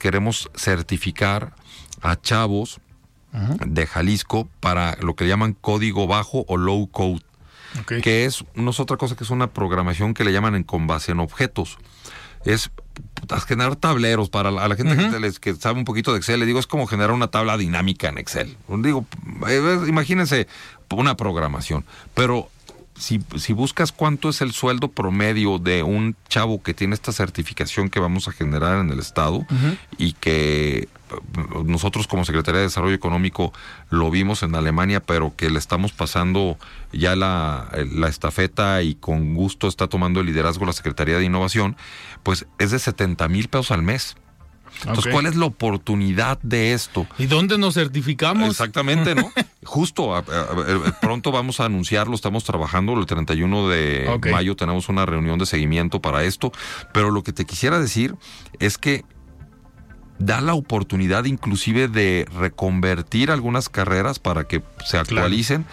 queremos 0.00 0.50
certificar 0.56 1.52
a 2.00 2.16
chavos 2.18 2.80
de 3.66 3.86
Jalisco 3.86 4.48
para 4.60 4.96
lo 5.02 5.14
que 5.14 5.28
llaman 5.28 5.52
código 5.52 6.06
bajo 6.06 6.46
o 6.48 6.56
low 6.56 6.86
code 6.86 7.20
Que 8.02 8.24
es 8.24 8.44
no 8.54 8.70
es 8.70 8.80
otra 8.80 8.96
cosa 8.96 9.16
que 9.16 9.24
es 9.24 9.30
una 9.30 9.48
programación 9.48 10.14
que 10.14 10.24
le 10.24 10.32
llaman 10.32 10.54
en 10.54 10.64
con 10.64 10.86
base 10.86 11.12
en 11.12 11.20
objetos. 11.20 11.78
Es 12.44 12.70
putas, 13.14 13.44
generar 13.44 13.76
tableros 13.76 14.30
para 14.30 14.50
la, 14.50 14.64
a 14.64 14.68
la 14.68 14.76
gente 14.76 14.96
que, 14.96 15.32
que 15.40 15.54
sabe 15.56 15.78
un 15.78 15.84
poquito 15.84 16.12
de 16.12 16.18
Excel. 16.18 16.38
Le 16.38 16.46
digo, 16.46 16.60
es 16.60 16.66
como 16.66 16.86
generar 16.86 17.12
una 17.12 17.28
tabla 17.28 17.56
dinámica 17.56 18.08
en 18.08 18.18
Excel. 18.18 18.56
Digo, 18.68 19.04
eh, 19.48 19.80
imagínense 19.88 20.46
una 20.90 21.16
programación. 21.16 21.84
Pero 22.14 22.48
si, 22.98 23.20
si 23.36 23.52
buscas 23.52 23.92
cuánto 23.92 24.28
es 24.28 24.40
el 24.40 24.52
sueldo 24.52 24.88
promedio 24.88 25.58
de 25.58 25.82
un 25.82 26.16
chavo 26.28 26.62
que 26.62 26.74
tiene 26.74 26.94
esta 26.94 27.12
certificación 27.12 27.90
que 27.90 28.00
vamos 28.00 28.28
a 28.28 28.32
generar 28.32 28.80
en 28.80 28.90
el 28.90 28.98
Estado 28.98 29.46
y 29.98 30.12
que 30.14 30.88
nosotros 31.64 32.06
como 32.06 32.24
Secretaría 32.24 32.60
de 32.60 32.66
Desarrollo 32.66 32.94
Económico 32.94 33.52
lo 33.90 34.10
vimos 34.10 34.42
en 34.42 34.54
Alemania, 34.54 35.00
pero 35.00 35.34
que 35.36 35.50
le 35.50 35.58
estamos 35.58 35.92
pasando 35.92 36.58
ya 36.92 37.14
la, 37.16 37.70
la 37.92 38.08
estafeta 38.08 38.82
y 38.82 38.94
con 38.94 39.34
gusto 39.34 39.68
está 39.68 39.86
tomando 39.86 40.20
el 40.20 40.26
liderazgo 40.26 40.66
la 40.66 40.72
Secretaría 40.72 41.18
de 41.18 41.24
Innovación, 41.24 41.76
pues 42.22 42.46
es 42.58 42.70
de 42.70 42.78
70 42.78 43.28
mil 43.28 43.48
pesos 43.48 43.70
al 43.70 43.82
mes. 43.82 44.16
Entonces. 44.84 45.12
¿cuál 45.12 45.26
es 45.26 45.36
la 45.36 45.46
oportunidad 45.46 46.38
de 46.42 46.72
esto? 46.72 47.06
¿Y 47.18 47.26
dónde 47.26 47.58
nos 47.58 47.74
certificamos? 47.74 48.50
Exactamente, 48.50 49.14
¿no? 49.14 49.30
Justo, 49.64 50.14
a- 50.14 50.18
a- 50.18 50.20
a- 50.20 51.00
pronto 51.00 51.32
vamos 51.32 51.60
a 51.60 51.64
anunciarlo, 51.64 52.14
estamos 52.14 52.44
trabajando, 52.44 52.92
el 52.98 53.06
31 53.06 53.68
de 53.68 54.06
mayo 54.30 54.54
tenemos 54.56 54.88
una 54.88 55.06
reunión 55.06 55.38
de 55.38 55.46
seguimiento 55.46 56.00
para 56.00 56.24
esto, 56.24 56.52
pero 56.92 57.10
lo 57.10 57.22
que 57.22 57.32
te 57.32 57.44
quisiera 57.44 57.78
decir 57.80 58.14
es 58.58 58.78
que 58.78 59.04
da 60.18 60.40
la 60.40 60.54
oportunidad 60.54 61.26
inclusive 61.26 61.88
de 61.88 62.26
reconvertir 62.38 63.30
algunas 63.30 63.68
carreras 63.68 64.18
para 64.18 64.44
que 64.48 64.62
se 64.84 64.96
actualicen 64.96 65.66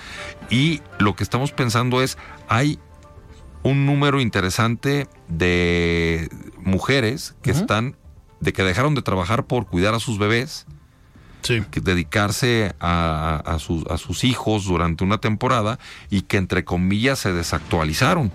y 0.50 0.82
lo 1.00 1.16
que 1.16 1.24
estamos 1.24 1.52
pensando 1.54 2.02
es, 2.02 2.18
hay 2.50 2.78
un 3.64 3.86
número 3.86 4.20
interesante 4.20 5.08
de 5.30 6.28
mujeres 6.58 7.36
que 7.42 7.52
están, 7.52 7.96
de 8.44 8.54
que 8.54 8.64
dejaron 8.64 8.94
de 8.96 9.02
trabajar 9.02 9.46
por 9.46 9.66
cuidar 9.66 9.94
a 9.96 10.00
sus 10.00 10.18
bebés, 10.20 10.66
Sí. 11.42 11.62
que 11.72 11.82
dedicarse 11.82 12.74
a, 12.80 13.42
a 13.46 13.60
sus, 13.60 13.86
a 13.88 13.98
sus 13.98 14.24
hijos 14.24 14.64
durante 14.66 15.04
una 15.04 15.18
temporada 15.18 15.78
y 16.10 16.22
que 16.22 16.38
entre 16.38 16.64
comillas 16.64 17.20
se 17.20 17.34
desactualizaron. 17.34 18.32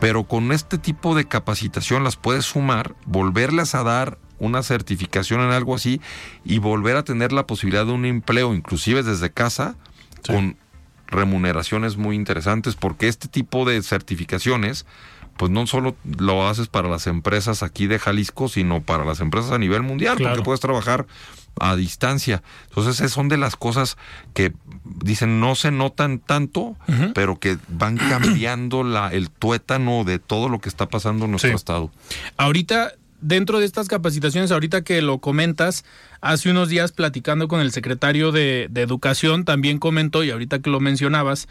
Pero 0.00 0.24
con 0.24 0.52
este 0.52 0.78
tipo 0.78 1.14
de 1.14 1.26
capacitación 1.26 2.02
las 2.04 2.16
puedes 2.16 2.46
sumar, 2.46 2.94
volverles 3.04 3.74
a 3.74 3.82
dar 3.82 4.16
una 4.38 4.62
certificación 4.62 5.42
en 5.42 5.50
algo 5.50 5.74
así 5.74 6.00
y 6.44 6.58
volver 6.58 6.96
a 6.96 7.04
tener 7.04 7.32
la 7.32 7.46
posibilidad 7.46 7.84
de 7.84 7.92
un 7.92 8.06
empleo, 8.06 8.54
inclusive 8.54 9.02
desde 9.02 9.30
casa, 9.30 9.74
con 10.26 10.56
remuneraciones 11.08 11.96
muy 11.98 12.14
interesantes 12.16 12.76
porque 12.76 13.08
este 13.08 13.28
tipo 13.28 13.64
de 13.68 13.82
certificaciones 13.82 14.86
pues 15.40 15.50
no 15.50 15.66
solo 15.66 15.96
lo 16.18 16.46
haces 16.46 16.68
para 16.68 16.90
las 16.90 17.06
empresas 17.06 17.62
aquí 17.62 17.86
de 17.86 17.98
Jalisco, 17.98 18.50
sino 18.50 18.82
para 18.82 19.06
las 19.06 19.20
empresas 19.20 19.52
a 19.52 19.58
nivel 19.58 19.82
mundial, 19.82 20.18
porque 20.20 20.42
puedes 20.42 20.60
trabajar 20.60 21.06
a 21.58 21.76
distancia. 21.76 22.42
Entonces, 22.68 23.10
son 23.10 23.30
de 23.30 23.38
las 23.38 23.56
cosas 23.56 23.96
que 24.34 24.52
dicen 24.84 25.40
no 25.40 25.54
se 25.54 25.70
notan 25.70 26.18
tanto, 26.18 26.76
pero 27.14 27.38
que 27.38 27.56
van 27.68 27.96
cambiando 28.10 28.84
la, 28.84 29.08
el 29.14 29.30
tuétano 29.30 30.04
de 30.04 30.18
todo 30.18 30.50
lo 30.50 30.58
que 30.58 30.68
está 30.68 30.90
pasando 30.90 31.24
en 31.24 31.30
nuestro 31.30 31.56
estado. 31.56 31.90
Ahorita, 32.36 32.92
dentro 33.22 33.60
de 33.60 33.64
estas 33.64 33.88
capacitaciones, 33.88 34.50
ahorita 34.50 34.84
que 34.84 35.00
lo 35.00 35.20
comentas, 35.20 35.86
hace 36.20 36.50
unos 36.50 36.68
días 36.68 36.92
platicando 36.92 37.48
con 37.48 37.62
el 37.62 37.72
secretario 37.72 38.30
de, 38.30 38.66
de 38.70 38.82
Educación, 38.82 39.46
también 39.46 39.78
comentó, 39.78 40.22
y 40.22 40.32
ahorita 40.32 40.58
que 40.58 40.68
lo 40.68 40.80
mencionabas, 40.80 41.48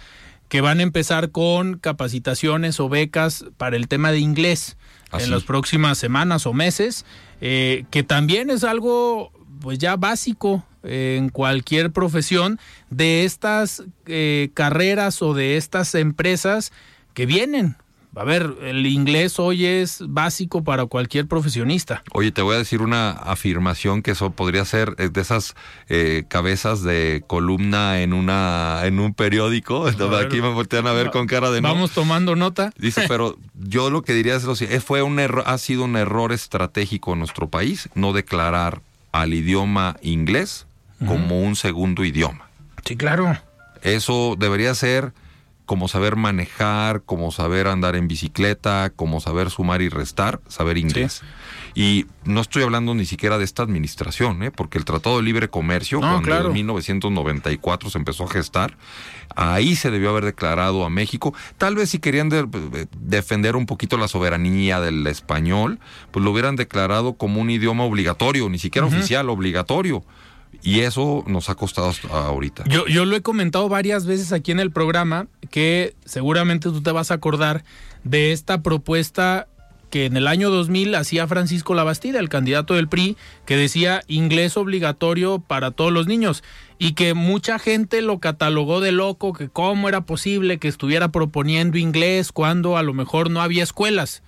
que 0.49 0.61
van 0.61 0.79
a 0.79 0.83
empezar 0.83 1.31
con 1.31 1.77
capacitaciones 1.77 2.79
o 2.79 2.89
becas 2.89 3.45
para 3.57 3.77
el 3.77 3.87
tema 3.87 4.11
de 4.11 4.19
inglés 4.19 4.77
en 5.13 5.31
las 5.31 5.43
próximas 5.43 5.97
semanas 5.97 6.45
o 6.45 6.53
meses, 6.53 7.05
eh, 7.41 7.85
que 7.89 8.03
también 8.03 8.49
es 8.49 8.63
algo 8.63 9.31
pues 9.61 9.77
ya 9.77 9.95
básico 9.95 10.65
en 10.83 11.29
cualquier 11.29 11.91
profesión 11.91 12.59
de 12.89 13.25
estas 13.25 13.83
eh, 14.05 14.49
carreras 14.53 15.21
o 15.21 15.33
de 15.33 15.57
estas 15.57 15.93
empresas 15.95 16.71
que 17.13 17.25
vienen 17.25 17.75
a 18.19 18.25
ver, 18.25 18.53
el 18.63 18.85
inglés 18.85 19.39
hoy 19.39 19.65
es 19.65 20.03
básico 20.05 20.61
para 20.61 20.85
cualquier 20.87 21.25
profesionista. 21.25 22.03
Oye, 22.11 22.33
te 22.33 22.41
voy 22.41 22.55
a 22.55 22.57
decir 22.57 22.81
una 22.81 23.11
afirmación 23.11 24.01
que 24.01 24.11
eso 24.11 24.31
podría 24.31 24.65
ser 24.65 24.93
eh, 24.97 25.07
de 25.07 25.21
esas 25.21 25.55
eh, 25.87 26.25
cabezas 26.27 26.83
de 26.83 27.23
columna 27.27 28.01
en 28.01 28.11
una 28.11 28.81
en 28.83 28.99
un 28.99 29.13
periódico. 29.13 29.87
aquí 29.87 30.41
me 30.41 30.49
voltean 30.49 30.85
a 30.87 30.91
ver 30.91 31.11
con 31.11 31.27
cara 31.27 31.49
de 31.49 31.61
no. 31.61 31.69
Vamos 31.69 31.91
tomando 31.91 32.35
nota. 32.35 32.73
Dice, 32.77 33.05
pero 33.07 33.37
yo 33.55 33.89
lo 33.89 34.01
que 34.01 34.11
diría 34.11 34.35
es 34.35 34.43
lo 34.43 34.57
siguiente, 34.57 34.85
fue 34.85 35.01
un 35.01 35.17
error, 35.19 35.45
ha 35.47 35.57
sido 35.57 35.85
un 35.85 35.95
error 35.95 36.33
estratégico 36.33 37.13
en 37.13 37.19
nuestro 37.19 37.47
país 37.47 37.87
no 37.95 38.11
declarar 38.11 38.81
al 39.13 39.33
idioma 39.33 39.95
inglés 40.01 40.67
como 41.07 41.41
un 41.41 41.55
segundo 41.55 42.03
idioma. 42.03 42.49
Sí, 42.83 42.97
claro. 42.97 43.37
Eso 43.81 44.35
debería 44.37 44.75
ser 44.75 45.13
como 45.69 45.87
saber 45.87 46.15
manejar, 46.15 47.03
como 47.03 47.31
saber 47.31 47.67
andar 47.67 47.95
en 47.95 48.07
bicicleta, 48.07 48.91
como 48.95 49.19
saber 49.19 49.51
sumar 49.51 49.83
y 49.83 49.89
restar, 49.89 50.41
saber 50.47 50.79
inglés. 50.79 51.21
Y 51.75 52.07
no 52.23 52.41
estoy 52.41 52.63
hablando 52.63 52.95
ni 52.95 53.05
siquiera 53.05 53.37
de 53.37 53.43
esta 53.43 53.61
administración, 53.61 54.41
¿eh? 54.41 54.49
porque 54.49 54.79
el 54.79 54.85
Tratado 54.85 55.17
de 55.17 55.21
Libre 55.21 55.47
Comercio, 55.47 55.99
cuando 55.99 56.47
en 56.47 56.53
1994 56.53 57.91
se 57.91 57.99
empezó 57.99 58.23
a 58.23 58.29
gestar, 58.29 58.77
ahí 59.35 59.75
se 59.75 59.91
debió 59.91 60.09
haber 60.09 60.25
declarado 60.25 60.85
a 60.85 60.89
México. 60.89 61.35
Tal 61.59 61.75
vez 61.75 61.91
si 61.91 61.99
querían 61.99 62.31
defender 62.97 63.55
un 63.55 63.67
poquito 63.67 63.95
la 63.97 64.07
soberanía 64.07 64.79
del 64.79 65.05
español, 65.05 65.79
pues 66.09 66.25
lo 66.25 66.31
hubieran 66.31 66.55
declarado 66.55 67.13
como 67.13 67.41
un 67.41 67.51
idioma 67.51 67.83
obligatorio, 67.83 68.49
ni 68.49 68.57
siquiera 68.57 68.87
oficial, 68.87 69.29
obligatorio. 69.29 70.03
Y 70.61 70.81
eso 70.81 71.23
nos 71.25 71.49
ha 71.49 71.55
costado 71.55 71.89
hasta 71.89 72.07
ahorita. 72.07 72.63
Yo, 72.67 72.85
yo 72.87 73.05
lo 73.05 73.15
he 73.15 73.21
comentado 73.21 73.69
varias 73.69 74.05
veces 74.05 74.33
aquí 74.33 74.51
en 74.51 74.59
el 74.59 74.71
programa, 74.71 75.27
que 75.49 75.95
seguramente 76.05 76.69
tú 76.69 76.81
te 76.81 76.91
vas 76.91 77.11
a 77.11 77.15
acordar 77.15 77.63
de 78.03 78.31
esta 78.31 78.61
propuesta 78.61 79.47
que 79.89 80.05
en 80.05 80.17
el 80.17 80.27
año 80.27 80.49
2000 80.49 80.95
hacía 80.95 81.27
Francisco 81.27 81.73
Labastida, 81.73 82.19
el 82.19 82.29
candidato 82.29 82.75
del 82.75 82.87
PRI, 82.87 83.17
que 83.45 83.57
decía 83.57 84.03
inglés 84.07 84.55
obligatorio 84.55 85.39
para 85.39 85.71
todos 85.71 85.91
los 85.91 86.07
niños 86.07 86.43
y 86.77 86.93
que 86.93 87.13
mucha 87.13 87.59
gente 87.59 88.01
lo 88.01 88.19
catalogó 88.19 88.81
de 88.81 88.91
loco, 88.91 89.33
que 89.33 89.49
cómo 89.49 89.89
era 89.89 90.01
posible 90.01 90.59
que 90.59 90.67
estuviera 90.67 91.09
proponiendo 91.11 91.77
inglés 91.77 92.31
cuando 92.31 92.77
a 92.77 92.83
lo 92.83 92.93
mejor 92.93 93.29
no 93.29 93.41
había 93.41 93.63
escuelas. 93.63 94.23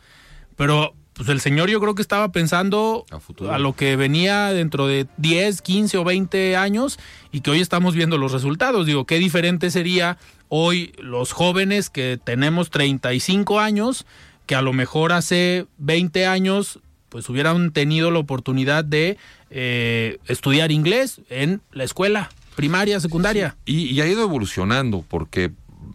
Pero 0.57 0.93
pues 1.13 1.29
el 1.29 1.41
señor 1.41 1.69
yo 1.69 1.79
creo 1.79 1.93
que 1.93 2.01
estaba 2.01 2.31
pensando 2.31 3.05
a, 3.49 3.59
lo 3.59 3.73
que 3.73 3.95
venía 3.95 4.53
dentro 4.53 4.87
de 4.87 5.07
10, 5.17 5.61
15 5.61 5.97
o 5.97 6.03
20 6.03 6.55
años 6.55 6.99
y 7.31 7.41
que 7.41 7.51
hoy 7.51 7.61
estamos 7.61 7.95
viendo 7.95 8.17
los 8.17 8.31
resultados. 8.31 8.85
Digo, 8.85 9.05
qué 9.05 9.19
diferente 9.19 9.71
sería 9.71 10.17
hoy 10.47 10.93
los 10.99 11.31
jóvenes 11.31 11.89
que 11.89 12.19
tenemos 12.23 12.69
35 12.69 13.59
años, 13.59 14.05
que 14.45 14.55
a 14.55 14.61
lo 14.61 14.73
mejor 14.73 15.11
hace 15.11 15.67
20 15.77 16.25
años 16.25 16.79
pues 17.09 17.27
hubieran 17.29 17.71
tenido 17.71 18.09
la 18.09 18.19
oportunidad 18.19 18.85
de 18.85 19.17
eh, 19.49 20.17
estudiar 20.27 20.71
inglés 20.71 21.19
en 21.29 21.61
la 21.73 21.83
escuela 21.83 22.29
primaria, 22.55 22.99
secundaria. 22.99 23.57
Y, 23.65 23.87
y, 23.87 24.01
ha 24.01 24.07
ido 24.07 24.23
evolucionando, 24.23 25.03
porque 25.07 25.51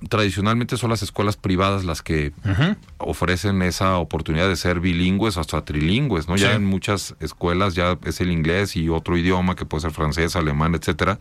tradicionalmente 0.08 0.76
son 0.76 0.90
las 0.90 1.02
escuelas 1.02 1.36
privadas 1.36 1.84
las 1.84 2.02
que 2.02 2.32
ofrecen 2.98 3.62
esa 3.62 3.98
oportunidad 3.98 4.48
de 4.48 4.56
ser 4.56 4.80
bilingües 4.80 5.36
hasta 5.36 5.64
trilingües, 5.64 6.28
¿no? 6.28 6.36
Ya 6.36 6.54
en 6.54 6.64
muchas 6.64 7.14
escuelas 7.20 7.74
ya 7.74 7.98
es 8.04 8.20
el 8.20 8.30
inglés 8.30 8.76
y 8.76 8.88
otro 8.88 9.16
idioma 9.16 9.56
que 9.56 9.64
puede 9.64 9.82
ser 9.82 9.92
francés, 9.92 10.36
alemán, 10.36 10.74
etcétera, 10.74 11.18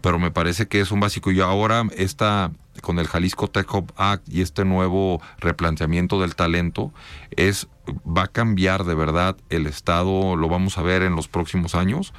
pero 0.00 0.18
me 0.18 0.30
parece 0.30 0.68
que 0.68 0.80
es 0.80 0.90
un 0.90 1.00
básico. 1.00 1.30
Y 1.30 1.40
ahora 1.40 1.84
esta 1.96 2.50
con 2.80 2.98
el 2.98 3.08
Jalisco 3.08 3.48
Tech 3.48 3.72
Hub 3.74 3.92
Act 3.96 4.28
y 4.28 4.40
este 4.40 4.64
nuevo 4.64 5.20
replanteamiento 5.38 6.20
del 6.20 6.34
talento 6.36 6.92
es 7.36 7.68
va 8.06 8.24
a 8.24 8.28
cambiar 8.28 8.84
de 8.84 8.94
verdad 8.94 9.36
el 9.50 9.66
estado, 9.66 10.36
lo 10.36 10.48
vamos 10.48 10.78
a 10.78 10.82
ver 10.82 11.02
en 11.02 11.16
los 11.16 11.28
próximos 11.28 11.74
años, 11.74 12.12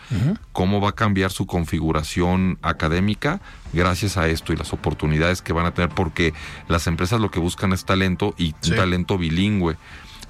cómo 0.51 0.81
va 0.81 0.89
a 0.89 0.95
cambiar 0.95 1.31
su 1.31 1.45
configuración 1.45 2.57
académica 2.61 3.41
gracias 3.73 4.17
a 4.17 4.27
esto 4.27 4.53
y 4.53 4.57
las 4.57 4.73
oportunidades 4.73 5.41
que 5.41 5.53
van 5.53 5.65
a 5.65 5.73
tener, 5.73 5.89
porque 5.89 6.33
las 6.67 6.87
empresas 6.87 7.19
lo 7.19 7.31
que 7.31 7.39
buscan 7.39 7.73
es 7.73 7.85
talento 7.85 8.33
y 8.37 8.55
un 8.67 8.75
talento 8.75 9.17
bilingüe 9.17 9.77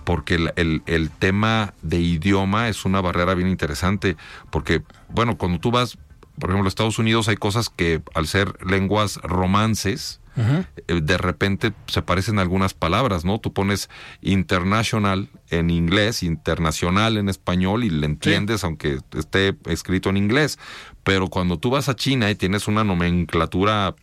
porque 0.03 0.35
el, 0.55 0.81
el, 0.87 1.11
tema 1.11 1.75
de 1.83 1.99
idioma 1.99 2.67
es 2.67 2.83
una 2.83 2.99
barrera 2.99 3.35
bien 3.35 3.47
interesante, 3.47 4.17
porque, 4.49 4.81
bueno, 5.09 5.37
cuando 5.37 5.59
tú 5.59 5.69
vas, 5.69 5.99
por 6.39 6.49
ejemplo, 6.49 6.65
a 6.65 6.69
Estados 6.69 6.97
Unidos 6.97 7.27
hay 7.27 7.37
cosas 7.37 7.69
que 7.69 8.01
al 8.15 8.25
ser 8.25 8.57
lenguas 8.65 9.17
romances, 9.17 10.19
eh, 10.37 11.01
de 11.01 11.17
repente 11.17 11.73
se 11.87 12.01
parecen 12.01 12.39
algunas 12.39 12.73
palabras, 12.73 13.25
¿no? 13.25 13.39
Tú 13.39 13.53
pones 13.53 13.89
international 14.21 15.29
en 15.49 15.69
inglés, 15.69 16.23
internacional 16.23 17.17
en 17.17 17.29
español 17.29 17.83
y 17.83 17.89
le 17.89 18.05
entiendes 18.05 18.63
aunque 18.63 18.99
esté 19.17 19.57
escrito 19.65 20.09
en 20.09 20.17
inglés. 20.17 20.59
Pero 21.03 21.27
cuando 21.27 21.57
tú 21.57 21.69
vas 21.69 21.89
a 21.89 21.95
China 21.95 22.29
y 22.29 22.35
tienes 22.35 22.67
una 22.67 22.83
nomenclatura 22.83 23.95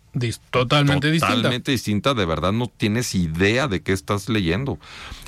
totalmente, 0.51 1.13
totalmente 1.19 1.73
distinta. 1.73 2.15
de 2.15 2.25
verdad 2.25 2.53
no 2.53 2.69
tienes 2.69 3.15
idea 3.15 3.69
de 3.69 3.81
qué 3.81 3.93
estás 3.93 4.29
leyendo. 4.29 4.79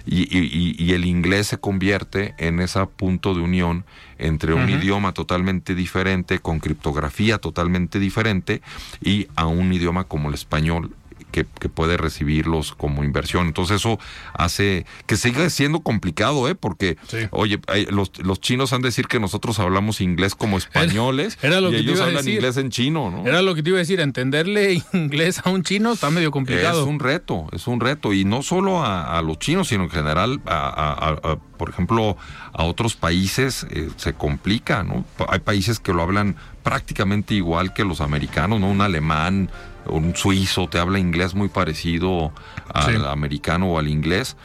Y, 0.07 0.27
y, 0.33 0.93
el 0.95 1.05
inglés 1.05 1.49
se 1.49 1.59
convierte 1.59 2.35
en 2.39 2.61
ese 2.61 2.85
punto 2.87 3.35
de 3.35 3.43
unión 3.43 3.85
entre 4.17 4.55
un 4.55 4.71
idioma 4.71 5.13
totalmente 5.13 5.75
diferente, 5.75 6.39
con 6.39 6.61
criptografía 6.61 7.37
totalmente 7.37 7.99
diferente, 7.99 8.63
y 9.03 9.29
a 9.37 9.47
un 9.47 9.71
idioma 9.71 10.05
como 10.05 10.29
el 10.29 10.35
español 10.35 10.95
que, 11.31 11.45
puede 11.69 11.97
recibirlos 11.97 12.75
como 12.75 13.05
inversión. 13.05 13.47
Entonces 13.47 13.77
eso 13.77 13.99
hace 14.33 14.87
que 15.07 15.17
siga 15.17 15.49
siendo 15.51 15.81
complicado, 15.81 16.49
¿eh? 16.49 16.55
Porque, 16.55 16.97
oye, 17.31 17.61
los, 17.91 18.19
los, 18.19 18.41
chinos 18.41 18.73
han 18.73 18.83
de 18.83 18.89
decir 18.89 19.07
que 19.07 19.21
nosotros 19.21 19.59
hablamos 19.59 20.01
inglés 20.01 20.35
como 20.35 20.59
españoles 20.59 21.39
era, 21.43 21.61
lo 21.61 21.69
y 21.69 21.73
que 21.73 21.79
ellos 21.79 22.01
hablan 22.01 22.27
inglés 22.27 22.57
en 22.57 22.71
chino, 22.71 23.11
¿no? 23.11 23.27
Era 23.27 23.43
lo 23.43 23.55
que 23.55 23.63
te 23.63 23.71
iba 23.71 23.79
a 23.79 23.81
decir, 23.81 24.01
entenderle 24.01 24.83
inglés 24.93 25.41
a 25.45 25.51
un 25.51 25.63
chino 25.63 25.93
está 25.93 26.11
medio 26.11 26.31
complicado. 26.31 26.83
Es 26.83 26.89
un 26.89 26.99
reto, 26.99 27.47
es 27.53 27.67
un 27.67 27.81
reto. 27.81 28.13
Y 28.13 28.25
no 28.25 28.43
solo 28.43 28.85
a, 28.85 29.21
los 29.23 29.39
chinos, 29.39 29.69
sino 29.69 29.85
en 29.85 29.91
general, 29.91 30.41
a, 30.47 31.37
por 31.57 31.71
ejemplo, 31.71 32.17
a 32.53 32.65
otros 32.65 32.97
países 32.97 33.67
eh, 33.71 33.91
se 33.97 34.15
complica, 34.15 34.83
¿no? 34.83 35.05
Hay 35.29 35.41
países 35.41 35.81
que 35.81 35.93
lo 35.93 36.03
hablan 36.03 36.37
prácticamente 36.63 37.35
igual 37.35 37.73
que 37.75 37.85
los 37.85 38.01
americanos, 38.01 38.61
¿no? 38.61 38.69
Un 38.71 38.81
alemán, 38.81 39.51
un 39.89 40.15
suizo 40.17 40.69
te 40.69 40.79
habla 40.79 40.99
inglés 40.99 41.35
muy 41.35 41.49
parecido 41.49 42.33
al 42.73 43.07
americano 43.07 43.73
o 43.73 43.79
al 43.79 43.89
inglés, 43.89 44.37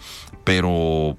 pero 0.43 1.17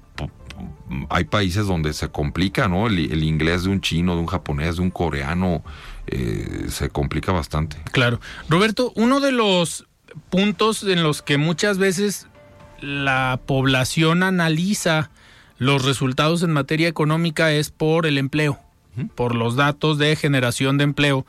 hay 1.09 1.25
países 1.25 1.67
donde 1.67 1.93
se 1.93 2.09
complica, 2.09 2.67
¿no? 2.67 2.87
El, 2.87 3.23
inglés 3.23 3.63
de 3.63 3.69
un 3.69 3.81
chino, 3.81 4.15
de 4.15 4.21
un 4.21 4.27
japonés, 4.27 4.77
de 4.77 4.83
un 4.83 4.91
coreano, 4.91 5.63
eh, 6.07 6.67
se 6.69 6.89
complica 6.89 7.31
bastante. 7.31 7.77
Claro. 7.91 8.19
Roberto, 8.49 8.91
uno 8.95 9.19
de 9.19 9.31
los 9.31 9.87
puntos 10.29 10.83
en 10.83 11.03
los 11.03 11.21
que 11.21 11.37
muchas 11.37 11.77
veces 11.77 12.27
la 12.79 13.39
población 13.45 14.23
analiza 14.23 15.09
los 15.57 15.85
resultados 15.85 16.43
en 16.43 16.51
materia 16.51 16.87
económica 16.87 17.51
es 17.51 17.71
por 17.71 18.05
el 18.05 18.17
empleo, 18.17 18.59
por 19.15 19.35
los 19.35 19.55
datos 19.55 19.97
de 19.97 20.15
generación 20.15 20.77
de 20.77 20.83
empleo. 20.83 21.25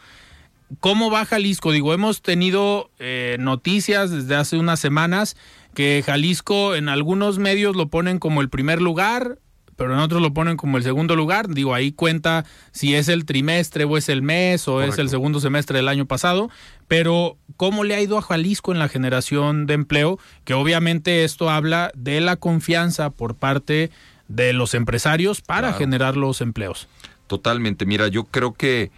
¿Cómo 0.80 1.10
va 1.10 1.24
Jalisco? 1.24 1.70
Digo, 1.70 1.94
hemos 1.94 2.22
tenido 2.22 2.90
eh, 2.98 3.36
noticias 3.38 4.10
desde 4.10 4.34
hace 4.34 4.56
unas 4.56 4.80
semanas 4.80 5.36
que 5.74 6.02
Jalisco 6.04 6.74
en 6.74 6.88
algunos 6.88 7.38
medios 7.38 7.76
lo 7.76 7.88
ponen 7.88 8.18
como 8.18 8.40
el 8.40 8.48
primer 8.48 8.82
lugar, 8.82 9.38
pero 9.76 9.92
en 9.92 10.00
otros 10.00 10.22
lo 10.22 10.32
ponen 10.32 10.56
como 10.56 10.78
el 10.78 10.82
segundo 10.82 11.14
lugar. 11.14 11.48
Digo, 11.48 11.74
ahí 11.74 11.92
cuenta 11.92 12.44
si 12.72 12.94
es 12.94 13.08
el 13.08 13.26
trimestre 13.26 13.84
o 13.84 13.96
es 13.96 14.08
el 14.08 14.22
mes 14.22 14.66
o 14.66 14.82
es 14.82 14.98
el 14.98 15.08
segundo 15.08 15.38
semestre 15.38 15.76
del 15.76 15.88
año 15.88 16.06
pasado. 16.06 16.50
Pero, 16.88 17.36
¿cómo 17.56 17.84
le 17.84 17.94
ha 17.94 18.00
ido 18.00 18.18
a 18.18 18.22
Jalisco 18.22 18.72
en 18.72 18.78
la 18.78 18.88
generación 18.88 19.66
de 19.66 19.74
empleo? 19.74 20.18
Que 20.44 20.54
obviamente 20.54 21.24
esto 21.24 21.50
habla 21.50 21.92
de 21.94 22.20
la 22.20 22.36
confianza 22.36 23.10
por 23.10 23.34
parte 23.34 23.90
de 24.28 24.52
los 24.52 24.74
empresarios 24.74 25.42
para 25.42 25.74
generar 25.74 26.16
los 26.16 26.40
empleos. 26.40 26.88
Totalmente. 27.26 27.86
Mira, 27.86 28.08
yo 28.08 28.24
creo 28.24 28.54
que 28.54 28.90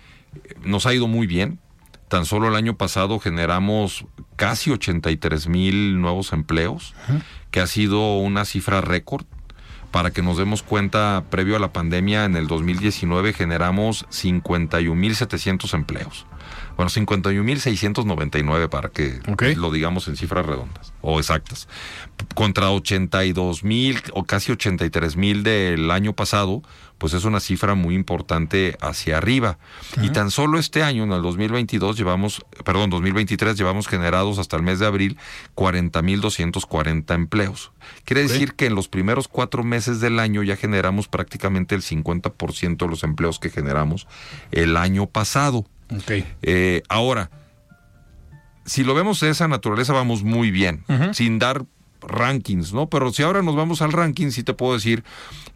nos 0.65 0.87
ha 0.87 0.95
ido 0.95 1.07
muy 1.07 1.27
bien. 1.27 1.59
Tan 2.09 2.25
solo 2.25 2.49
el 2.49 2.57
año 2.57 2.77
pasado 2.77 3.19
generamos 3.19 4.07
casi 4.37 4.71
83 4.71 5.49
mil 5.49 6.01
nuevos 6.01 6.33
empleos, 6.33 6.95
que 7.51 7.61
ha 7.61 7.67
sido 7.67 8.17
una 8.19 8.45
cifra 8.45 8.81
récord. 8.81 9.27
Para 9.91 10.11
que 10.11 10.23
nos 10.23 10.37
demos 10.37 10.63
cuenta, 10.63 11.25
previo 11.31 11.57
a 11.57 11.59
la 11.59 11.73
pandemia, 11.73 12.25
en 12.25 12.37
el 12.37 12.47
2019 12.47 13.33
generamos 13.33 14.07
51.700 14.11 15.75
empleos. 15.75 16.27
Bueno, 16.79 16.93
51.699 16.93 18.69
para 18.69 18.91
que 18.91 19.21
lo 19.57 19.73
digamos 19.73 20.07
en 20.07 20.15
cifras 20.15 20.47
redondas 20.47 20.93
o 21.01 21.19
exactas. 21.19 21.67
Contra 22.37 22.71
82.000 22.71 24.13
o 24.15 24.23
casi 24.23 24.53
83.000 24.53 25.43
del 25.43 25.91
año 25.91 26.13
pasado, 26.13 26.63
pues 26.99 27.15
es 27.15 27.25
una 27.25 27.41
cifra 27.41 27.75
muy 27.75 27.97
importante 27.97 28.77
hacia 28.81 29.17
arriba. 29.17 29.59
Y 30.01 30.11
tan 30.11 30.31
solo 30.31 30.57
este 30.61 30.85
año, 30.85 31.03
en 31.03 31.11
el 31.11 31.21
2022, 31.21 31.97
llevamos, 31.97 32.47
perdón, 32.65 32.91
2023, 32.91 33.57
llevamos 33.57 33.89
generados 33.89 34.39
hasta 34.39 34.57
el 34.57 34.63
mes 34.63 34.79
de 34.79 34.87
abril 34.87 35.19
40.240 35.57 37.13
empleos. 37.13 37.73
Quiere 38.05 38.23
decir 38.23 38.55
que 38.55 38.67
en 38.67 38.77
los 38.77 38.87
primeros 38.87 39.27
cuatro 39.27 39.65
meses 39.65 39.99
del 39.99 40.21
año 40.21 40.45
ya 40.45 40.55
generamos 40.55 41.09
prácticamente 41.09 41.75
el 41.75 41.83
50% 41.83 42.77
de 42.77 42.89
los 42.89 43.03
empleos 43.03 43.41
que 43.41 43.51
generamos 43.51 44.07
el 44.53 44.77
año 44.77 45.07
pasado. 45.07 45.67
Okay. 45.91 46.25
Eh, 46.43 46.83
ahora, 46.89 47.31
si 48.65 48.85
lo 48.85 48.95
vemos 48.95 49.21
de 49.21 49.31
esa 49.31 49.49
naturaleza, 49.49 49.93
vamos 49.93 50.23
muy 50.23 50.51
bien, 50.51 50.85
sin 51.13 51.39
dar 51.39 51.65
rankings, 52.01 52.73
¿no? 52.73 52.89
Pero 52.89 53.13
si 53.13 53.23
ahora 53.23 53.43
nos 53.43 53.57
vamos 53.57 53.83
al 53.83 53.93
ranking, 53.93 54.31
sí 54.31 54.43
te 54.43 54.55
puedo 54.55 54.75
decir 54.75 55.05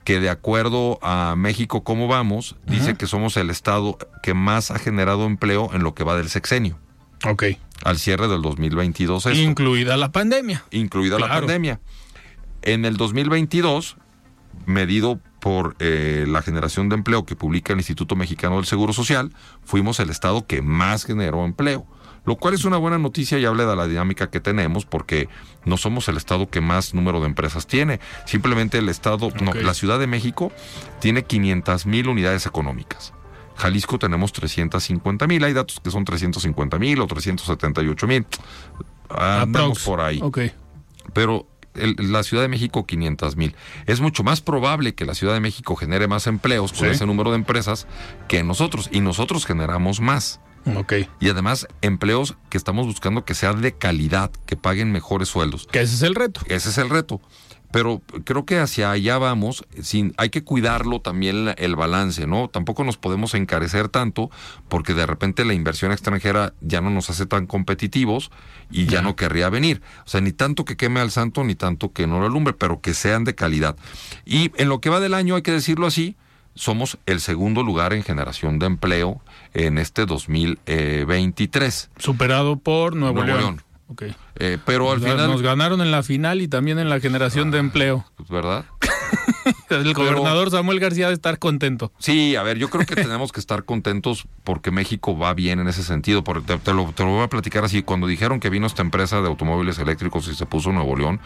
que 0.05 0.20
de 0.20 0.30
acuerdo 0.30 0.99
a 1.03 1.35
México 1.37 1.85
cómo 1.85 2.09
vamos, 2.09 2.57
dice 2.66 2.97
que 2.97 3.07
somos 3.07 3.37
el 3.37 3.51
estado 3.51 3.99
que 4.22 4.35
más 4.35 4.70
ha 4.70 4.78
generado 4.78 5.26
empleo 5.26 5.70
en 5.72 5.83
lo 5.83 5.95
que 5.95 6.05
va 6.05 6.16
del 6.16 6.28
sexenio. 6.28 6.78
Ok. 7.24 7.45
Al 7.85 7.99
cierre 7.99 8.28
del 8.28 8.43
2022. 8.43 9.26
Incluida 9.35 9.97
la 9.97 10.11
pandemia. 10.11 10.64
Incluida 10.70 11.18
la 11.18 11.28
pandemia. 11.28 11.80
En 12.62 12.85
el 12.85 12.97
2022, 12.97 13.97
medido 14.66 15.20
por 15.43 15.74
eh, 15.80 16.24
la 16.28 16.40
generación 16.40 16.88
de 16.88 16.95
empleo 16.95 17.26
que 17.26 17.34
publica 17.34 17.72
el 17.72 17.80
Instituto 17.80 18.14
Mexicano 18.14 18.57
del 18.57 18.64
Seguro 18.64 18.93
Social, 18.93 19.32
fuimos 19.64 19.99
el 19.99 20.09
estado 20.09 20.47
que 20.47 20.62
más 20.62 21.05
generó 21.05 21.45
empleo. 21.45 21.84
Lo 22.24 22.36
cual 22.36 22.55
es 22.55 22.64
una 22.64 22.76
buena 22.76 22.97
noticia 22.97 23.40
y 23.40 23.45
habla 23.45 23.66
de 23.66 23.74
la 23.74 23.88
dinámica 23.88 24.30
que 24.30 24.38
tenemos 24.38 24.86
porque 24.86 25.28
no 25.64 25.76
somos 25.76 26.07
el 26.07 26.16
estado 26.16 26.49
que 26.49 26.61
más 26.61 26.95
número 26.95 27.18
de 27.18 27.26
empresas 27.26 27.66
tiene. 27.66 27.99
Simplemente 28.24 28.78
el 28.78 28.88
estado, 28.88 29.30
no, 29.43 29.53
la 29.53 29.74
Ciudad 29.74 29.99
de 29.99 30.07
México 30.07 30.53
tiene 31.01 31.24
500 31.24 31.86
mil 31.86 32.09
unidades 32.09 32.47
económicas. 32.47 33.12
Jalisco 33.57 33.99
tenemos 33.99 34.32
350 34.32 35.26
mil, 35.26 35.43
hay 35.43 35.55
datos 35.55 35.80
que 35.80 35.90
son 35.90 36.05
350 36.05 36.78
mil 36.78 37.01
o 37.01 37.07
378 37.09 38.07
mil. 38.07 38.24
Andamos 39.09 39.80
por 39.80 40.01
ahí. 40.01 40.20
Okay. 40.22 40.53
Pero 41.12 41.49
la 41.75 42.23
Ciudad 42.23 42.43
de 42.43 42.49
México 42.49 42.87
500 42.87 43.37
mil. 43.37 43.55
Es 43.87 44.01
mucho 44.01 44.23
más 44.23 44.41
probable 44.41 44.95
que 44.95 45.05
la 45.05 45.14
Ciudad 45.14 45.35
de 45.35 45.41
México 45.41 45.77
genere 45.77 46.09
más 46.09 46.27
empleos 46.27 46.73
con 46.73 46.89
ese 46.89 47.07
número 47.07 47.31
de 47.31 47.37
empresas 47.37 47.87
que 48.29 48.43
nosotros. 48.43 48.89
Y 48.93 49.01
nosotros 49.01 49.47
generamos 49.47 50.01
más. 50.01 50.41
Ok. 50.77 50.95
Y 51.20 51.29
además, 51.29 51.66
empleos 51.81 52.37
que 52.49 52.57
estamos 52.57 52.87
buscando 52.87 53.25
que 53.25 53.35
sean 53.35 53.62
de 53.62 53.73
calidad, 53.73 54.31
que 54.47 54.57
paguen 54.57 54.93
mejores 54.93 55.29
sueldos. 55.29 55.66
Que 55.66 55.81
ese 55.81 55.95
es 55.95 56.03
el 56.03 56.14
reto. 56.14 56.41
Ese 56.47 56.68
es 56.70 56.79
el 56.79 56.91
reto 56.91 57.20
pero 57.73 58.03
creo 58.25 58.45
que 58.45 58.59
hacia 58.59 58.91
allá 58.91 59.18
vamos, 59.18 59.64
sin, 59.81 60.14
hay 60.18 60.29
que 60.31 60.45
cuidarlo 60.45 61.01
también 61.01 61.55
el 61.57 61.75
balance, 61.75 62.27
¿no? 62.27 62.49
Tampoco 62.49 62.85
nos 62.85 62.99
podemos 62.99 63.35
encarecer 63.35 63.89
tanto 63.89 64.31
porque 64.68 64.95
de 64.95 65.07
repente 65.07 65.45
la 65.45 65.55
inversión 65.55 65.91
extranjera 65.91 66.53
ya 66.61 66.83
no 66.83 66.91
nos 66.91 67.09
hace 67.09 67.25
tan 67.25 67.47
competitivos 67.47 68.31
y 68.70 68.87
ya 68.87 69.01
no 69.01 69.16
querría 69.16 69.49
venir. 69.49 69.81
O 70.05 70.09
sea, 70.09 70.20
ni 70.20 70.33
tanto 70.33 70.64
que 70.64 70.77
queme 70.77 71.01
al 71.01 71.11
santo, 71.11 71.45
ni 71.45 71.55
tanto 71.55 71.93
que 71.93 72.07
no 72.07 72.20
lo 72.20 72.27
alumbre, 72.27 72.53
pero 72.53 72.81
que 72.81 72.93
sean 72.93 73.25
de 73.25 73.35
calidad. 73.35 73.77
Y 74.27 74.53
en 74.57 74.68
lo 74.68 74.81
que 74.81 74.91
va 74.91 75.01
del 75.01 75.14
año, 75.14 75.35
hay 75.35 75.43
que 75.43 75.53
decirlo 75.53 75.87
así, 75.87 76.16
somos 76.55 76.99
el 77.07 77.20
segundo 77.20 77.62
lugar 77.62 77.95
en 77.95 78.03
generación 78.03 78.59
de 78.59 78.66
empleo 78.66 79.23
en 79.55 79.79
este 79.79 80.05
2023. 80.05 81.91
Superado 81.97 82.57
por 82.59 82.95
Nuevo, 82.95 83.23
León. 83.25 83.62
Eh, 84.36 84.59
pero 84.64 84.90
al 84.90 85.01
final. 85.01 85.30
Nos 85.30 85.43
ganaron 85.43 85.80
en 85.80 85.90
la 85.90 86.03
final 86.03 86.40
y 86.40 86.49
también 86.49 86.78
en 86.78 86.88
la 86.88 87.01
generación 87.01 87.51
de 87.51 87.59
empleo. 87.59 88.05
Pues, 88.16 88.28
¿Verdad? 88.28 88.64
El 89.70 89.95
gobernador 89.95 90.51
Samuel 90.51 90.80
García 90.80 91.07
debe 91.07 91.14
estar 91.14 91.38
contento. 91.38 91.93
Sí, 91.99 92.36
a 92.36 92.43
ver, 92.43 92.59
yo 92.59 92.68
creo 92.68 92.86
que 92.86 92.95
tenemos 92.97 93.32
que 93.32 93.40
estar 93.40 93.64
contentos 93.64 94.26
porque 94.45 94.70
México 94.70 95.16
va 95.16 95.34
bien 95.34 95.61
en 95.61 95.68
ese 95.68 95.82
sentido. 95.82 96.24
Porque 96.24 96.59
te, 96.59 96.72
lo, 96.72 96.86
voy 96.86 97.22
a 97.22 97.28
platicar 97.28 97.64
así. 97.64 97.82
Cuando 97.82 98.07
dijeron 98.07 98.40
que 98.40 98.51
vino 98.51 98.66
esta 98.66 98.82
empresa 98.82 99.20
de 99.20 99.28
automóviles 99.28 99.78
eléctricos 99.78 100.28
y 100.28 100.34
se 100.34 100.47
puso 100.47 100.72
Nuevo 100.72 100.97
León, 100.97 101.20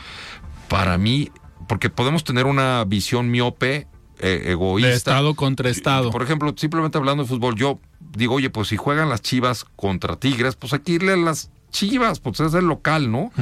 para 0.68 0.98
mí, 0.98 1.30
porque 1.68 1.90
podemos 1.90 2.24
tener 2.24 2.46
una 2.46 2.84
visión 2.84 3.30
miope, 3.30 3.86
eh, 4.18 4.42
egoísta. 4.46 4.88
De 4.88 4.96
Estado 4.96 5.34
contra 5.34 5.70
Estado. 5.70 6.10
Por 6.10 6.22
ejemplo, 6.22 6.54
simplemente 6.56 6.98
hablando 6.98 7.24
de 7.24 7.28
fútbol, 7.28 7.56
yo 7.56 7.80
digo, 8.00 8.34
oye, 8.34 8.50
pues 8.50 8.68
si 8.68 8.76
juegan 8.76 9.08
las 9.08 9.22
chivas 9.22 9.64
contra 9.76 10.16
Tigres, 10.16 10.56
pues 10.56 10.72
hay 10.72 10.80
que 10.80 10.92
irle 10.92 11.12
a 11.12 11.16
las 11.16 11.50
Chivas, 11.70 12.20
pues 12.20 12.40
es 12.40 12.54
el 12.54 12.66
local, 12.66 13.10
¿no? 13.10 13.32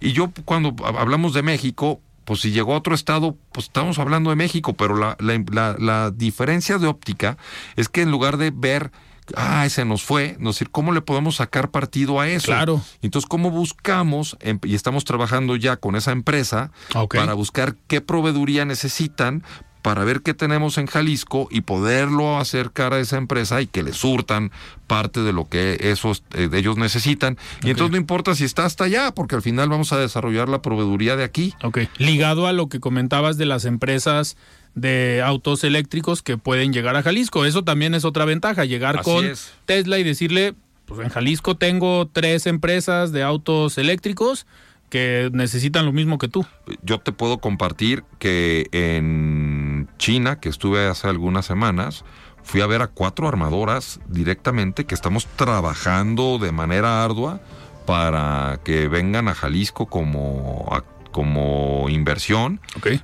Y 0.00 0.12
yo 0.12 0.30
cuando 0.44 0.74
hablamos 0.84 1.34
de 1.34 1.42
México, 1.42 2.00
pues 2.24 2.40
si 2.40 2.50
llegó 2.50 2.74
a 2.74 2.78
otro 2.78 2.94
estado, 2.94 3.36
pues 3.52 3.66
estamos 3.66 3.98
hablando 3.98 4.30
de 4.30 4.36
México, 4.36 4.74
pero 4.74 4.96
la, 4.96 5.16
la, 5.18 5.76
la, 5.78 6.10
diferencia 6.10 6.78
de 6.78 6.86
óptica 6.86 7.36
es 7.76 7.88
que 7.88 8.02
en 8.02 8.10
lugar 8.10 8.38
de 8.38 8.50
ver 8.50 8.90
ah, 9.36 9.64
ese 9.64 9.84
nos 9.84 10.02
fue, 10.02 10.36
no 10.38 10.50
decir, 10.50 10.70
¿cómo 10.70 10.92
le 10.92 11.00
podemos 11.00 11.36
sacar 11.36 11.70
partido 11.70 12.20
a 12.20 12.28
eso? 12.28 12.46
Claro. 12.46 12.80
Entonces, 13.02 13.28
¿cómo 13.28 13.50
buscamos, 13.50 14.36
em, 14.40 14.58
y 14.64 14.74
estamos 14.74 15.04
trabajando 15.04 15.56
ya 15.56 15.76
con 15.76 15.96
esa 15.96 16.12
empresa, 16.12 16.70
para 17.10 17.34
buscar 17.34 17.76
qué 17.86 18.00
proveeduría 18.00 18.64
necesitan 18.64 19.42
para 19.84 20.02
ver 20.02 20.22
qué 20.22 20.32
tenemos 20.32 20.78
en 20.78 20.86
Jalisco 20.86 21.46
y 21.50 21.60
poderlo 21.60 22.38
acercar 22.38 22.94
a 22.94 23.00
esa 23.00 23.18
empresa 23.18 23.60
y 23.60 23.66
que 23.66 23.82
le 23.82 23.92
surtan 23.92 24.50
parte 24.86 25.20
de 25.20 25.34
lo 25.34 25.46
que 25.46 25.76
esos 25.78 26.22
eh, 26.32 26.48
ellos 26.54 26.78
necesitan. 26.78 27.36
Y 27.62 27.68
entonces 27.68 27.90
no 27.90 27.98
importa 27.98 28.34
si 28.34 28.44
está 28.44 28.64
hasta 28.64 28.84
allá, 28.84 29.12
porque 29.12 29.34
al 29.34 29.42
final 29.42 29.68
vamos 29.68 29.92
a 29.92 29.98
desarrollar 29.98 30.48
la 30.48 30.62
proveeduría 30.62 31.16
de 31.16 31.24
aquí. 31.24 31.52
Ok. 31.62 31.80
Ligado 31.98 32.46
a 32.46 32.54
lo 32.54 32.70
que 32.70 32.80
comentabas 32.80 33.36
de 33.36 33.44
las 33.44 33.66
empresas 33.66 34.38
de 34.74 35.20
autos 35.22 35.64
eléctricos 35.64 36.22
que 36.22 36.38
pueden 36.38 36.72
llegar 36.72 36.96
a 36.96 37.02
Jalisco. 37.02 37.44
Eso 37.44 37.62
también 37.62 37.94
es 37.94 38.06
otra 38.06 38.24
ventaja, 38.24 38.64
llegar 38.64 39.02
con 39.02 39.26
Tesla 39.66 39.98
y 39.98 40.02
decirle, 40.02 40.54
pues 40.86 41.00
en 41.00 41.10
Jalisco 41.10 41.58
tengo 41.58 42.08
tres 42.10 42.46
empresas 42.46 43.12
de 43.12 43.22
autos 43.22 43.76
eléctricos 43.76 44.46
que 44.88 45.28
necesitan 45.32 45.84
lo 45.84 45.92
mismo 45.92 46.18
que 46.18 46.28
tú. 46.28 46.46
Yo 46.82 47.00
te 47.00 47.12
puedo 47.12 47.38
compartir 47.38 48.04
que 48.18 48.68
en 48.72 49.53
China, 49.98 50.40
que 50.40 50.48
estuve 50.48 50.86
hace 50.86 51.08
algunas 51.08 51.46
semanas, 51.46 52.04
fui 52.42 52.60
a 52.60 52.66
ver 52.66 52.82
a 52.82 52.88
cuatro 52.88 53.26
armadoras 53.26 54.00
directamente 54.06 54.84
que 54.84 54.94
estamos 54.94 55.26
trabajando 55.26 56.38
de 56.38 56.52
manera 56.52 57.04
ardua 57.04 57.40
para 57.86 58.60
que 58.64 58.88
vengan 58.88 59.28
a 59.28 59.34
Jalisco 59.34 59.86
como, 59.86 60.70
como 61.10 61.88
inversión. 61.88 62.60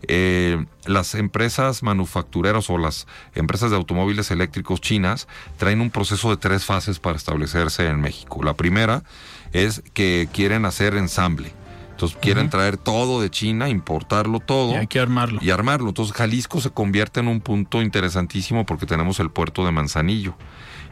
Eh, 0.09 0.65
las 0.85 1.15
empresas 1.15 1.83
manufactureras 1.83 2.71
o 2.71 2.79
las 2.79 3.07
empresas 3.35 3.71
de 3.71 3.77
automóviles 3.77 4.31
eléctricos 4.31 4.81
chinas 4.81 5.29
traen 5.59 5.81
un 5.81 5.91
proceso 5.91 6.31
de 6.31 6.37
tres 6.37 6.65
fases 6.65 6.99
para 6.99 7.17
establecerse 7.17 7.87
en 7.87 8.01
México. 8.01 8.43
La 8.43 8.55
primera 8.55 9.03
es 9.53 9.83
que 9.95 10.29
quieren 10.33 10.65
hacer 10.65 10.95
ensamble 10.97 11.53
entonces 12.01 12.19
quieren 12.23 12.49
traer 12.49 12.79
todo 12.79 13.21
de 13.21 13.29
China, 13.29 13.69
importarlo 13.69 14.41
todo. 14.41 14.73
Y 14.73 14.77
hay 14.77 14.87
que 14.87 15.01
armarlo. 15.01 15.39
Y 15.43 15.51
armarlo. 15.51 15.89
Entonces 15.89 16.17
Jalisco 16.17 16.59
se 16.63 16.71
convierte 16.71 17.21
en 17.21 17.29
un 17.29 17.43
punto 17.43 17.83
interesantísimo 17.83 18.65
porque 18.65 18.87
tenemos 18.87 19.21
el 19.21 19.31
puerto 19.31 19.67
de 19.67 19.73
Manzanillo. 19.73 20.35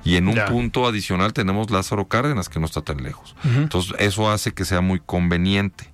Y 0.05 0.17
en 0.17 0.29
un 0.29 0.39
punto 0.47 0.87
adicional 0.87 1.33
tenemos 1.33 1.71
Lázaro 1.71 2.09
Cárdenas, 2.09 2.51
que 2.51 2.61
no 2.61 2.67
está 2.67 2.83
tan 2.83 3.03
lejos. 3.03 3.35
Entonces 3.43 3.95
eso 3.99 4.31
hace 4.31 4.53
que 4.53 4.67
sea 4.67 4.83
muy 4.83 5.01
conveniente. 5.01 5.91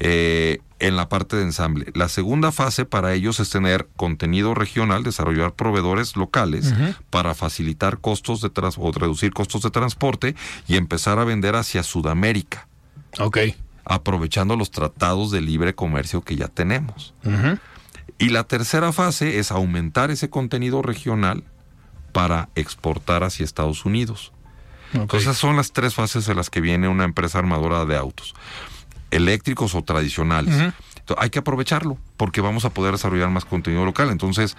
Eh, 0.00 0.60
en 0.78 0.94
la 0.96 1.08
parte 1.08 1.36
de 1.36 1.42
ensamble. 1.42 1.90
La 1.94 2.10
segunda 2.10 2.52
fase 2.52 2.84
para 2.84 3.14
ellos 3.14 3.40
es 3.40 3.48
tener 3.48 3.88
contenido 3.96 4.54
regional, 4.54 5.02
desarrollar 5.02 5.54
proveedores 5.54 6.16
locales 6.16 6.74
para 7.08 7.34
facilitar 7.34 7.98
costos 7.98 8.42
de 8.42 8.50
o 8.76 8.92
reducir 8.92 9.32
costos 9.32 9.62
de 9.62 9.70
transporte 9.70 10.34
y 10.68 10.76
empezar 10.76 11.18
a 11.18 11.24
vender 11.24 11.56
hacia 11.56 11.82
Sudamérica. 11.82 12.68
Ok 13.18 13.38
aprovechando 13.86 14.56
los 14.56 14.70
tratados 14.70 15.30
de 15.30 15.40
libre 15.40 15.74
comercio 15.74 16.22
que 16.22 16.36
ya 16.36 16.48
tenemos. 16.48 17.14
Y 18.18 18.30
la 18.30 18.44
tercera 18.44 18.92
fase 18.92 19.38
es 19.38 19.50
aumentar 19.52 20.10
ese 20.10 20.28
contenido 20.28 20.82
regional 20.82 21.44
para 22.12 22.48
exportar 22.54 23.24
hacia 23.24 23.44
Estados 23.44 23.84
Unidos. 23.84 24.32
Entonces, 24.92 25.22
esas 25.22 25.36
son 25.36 25.56
las 25.56 25.72
tres 25.72 25.94
fases 25.94 26.28
en 26.28 26.36
las 26.36 26.50
que 26.50 26.60
viene 26.60 26.88
una 26.88 27.04
empresa 27.04 27.38
armadora 27.38 27.84
de 27.84 27.96
autos, 27.96 28.34
eléctricos 29.10 29.74
o 29.74 29.82
tradicionales. 29.82 30.72
Hay 31.18 31.30
que 31.30 31.38
aprovecharlo 31.38 31.98
porque 32.16 32.40
vamos 32.40 32.64
a 32.64 32.70
poder 32.70 32.92
desarrollar 32.92 33.30
más 33.30 33.44
contenido 33.44 33.84
local. 33.84 34.10
Entonces, 34.10 34.56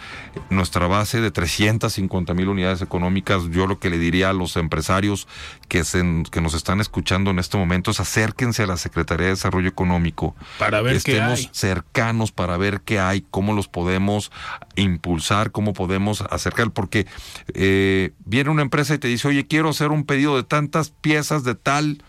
nuestra 0.49 0.87
base 0.87 1.21
de 1.21 1.31
350 1.31 2.33
mil 2.33 2.49
unidades 2.49 2.81
económicas, 2.81 3.43
yo 3.51 3.67
lo 3.67 3.79
que 3.79 3.89
le 3.89 3.97
diría 3.97 4.29
a 4.29 4.33
los 4.33 4.55
empresarios 4.57 5.27
que, 5.67 5.83
se, 5.83 6.03
que 6.31 6.41
nos 6.41 6.53
están 6.53 6.79
escuchando 6.79 7.31
en 7.31 7.39
este 7.39 7.57
momento 7.57 7.91
es 7.91 7.99
acérquense 7.99 8.63
a 8.63 8.67
la 8.67 8.77
Secretaría 8.77 9.25
de 9.25 9.31
Desarrollo 9.31 9.67
Económico. 9.67 10.35
Para 10.59 10.81
ver 10.81 10.95
Estemos 10.95 11.39
qué 11.41 11.47
hay. 11.47 11.49
cercanos 11.51 12.31
para 12.31 12.57
ver 12.57 12.81
qué 12.81 12.99
hay, 12.99 13.25
cómo 13.29 13.53
los 13.53 13.67
podemos 13.67 14.31
impulsar, 14.75 15.51
cómo 15.51 15.73
podemos 15.73 16.21
acercar, 16.21 16.71
porque 16.71 17.07
eh, 17.53 18.11
viene 18.25 18.49
una 18.49 18.61
empresa 18.61 18.93
y 18.93 18.99
te 18.99 19.07
dice, 19.07 19.27
oye, 19.27 19.47
quiero 19.47 19.69
hacer 19.69 19.89
un 19.91 20.05
pedido 20.05 20.35
de 20.35 20.43
tantas 20.43 20.89
piezas 20.89 21.43
de 21.43 21.55
tal 21.55 22.03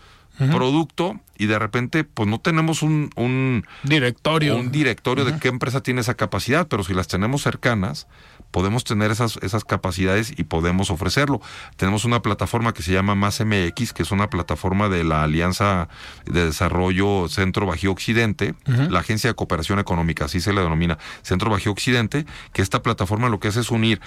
producto 0.47 1.19
y 1.39 1.47
de 1.47 1.57
repente 1.57 2.03
pues 2.03 2.29
no 2.29 2.39
tenemos 2.39 2.83
un, 2.83 3.09
un 3.15 3.65
directorio, 3.83 4.57
un 4.57 4.71
directorio 4.71 5.25
de 5.25 5.39
qué 5.39 5.47
empresa 5.47 5.81
tiene 5.81 6.01
esa 6.01 6.13
capacidad, 6.13 6.67
pero 6.67 6.83
si 6.83 6.93
las 6.93 7.07
tenemos 7.07 7.41
cercanas, 7.41 8.07
podemos 8.51 8.83
tener 8.83 9.09
esas, 9.09 9.37
esas 9.37 9.63
capacidades 9.63 10.33
y 10.37 10.43
podemos 10.43 10.91
ofrecerlo. 10.91 11.41
Tenemos 11.77 12.03
una 12.05 12.21
plataforma 12.21 12.73
que 12.73 12.83
se 12.83 12.91
llama 12.91 13.15
Más 13.15 13.39
MX, 13.39 13.93
que 13.93 14.03
es 14.03 14.11
una 14.11 14.29
plataforma 14.29 14.89
de 14.89 15.03
la 15.03 15.23
Alianza 15.23 15.87
de 16.25 16.45
Desarrollo 16.45 17.29
Centro 17.29 17.65
Bajío 17.65 17.91
Occidente, 17.91 18.53
la 18.65 18.99
Agencia 18.99 19.29
de 19.29 19.35
Cooperación 19.35 19.79
Económica, 19.79 20.25
así 20.25 20.41
se 20.41 20.51
le 20.51 20.61
denomina, 20.61 20.97
Centro 21.21 21.49
Bajío 21.49 21.71
Occidente, 21.71 22.25
que 22.51 22.61
esta 22.61 22.83
plataforma 22.83 23.29
lo 23.29 23.39
que 23.39 23.47
hace 23.47 23.61
es 23.61 23.71
unir 23.71 24.01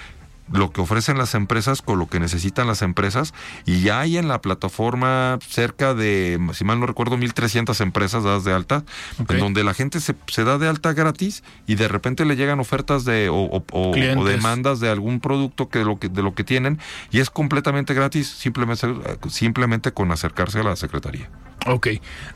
lo 0.51 0.71
que 0.71 0.81
ofrecen 0.81 1.19
las 1.19 1.35
empresas 1.35 1.83
con 1.83 1.99
lo 1.99 2.07
que 2.09 2.21
necesitan 2.21 2.67
las 2.67 2.83
empresas 2.83 3.33
y 3.65 3.81
ya 3.81 4.01
hay 4.01 4.19
en 4.19 4.29
la 4.29 4.41
plataforma 4.41 5.39
cerca 5.47 5.95
de, 5.95 6.39
si 6.53 6.65
mal 6.65 6.81
no 6.81 6.87
recuerdo, 6.87 7.17
1.300 7.17 7.81
empresas 7.81 8.25
dadas 8.25 8.45
de 8.45 8.53
alta, 8.53 8.85
en 9.29 9.39
donde 9.39 9.65
la 9.65 9.75
gente 9.75 10.01
se, 10.01 10.15
se, 10.27 10.45
da 10.45 10.59
de 10.59 10.69
alta 10.69 10.93
gratis 10.93 11.43
y 11.67 11.77
de 11.77 11.89
repente 11.89 12.25
le 12.25 12.37
llegan 12.37 12.61
ofertas 12.61 13.05
de 13.05 13.29
o, 13.29 13.37
o, 13.37 13.65
o 13.71 14.25
demandas 14.25 14.81
de 14.81 14.91
algún 14.91 15.21
producto 15.21 15.69
que 15.69 15.79
de 15.79 15.85
lo 15.85 15.99
que 15.99 16.09
de 16.09 16.23
lo 16.23 16.35
que 16.35 16.45
tienen 16.45 16.79
y 17.11 17.21
es 17.21 17.31
completamente 17.31 17.95
gratis 17.95 18.29
simplemente 18.29 18.87
simplemente 19.29 19.93
con 19.93 20.11
acercarse 20.13 20.61
a 20.61 20.65
la 20.65 20.77
secretaría. 20.77 21.31
Ok, 21.67 21.89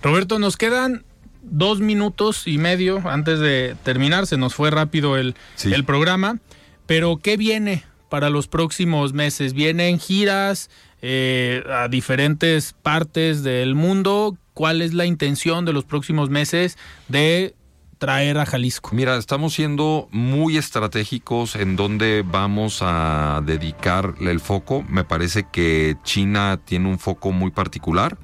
Roberto, 0.02 0.38
nos 0.38 0.56
quedan 0.56 1.04
dos 1.42 1.80
minutos 1.80 2.46
y 2.46 2.58
medio 2.58 3.08
antes 3.08 3.38
de 3.40 3.76
terminar, 3.84 4.26
se 4.26 4.36
nos 4.36 4.54
fue 4.54 4.70
rápido 4.70 5.16
el, 5.16 5.34
sí. 5.54 5.72
el 5.72 5.84
programa, 5.84 6.38
pero 6.86 7.18
¿qué 7.18 7.36
viene 7.36 7.84
para 8.08 8.30
los 8.30 8.48
próximos 8.48 9.12
meses? 9.12 9.52
¿Vienen 9.52 9.98
giras 9.98 10.70
eh, 11.02 11.62
a 11.70 11.88
diferentes 11.88 12.74
partes 12.82 13.42
del 13.42 13.74
mundo? 13.74 14.36
¿Cuál 14.54 14.82
es 14.82 14.94
la 14.94 15.06
intención 15.06 15.64
de 15.64 15.72
los 15.72 15.84
próximos 15.84 16.30
meses 16.30 16.78
de 17.08 17.54
traer 17.98 18.38
a 18.38 18.46
Jalisco? 18.46 18.90
Mira, 18.92 19.16
estamos 19.16 19.54
siendo 19.54 20.08
muy 20.10 20.56
estratégicos 20.56 21.56
en 21.56 21.76
dónde 21.76 22.24
vamos 22.26 22.78
a 22.80 23.42
dedicar 23.44 24.14
el 24.20 24.40
foco. 24.40 24.82
Me 24.88 25.04
parece 25.04 25.46
que 25.50 25.96
China 26.04 26.60
tiene 26.64 26.88
un 26.88 26.98
foco 26.98 27.32
muy 27.32 27.50
particular. 27.50 28.16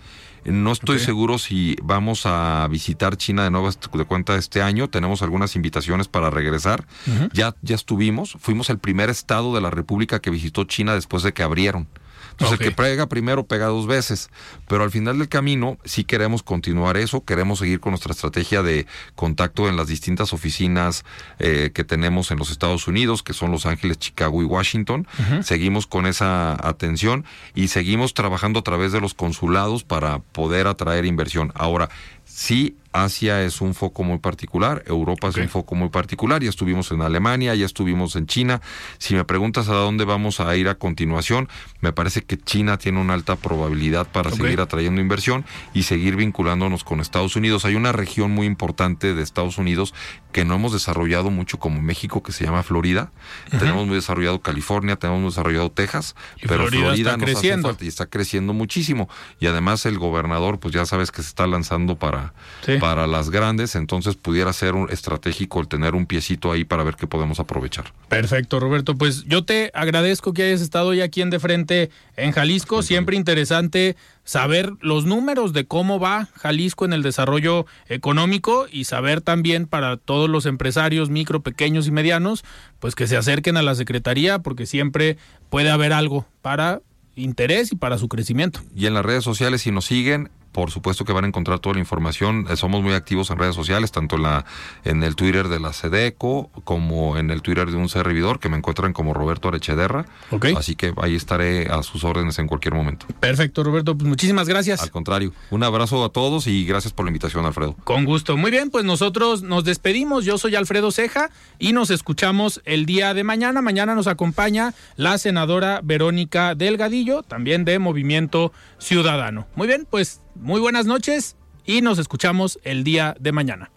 No 0.45 0.73
estoy 0.73 0.97
okay. 0.97 1.07
seguro 1.07 1.39
si 1.39 1.77
vamos 1.83 2.27
a 2.27 2.67
visitar 2.69 3.17
China 3.17 3.45
de 3.45 3.51
nuevo 3.51 3.71
de 3.71 4.05
cuenta 4.05 4.37
este 4.37 4.63
año. 4.63 4.89
Tenemos 4.89 5.23
algunas 5.23 5.57
invitaciones 5.57 6.09
para 6.09 6.31
regresar. 6.31 6.85
Uh 7.07 7.11
-huh. 7.11 7.31
Ya 7.33 7.55
ya 7.63 7.75
estuvimos. 7.75 8.37
Fuimos 8.41 8.69
el 8.71 8.79
primer 8.79 9.11
estado 9.11 9.55
de 9.55 9.61
la 9.61 9.71
República 9.71 10.21
que 10.21 10.31
visitó 10.31 10.65
China 10.65 10.95
después 10.95 11.23
de 11.23 11.33
que 11.33 11.43
abrieron. 11.43 11.89
Entonces 12.33 12.57
okay. 12.57 12.67
el 12.69 12.75
que 12.75 12.83
pega 12.83 13.09
primero 13.09 13.47
pega 13.47 13.67
dos 13.67 13.87
veces, 13.87 14.31
pero 14.69 14.85
al 14.85 14.91
final 14.91 15.19
del 15.19 15.29
camino 15.29 15.79
sí 15.85 16.05
queremos 16.05 16.43
continuar 16.43 16.97
eso, 16.97 17.25
queremos 17.25 17.61
seguir 17.61 17.81
con 17.81 17.93
nuestra 17.93 18.13
estrategia 18.13 18.63
de 18.63 18.87
contacto 19.15 19.69
en 19.69 19.77
las 19.77 19.87
distintas 19.87 20.33
oficinas 20.33 21.05
eh, 21.39 21.71
que 21.75 21.85
tenemos 21.85 22.31
en 22.31 22.39
los 22.39 22.51
Estados 22.51 22.89
Unidos, 22.89 23.23
que 23.23 23.33
son 23.33 23.51
Los 23.51 23.67
Ángeles, 23.67 23.99
Chicago 23.99 24.43
y 24.43 24.45
Washington. 24.45 25.07
Uh 25.19 25.23
-huh. 25.23 25.43
Seguimos 25.43 25.87
con 25.87 26.07
esa 26.07 26.53
atención 26.67 27.25
y 27.55 27.69
seguimos 27.69 28.15
trabajando 28.15 28.61
a 28.61 28.63
través 28.63 28.93
de 28.93 29.01
los 29.01 29.15
consulados 29.15 29.85
para 29.85 30.19
poder 30.19 30.67
atraer 30.67 31.05
inversión. 31.05 31.53
Ahora, 31.55 31.89
sí 32.25 32.77
Asia 32.93 33.43
es 33.43 33.61
un 33.61 33.75
foco 33.75 34.05
muy 34.05 34.19
particular, 34.19 34.83
Europa 34.87 35.29
okay. 35.29 35.43
es 35.43 35.47
un 35.47 35.51
foco 35.51 35.75
muy 35.75 35.89
particular, 35.89 36.43
ya 36.43 36.51
estuvimos 36.51 36.91
en 36.93 37.01
Alemania, 37.01 37.55
ya 37.55 37.65
estuvimos 37.65 38.17
en 38.17 38.27
China. 38.27 38.61
Si 38.99 39.15
me 39.15 39.25
preguntas 39.25 39.69
a 39.69 39.75
dónde 39.75 40.05
vamos 40.05 40.41
a 40.41 40.55
ir 40.57 40.69
a 40.69 40.75
continuación, 40.75 41.49
me 41.81 41.93
parece 41.93 42.23
que 42.23 42.37
China 42.37 42.77
tiene 42.77 43.01
una 43.01 43.15
alta 43.15 43.37
probabilidad 43.37 44.07
para 44.07 44.29
okay. 44.29 44.43
seguir 44.43 44.61
atrayendo 44.61 45.01
inversión 45.01 45.45
y 45.73 45.85
seguir 45.85 46.17
vinculándonos 46.17 46.85
con 46.85 47.01
Estados 47.01 47.35
Unidos. 47.35 47.65
Hay 47.65 47.75
una 47.75 47.93
región 47.93 48.31
muy 48.31 48.47
importante 48.47 49.15
de 49.15 49.23
Estados 49.23 49.59
Unidos 49.59 49.95
que 50.33 50.45
no 50.45 50.55
hemos 50.55 50.73
desarrollado 50.73 51.31
mucho 51.31 51.59
como 51.59 51.81
México, 51.81 52.23
que 52.23 52.33
se 52.33 52.45
llama 52.45 52.63
Florida. 52.63 53.11
Uh 53.13 53.55
-huh. 53.55 53.59
Tenemos 53.59 53.87
muy 53.87 53.97
desarrollado 53.97 54.41
California, 54.41 54.97
tenemos 54.97 55.21
muy 55.21 55.31
desarrollado 55.31 55.71
Texas, 55.71 56.15
y 56.37 56.47
pero 56.47 56.63
Florida, 56.67 56.87
Florida 56.87 57.11
está 57.11 57.17
nos 57.17 57.31
creciendo. 57.31 57.69
hace 57.69 57.75
falta 57.75 57.85
y 57.85 57.89
está 57.89 58.07
creciendo 58.07 58.53
muchísimo. 58.53 59.09
Y 59.41 59.47
además 59.47 59.87
el 59.87 59.99
gobernador, 59.99 60.59
pues 60.59 60.75
ya 60.75 60.85
sabes 60.87 61.11
que 61.11 61.23
se 61.23 61.29
está 61.29 61.47
lanzando 61.47 61.97
para... 61.97 62.35
Sí 62.65 62.82
para 62.83 63.07
las 63.07 63.31
grandes, 63.31 63.77
entonces 63.77 64.17
pudiera 64.17 64.53
ser 64.53 64.75
un 64.75 64.91
estratégico 64.91 65.61
el 65.61 65.69
tener 65.69 65.95
un 65.95 66.05
piecito 66.05 66.51
ahí 66.51 66.65
para 66.65 66.83
ver 66.83 66.97
qué 66.97 67.07
podemos 67.07 67.39
aprovechar. 67.39 67.93
Perfecto, 68.09 68.59
Roberto. 68.59 68.97
Pues 68.97 69.23
yo 69.23 69.45
te 69.45 69.71
agradezco 69.73 70.33
que 70.33 70.43
hayas 70.43 70.63
estado 70.63 70.89
hoy 70.89 71.01
aquí 71.01 71.23
en 71.23 71.31
De 71.31 71.39
Frente 71.39 71.91
en 72.17 72.33
Jalisco. 72.33 72.83
Siempre 72.83 73.15
interesante 73.15 73.95
saber 74.25 74.73
los 74.81 75.05
números 75.05 75.53
de 75.53 75.65
cómo 75.65 76.01
va 76.01 76.27
Jalisco 76.35 76.85
en 76.85 76.93
el 76.93 77.05
desarrollo 77.05 77.67
económico 77.89 78.67
y 78.69 78.83
saber 78.83 79.21
también 79.21 79.67
para 79.67 79.97
todos 79.97 80.29
los 80.29 80.45
empresarios 80.45 81.09
micro, 81.09 81.41
pequeños 81.41 81.87
y 81.87 81.93
medianos, 81.93 82.45
pues 82.81 82.97
que 82.97 83.07
se 83.07 83.17
acerquen 83.17 83.57
a 83.57 83.63
la 83.63 83.77
Secretaría 83.77 84.41
porque 84.41 84.67
siempre 84.67 85.19
puede 85.51 85.71
haber 85.71 85.93
algo 85.93 86.27
para 86.41 86.81
interés 87.15 87.71
y 87.71 87.77
para 87.77 87.97
su 87.97 88.09
crecimiento. 88.09 88.59
Y 88.75 88.87
en 88.87 88.95
las 88.95 89.05
redes 89.05 89.23
sociales, 89.23 89.63
si 89.63 89.71
nos 89.71 89.85
siguen, 89.85 90.31
por 90.53 90.71
supuesto 90.71 91.05
que 91.05 91.13
van 91.13 91.25
a 91.25 91.29
encontrar 91.29 91.59
toda 91.59 91.75
la 91.75 91.81
información. 91.81 92.47
Eh, 92.49 92.57
somos 92.57 92.83
muy 92.83 92.93
activos 92.93 93.31
en 93.31 93.39
redes 93.39 93.55
sociales, 93.55 93.91
tanto 93.91 94.17
en, 94.17 94.23
la, 94.23 94.45
en 94.85 95.03
el 95.03 95.17
Twitter 95.17 95.49
de 95.49 95.59
la 95.59 95.73
Sedeco 95.73 96.51
como 96.65 97.17
en 97.17 97.31
el 97.31 97.43
Twitter 97.43 97.71
de 97.71 97.77
un 97.77 97.89
servidor 97.89 98.39
que 98.39 98.49
me 98.49 98.57
encuentran 98.57 98.93
como 98.93 99.15
Roberto 99.15 99.49
Arechederra. 99.49 100.07
Okay. 100.31 100.55
Así 100.55 100.77
que 100.77 100.93
ahí 101.01 101.17
estaré 101.17 101.69
a 101.69 101.83
sus 101.83 102.05
órdenes 102.05 102.39
en 102.39 102.47
cualquier 102.47 102.75
momento. 102.75 103.07
Perfecto, 103.21 103.65
Roberto. 103.65 103.97
Pues 103.97 104.09
muchísimas 104.09 104.49
gracias. 104.49 104.83
Al 104.83 104.91
contrario, 104.91 105.33
un 105.51 105.63
abrazo 105.63 106.05
a 106.05 106.11
todos 106.11 106.47
y 106.47 106.65
gracias 106.65 106.93
por 106.93 107.05
la 107.05 107.11
invitación, 107.11 107.45
Alfredo. 107.47 107.75
Con 107.85 108.05
gusto. 108.05 108.37
Muy 108.37 108.51
bien, 108.51 108.71
pues 108.71 108.85
nosotros 108.85 109.43
nos 109.43 109.65
despedimos. 109.65 110.25
Yo 110.25 110.39
soy 110.39 110.55
Alfredo 110.55 110.91
Ceja 110.91 111.31
y 111.59 111.73
nos 111.73 111.91
escuchamos 111.91 112.61
el 112.65 112.87
día 112.87 113.15
de 113.15 113.25
mañana. 113.25 113.63
Mañana 113.63 113.95
nos 113.95 114.07
acompaña 114.07 114.75
la 114.97 115.19
senadora 115.19 115.81
Verónica 115.83 116.55
Delgadillo, 116.55 117.23
también 117.23 117.65
de 117.65 117.79
Movimiento 117.79 118.53
Ciudadano. 118.79 119.47
Muy 119.55 119.67
bien, 119.67 119.87
pues 119.89 120.21
muy 120.35 120.61
buenas 120.61 120.87
noches 120.87 121.37
y 121.65 121.81
nos 121.81 121.99
escuchamos 121.99 122.59
el 122.65 122.85
día 122.85 123.17
de 123.21 123.33
mañana. 123.33 123.71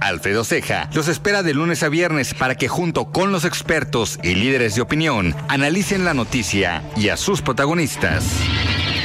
Alfredo 0.00 0.44
Ceja 0.44 0.90
los 0.92 1.08
espera 1.08 1.42
de 1.42 1.54
lunes 1.54 1.82
a 1.82 1.88
viernes 1.88 2.34
para 2.34 2.56
que 2.56 2.68
junto 2.68 3.10
con 3.10 3.32
los 3.32 3.44
expertos 3.44 4.18
y 4.22 4.34
líderes 4.34 4.74
de 4.74 4.82
opinión 4.82 5.34
analicen 5.48 6.04
la 6.04 6.12
noticia 6.12 6.82
y 6.96 7.08
a 7.08 7.16
sus 7.16 7.40
protagonistas. 7.40 8.24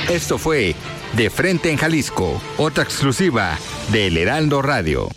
Esto 0.10 0.38
fue 0.38 0.76
De 1.14 1.30
Frente 1.30 1.72
en 1.72 1.78
Jalisco, 1.78 2.42
otra 2.58 2.84
exclusiva 2.84 3.58
de 3.92 4.08
El 4.08 4.18
Heraldo 4.18 4.62
Radio. 4.62 5.10